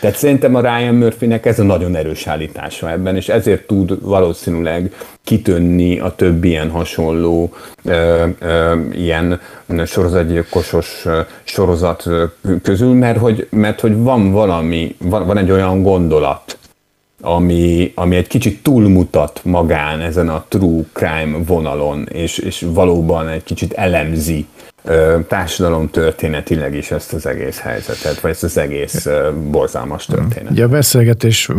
Tehát 0.00 0.16
szerintem 0.16 0.54
a 0.54 0.60
Ryan 0.60 0.94
Murphynek 0.94 1.46
ez 1.46 1.58
a 1.58 1.62
nagyon 1.62 1.96
erős 1.96 2.26
állítása 2.26 2.90
ebben, 2.90 3.16
és 3.16 3.28
ezért 3.28 3.66
tud 3.66 4.02
valószínűleg 4.02 4.94
kitönni 5.24 5.98
a 5.98 6.14
több 6.14 6.44
ilyen 6.44 6.70
hasonló 6.70 7.52
ö, 7.84 8.26
ö, 8.38 8.76
ilyen 8.92 9.40
sorozatgyilkosos 9.86 11.06
sorozat 11.44 12.06
közül, 12.62 12.92
mert 12.92 13.18
hogy, 13.18 13.46
mert 13.50 13.80
hogy 13.80 13.96
van 13.96 14.32
valami, 14.32 14.96
van, 14.98 15.26
van 15.26 15.38
egy 15.38 15.50
olyan 15.50 15.82
gondolat, 15.82 16.58
ami, 17.20 17.92
ami 17.94 18.16
egy 18.16 18.26
kicsit 18.26 18.62
túlmutat 18.62 19.40
magán 19.44 20.00
ezen 20.00 20.28
a 20.28 20.44
true 20.48 20.82
crime 20.92 21.38
vonalon, 21.46 22.08
és, 22.12 22.38
és 22.38 22.66
valóban 22.72 23.28
egy 23.28 23.42
kicsit 23.42 23.72
elemzi 23.72 24.46
társadalom 25.28 25.90
történetileg 25.90 26.74
is 26.74 26.90
ezt 26.90 27.12
az 27.12 27.26
egész 27.26 27.58
helyzetet, 27.58 28.20
vagy 28.20 28.30
ezt 28.30 28.42
az 28.42 28.58
egész 28.58 29.06
borzalmas 29.50 30.06
történet. 30.06 30.50
Ugye 30.50 30.64
a 30.64 30.68
beszélgetés 30.68 31.50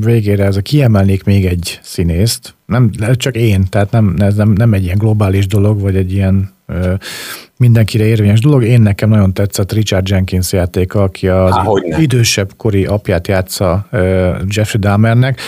végére 0.00 0.44
ez 0.44 0.56
a 0.56 0.60
kiemelnék 0.60 1.24
még 1.24 1.46
egy 1.46 1.78
színészt, 1.82 2.54
nem 2.66 2.90
csak 3.14 3.36
én, 3.36 3.64
tehát 3.70 3.90
nem, 3.90 4.14
ez 4.18 4.34
nem, 4.34 4.50
nem 4.50 4.72
egy 4.72 4.84
ilyen 4.84 4.98
globális 4.98 5.46
dolog, 5.46 5.80
vagy 5.80 5.96
egy 5.96 6.12
ilyen 6.12 6.54
ö, 6.66 6.94
mindenkire 7.56 8.04
érvényes 8.04 8.40
dolog. 8.40 8.64
Én 8.64 8.80
nekem 8.80 9.08
nagyon 9.08 9.32
tetszett 9.32 9.72
Richard 9.72 10.08
Jenkins 10.08 10.52
játéka, 10.52 11.02
aki 11.02 11.28
az 11.28 11.54
Há, 11.54 11.64
idősebb 11.98 12.50
kori 12.56 12.84
apját 12.86 13.28
játsza 13.28 13.86
ö, 13.90 14.32
Jeffrey 14.48 14.80
Dahmernek 14.80 15.40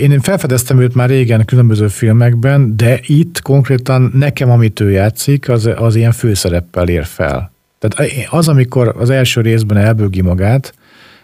én 0.00 0.20
felfedeztem 0.20 0.80
őt 0.80 0.94
már 0.94 1.08
régen 1.08 1.44
különböző 1.44 1.88
filmekben, 1.88 2.76
de 2.76 3.00
itt 3.06 3.42
konkrétan 3.42 4.12
nekem, 4.14 4.50
amit 4.50 4.80
ő 4.80 4.90
játszik, 4.90 5.48
az, 5.48 5.70
az 5.76 5.94
ilyen 5.94 6.12
főszereppel 6.12 6.88
ér 6.88 7.04
fel. 7.04 7.52
Tehát 7.78 8.10
az, 8.30 8.48
amikor 8.48 8.94
az 8.98 9.10
első 9.10 9.40
részben 9.40 9.76
elbőgi 9.76 10.20
magát, 10.20 10.74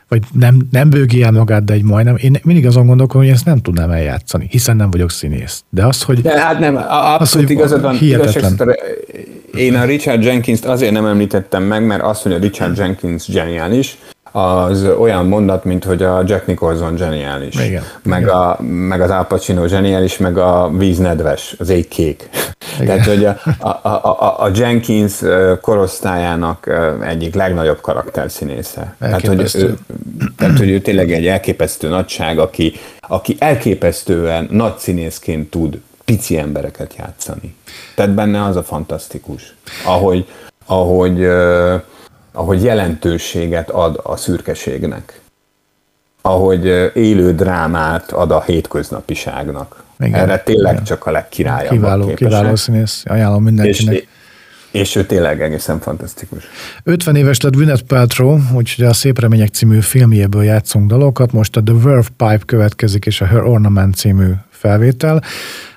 vagy 0.08 0.22
nem, 0.32 0.56
nem 0.70 0.90
bőgi 0.90 1.22
el 1.22 1.30
magát, 1.30 1.64
de 1.64 1.72
egy 1.72 1.82
majdnem, 1.82 2.16
én 2.16 2.40
mindig 2.42 2.66
azon 2.66 2.86
gondolkom, 2.86 3.20
hogy 3.20 3.30
ezt 3.30 3.44
nem 3.44 3.58
tudnám 3.58 3.90
eljátszani, 3.90 4.46
hiszen 4.50 4.76
nem 4.76 4.90
vagyok 4.90 5.10
színész. 5.10 5.64
De 5.68 5.86
az, 5.86 6.02
hogy... 6.02 6.20
De 6.20 6.40
hát 6.40 6.58
nem, 6.58 6.76
abszolút 6.76 7.20
az, 7.20 7.32
hogy 7.32 7.50
igazad 7.50 7.80
van. 7.80 7.94
Hihetetlen. 7.94 8.52
Igazság, 8.52 8.78
én 9.54 9.74
a 9.74 9.84
Richard 9.84 10.24
Jenkins-t 10.24 10.64
azért 10.64 10.92
nem 10.92 11.06
említettem 11.06 11.62
meg, 11.62 11.86
mert 11.86 12.02
azt, 12.02 12.22
hogy 12.22 12.32
a 12.32 12.38
Richard 12.38 12.78
Jenkins 12.78 13.24
zseniális, 13.24 13.98
az 14.32 14.84
olyan 14.98 15.26
mondat, 15.26 15.64
mint 15.64 15.84
hogy 15.84 16.02
a 16.02 16.22
Jack 16.26 16.46
Nicholson 16.46 16.96
zseniális. 16.96 17.54
Igen. 17.54 17.82
Meg, 18.02 18.22
Igen. 18.22 18.34
A, 18.34 18.62
meg 18.62 19.00
az 19.00 19.10
Al 19.10 19.26
Pacino 19.26 19.66
zseniális, 19.66 20.16
meg 20.18 20.38
a 20.38 20.70
víz 20.76 20.98
nedves, 20.98 21.54
az 21.58 21.70
egy 21.70 21.88
kék. 21.88 22.28
Igen. 22.80 22.86
Tehát, 22.86 23.06
hogy 23.06 23.24
a, 23.24 23.36
a, 23.78 23.88
a, 24.02 24.42
a 24.42 24.50
Jenkins 24.54 25.20
korosztályának 25.60 26.72
egyik 27.06 27.34
legnagyobb 27.34 27.80
karakterszínésze. 27.80 28.94
Tehát 29.00 29.26
hogy, 29.26 29.50
ő, 29.54 29.78
tehát, 30.36 30.58
hogy 30.58 30.70
ő 30.70 30.80
tényleg 30.80 31.12
egy 31.12 31.26
elképesztő 31.26 31.88
nagyság, 31.88 32.38
aki, 32.38 32.72
aki 33.00 33.36
elképesztően 33.38 34.48
nagy 34.50 34.76
színészként 34.76 35.50
tud 35.50 35.80
pici 36.04 36.38
embereket 36.38 36.94
játszani. 36.98 37.54
Tehát 37.94 38.14
benne 38.14 38.44
az 38.44 38.56
a 38.56 38.62
fantasztikus, 38.62 39.54
ahogy, 39.84 40.26
ahogy 40.66 41.26
ahogy 42.32 42.62
jelentőséget 42.62 43.70
ad 43.70 44.00
a 44.02 44.16
szürkeségnek, 44.16 45.20
ahogy 46.22 46.90
élő 46.94 47.34
drámát 47.34 48.12
ad 48.12 48.30
a 48.30 48.42
hétköznapiságnak. 48.42 49.82
Igen, 49.98 50.20
Erre 50.20 50.38
tényleg 50.38 50.72
igen. 50.72 50.84
csak 50.84 51.06
a 51.06 51.10
legkirályabb 51.10 51.72
Kiváló, 51.72 52.06
képesek. 52.06 52.28
kiváló 52.28 52.56
színész, 52.56 53.02
ajánlom 53.06 53.42
mindenkinek. 53.42 53.94
És, 53.94 54.04
és 54.70 54.96
ő 54.96 55.06
tényleg 55.06 55.42
egészen 55.42 55.80
fantasztikus. 55.80 56.44
50 56.84 57.16
éves 57.16 57.40
lett 57.40 57.52
Gwyneth 57.52 57.82
Paltrow, 57.82 58.38
úgyhogy 58.54 58.84
a 58.84 58.92
Szép 58.92 59.18
Remények 59.18 59.48
című 59.48 59.80
filmjéből 59.80 60.42
játszunk 60.42 60.88
dalokat. 60.88 61.32
Most 61.32 61.56
a 61.56 61.62
The 61.62 61.74
Verve 61.74 62.08
Pipe 62.16 62.42
következik, 62.46 63.06
és 63.06 63.20
a 63.20 63.26
Her 63.26 63.42
Ornament 63.44 63.94
című 63.94 64.30
felvétel. 64.50 65.22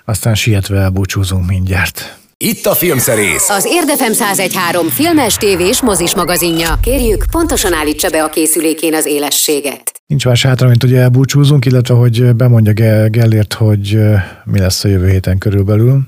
Aztán 0.05 0.35
sietve 0.35 0.79
elbúcsúzunk 0.79 1.47
mindjárt. 1.47 2.17
Itt 2.37 2.65
a 2.65 2.73
Filmszerész. 2.73 3.49
Az 3.49 3.65
Érdefem 3.65 4.11
1013 4.11 4.87
filmes, 4.87 5.35
tévés, 5.35 5.81
mozis 5.81 6.15
magazinja. 6.15 6.67
Kérjük, 6.81 7.23
pontosan 7.31 7.73
állítsa 7.73 8.09
be 8.09 8.23
a 8.23 8.29
készülékén 8.29 8.93
az 8.93 9.05
élességet. 9.05 9.91
Nincs 10.07 10.25
más 10.25 10.43
hátra, 10.43 10.67
mint 10.67 10.81
hogy 10.81 10.93
elbúcsúzunk, 10.93 11.65
illetve 11.65 11.95
hogy 11.95 12.35
bemondja 12.35 12.73
Gellért, 13.09 13.53
hogy 13.53 13.99
mi 14.43 14.59
lesz 14.59 14.83
a 14.83 14.87
jövő 14.87 15.09
héten 15.09 15.37
körülbelül. 15.37 15.99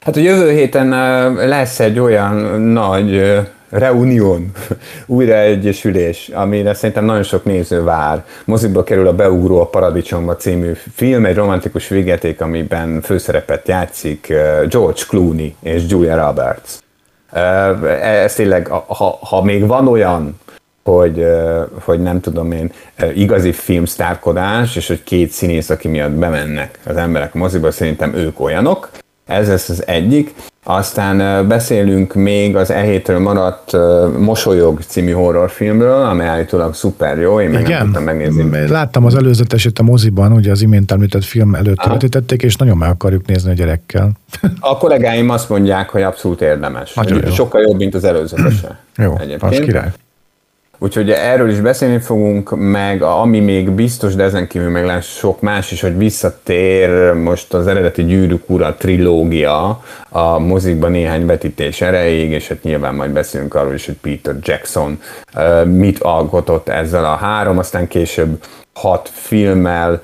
Hát 0.00 0.16
a 0.16 0.20
jövő 0.20 0.50
héten 0.50 0.88
lesz 1.34 1.80
egy 1.80 1.98
olyan 1.98 2.60
nagy 2.60 3.22
reunión, 3.70 4.50
újraegyesülés, 5.06 6.28
amire 6.28 6.74
szerintem 6.74 7.04
nagyon 7.04 7.22
sok 7.22 7.44
néző 7.44 7.82
vár. 7.82 8.24
Mozikba 8.44 8.84
kerül 8.84 9.06
a 9.06 9.14
Beugró 9.14 9.60
a 9.60 9.66
Paradicsomba 9.66 10.36
című 10.36 10.72
film, 10.94 11.24
egy 11.24 11.36
romantikus 11.36 11.88
végeték, 11.88 12.40
amiben 12.40 13.00
főszerepet 13.00 13.68
játszik 13.68 14.26
George 14.68 15.02
Clooney 15.08 15.54
és 15.60 15.82
Julia 15.88 16.26
Roberts. 16.26 16.70
Ez 18.02 18.34
tényleg, 18.34 18.66
ha, 18.66 19.18
ha 19.20 19.42
még 19.42 19.66
van 19.66 19.88
olyan, 19.88 20.40
hogy, 20.84 21.26
hogy 21.84 22.00
nem 22.00 22.20
tudom 22.20 22.52
én, 22.52 22.72
igazi 23.14 23.52
filmsztárkodás, 23.52 24.76
és 24.76 24.88
hogy 24.88 25.02
két 25.02 25.30
színész, 25.30 25.70
aki 25.70 25.88
miatt 25.88 26.10
bemennek 26.10 26.78
az 26.86 26.96
emberek 26.96 27.34
moziba, 27.34 27.70
szerintem 27.70 28.14
ők 28.14 28.40
olyanok. 28.40 28.90
Ez 29.30 29.48
lesz 29.48 29.68
az 29.68 29.86
egyik. 29.86 30.34
Aztán 30.64 31.48
beszélünk 31.48 32.14
még 32.14 32.56
az 32.56 32.70
e 32.70 32.80
hétről 32.80 33.18
maradt 33.18 33.76
Mosolyog 34.18 34.80
című 34.86 35.12
horrorfilmről, 35.12 36.02
amely 36.02 36.26
állítólag 36.26 36.74
szuper 36.74 37.18
jó, 37.18 37.40
én 37.40 37.50
meg 37.50 37.60
Igen. 37.60 37.76
nem 37.76 37.84
tudtam 37.84 38.02
megnézni. 38.02 38.68
Láttam 38.68 39.04
az 39.04 39.14
előzetesét 39.14 39.78
a 39.78 39.82
moziban, 39.82 40.32
ugye 40.32 40.50
az 40.50 40.62
imént 40.62 40.92
említett 40.92 41.24
film 41.24 41.54
előtt 41.54 41.82
vetítették, 41.82 42.42
és 42.42 42.56
nagyon 42.56 42.76
meg 42.76 42.90
akarjuk 42.90 43.26
nézni 43.26 43.50
a 43.50 43.54
gyerekkel. 43.54 44.10
A 44.60 44.76
kollégáim 44.76 45.30
azt 45.30 45.48
mondják, 45.48 45.88
hogy 45.88 46.02
abszolút 46.02 46.40
érdemes. 46.40 46.94
Nagyon 46.94 47.22
jó. 47.24 47.30
Sokkal 47.32 47.60
jobb, 47.62 47.76
mint 47.76 47.94
az 47.94 48.04
előzetese. 48.04 48.78
jó, 48.96 49.16
egyébként. 49.18 49.42
az 49.42 49.58
király. 49.58 49.92
Úgyhogy 50.82 51.10
erről 51.10 51.50
is 51.50 51.60
beszélni 51.60 51.98
fogunk, 51.98 52.56
meg 52.56 53.02
ami 53.02 53.40
még 53.40 53.70
biztos, 53.70 54.14
de 54.14 54.22
ezen 54.22 54.46
kívül 54.46 54.70
meg 54.70 54.84
lesz 54.84 55.06
sok 55.06 55.40
más 55.40 55.72
is, 55.72 55.80
hogy 55.80 55.98
visszatér 55.98 57.12
most 57.12 57.54
az 57.54 57.66
eredeti 57.66 58.04
Gyűrűk 58.04 58.50
Ura 58.50 58.74
trilógia 58.74 59.82
a 60.08 60.38
mozikban 60.38 60.90
néhány 60.90 61.26
vetítés 61.26 61.80
erejéig, 61.80 62.30
és 62.30 62.48
hát 62.48 62.62
nyilván 62.62 62.94
majd 62.94 63.10
beszélünk 63.10 63.54
arról 63.54 63.74
is, 63.74 63.86
hogy 63.86 63.94
Peter 63.94 64.34
Jackson 64.42 65.00
mit 65.64 65.98
alkotott 65.98 66.68
ezzel 66.68 67.04
a 67.04 67.16
három, 67.16 67.58
aztán 67.58 67.88
később 67.88 68.42
hat 68.72 69.10
filmmel, 69.12 70.02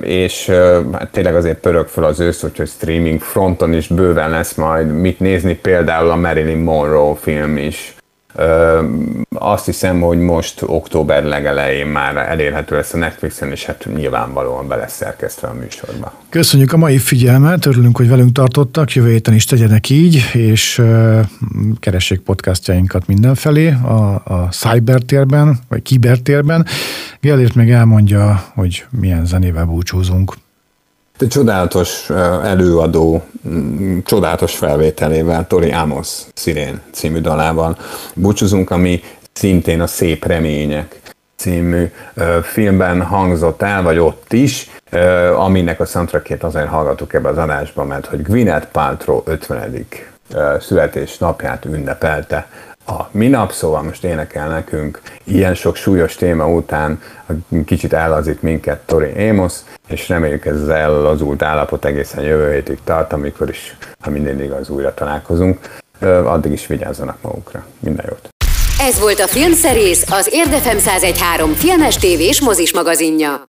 és 0.00 0.48
hát 0.92 1.08
tényleg 1.10 1.34
azért 1.34 1.58
pörög 1.58 1.86
fel 1.88 2.04
az 2.04 2.20
ősz, 2.20 2.42
úgyhogy 2.42 2.68
streaming 2.68 3.20
fronton 3.20 3.72
is 3.72 3.86
bőven 3.86 4.30
lesz 4.30 4.54
majd 4.54 5.00
mit 5.00 5.20
nézni, 5.20 5.54
például 5.54 6.10
a 6.10 6.16
Marilyn 6.16 6.58
Monroe 6.58 7.14
film 7.14 7.56
is 7.56 7.94
azt 9.34 9.64
hiszem, 9.64 10.00
hogy 10.00 10.18
most 10.18 10.62
október 10.66 11.24
legelején 11.24 11.86
már 11.86 12.16
elérhető 12.16 12.76
lesz 12.76 12.94
a 12.94 12.96
Netflixen, 12.96 13.50
és 13.50 13.64
hát 13.64 13.88
nyilvánvalóan 13.94 14.68
be 14.68 14.76
lesz 14.76 14.96
szerkesztve 14.96 15.48
a 15.48 15.54
műsorba. 15.54 16.12
Köszönjük 16.28 16.72
a 16.72 16.76
mai 16.76 16.98
figyelmet, 16.98 17.66
örülünk, 17.66 17.96
hogy 17.96 18.08
velünk 18.08 18.32
tartottak, 18.32 18.92
jövő 18.92 19.10
héten 19.10 19.34
is 19.34 19.44
tegyenek 19.44 19.90
így, 19.90 20.30
és 20.32 20.82
keressék 21.80 22.20
podcastjainkat 22.20 23.06
mindenfelé, 23.06 23.68
a, 23.68 24.22
a 24.24 24.48
cybertérben, 24.50 25.58
vagy 25.68 25.82
kibertérben. 25.82 26.66
Gellért 27.20 27.54
meg 27.54 27.70
elmondja, 27.70 28.44
hogy 28.54 28.86
milyen 28.90 29.26
zenével 29.26 29.64
búcsúzunk. 29.64 30.34
Egy 31.20 31.28
csodálatos 31.28 32.10
előadó, 32.44 33.22
csodálatos 34.04 34.56
felvételével, 34.56 35.46
Tori 35.46 35.70
Amos 35.70 36.08
Szirén 36.34 36.80
című 36.92 37.20
dalával 37.20 37.76
búcsúzunk, 38.14 38.70
ami 38.70 39.00
szintén 39.32 39.80
a 39.80 39.86
Szép 39.86 40.24
Remények 40.24 41.00
című 41.36 41.90
filmben 42.42 43.02
hangzott 43.02 43.62
el, 43.62 43.82
vagy 43.82 43.98
ott 43.98 44.32
is, 44.32 44.70
aminek 45.36 45.80
a 45.80 45.84
soundtrackét 45.84 46.42
azért 46.42 46.68
hallgatok 46.68 47.14
ebbe 47.14 47.28
az 47.28 47.38
adásba, 47.38 47.84
mert 47.84 48.06
hogy 48.06 48.22
Gwyneth 48.22 48.66
Paltrow 48.66 49.22
50. 49.24 49.86
születésnapját 50.60 51.64
ünnepelte 51.64 52.48
a 52.86 53.08
minap, 53.10 53.52
szóval 53.52 53.82
most 53.82 54.04
énekel 54.04 54.48
nekünk 54.48 55.00
ilyen 55.24 55.54
sok 55.54 55.76
súlyos 55.76 56.14
téma 56.14 56.48
után 56.48 57.02
kicsit 57.64 57.92
ellazít 57.92 58.42
minket 58.42 58.78
Tori 58.86 59.28
Amos, 59.28 59.52
és 59.88 60.08
reméljük 60.08 60.46
ez 60.46 60.60
az 60.60 60.68
ellazult 60.68 61.42
állapot 61.42 61.84
egészen 61.84 62.24
jövő 62.24 62.52
hétig 62.52 62.78
tart, 62.84 63.12
amikor 63.12 63.48
is, 63.48 63.76
ha 64.00 64.10
minden 64.10 64.42
igaz, 64.42 64.68
újra 64.68 64.94
találkozunk. 64.94 65.58
Addig 66.24 66.52
is 66.52 66.66
vigyázzanak 66.66 67.16
magukra. 67.22 67.64
Minden 67.80 68.04
jót! 68.08 68.28
Ez 68.80 69.00
volt 69.00 69.20
a 69.20 69.26
Filmszerész, 69.26 70.10
az 70.10 70.28
Érdefem 70.32 70.76
1013 70.76 71.52
filmes 71.52 71.96
tévés 71.96 72.40
mozis 72.40 72.72
magazinja. 72.72 73.38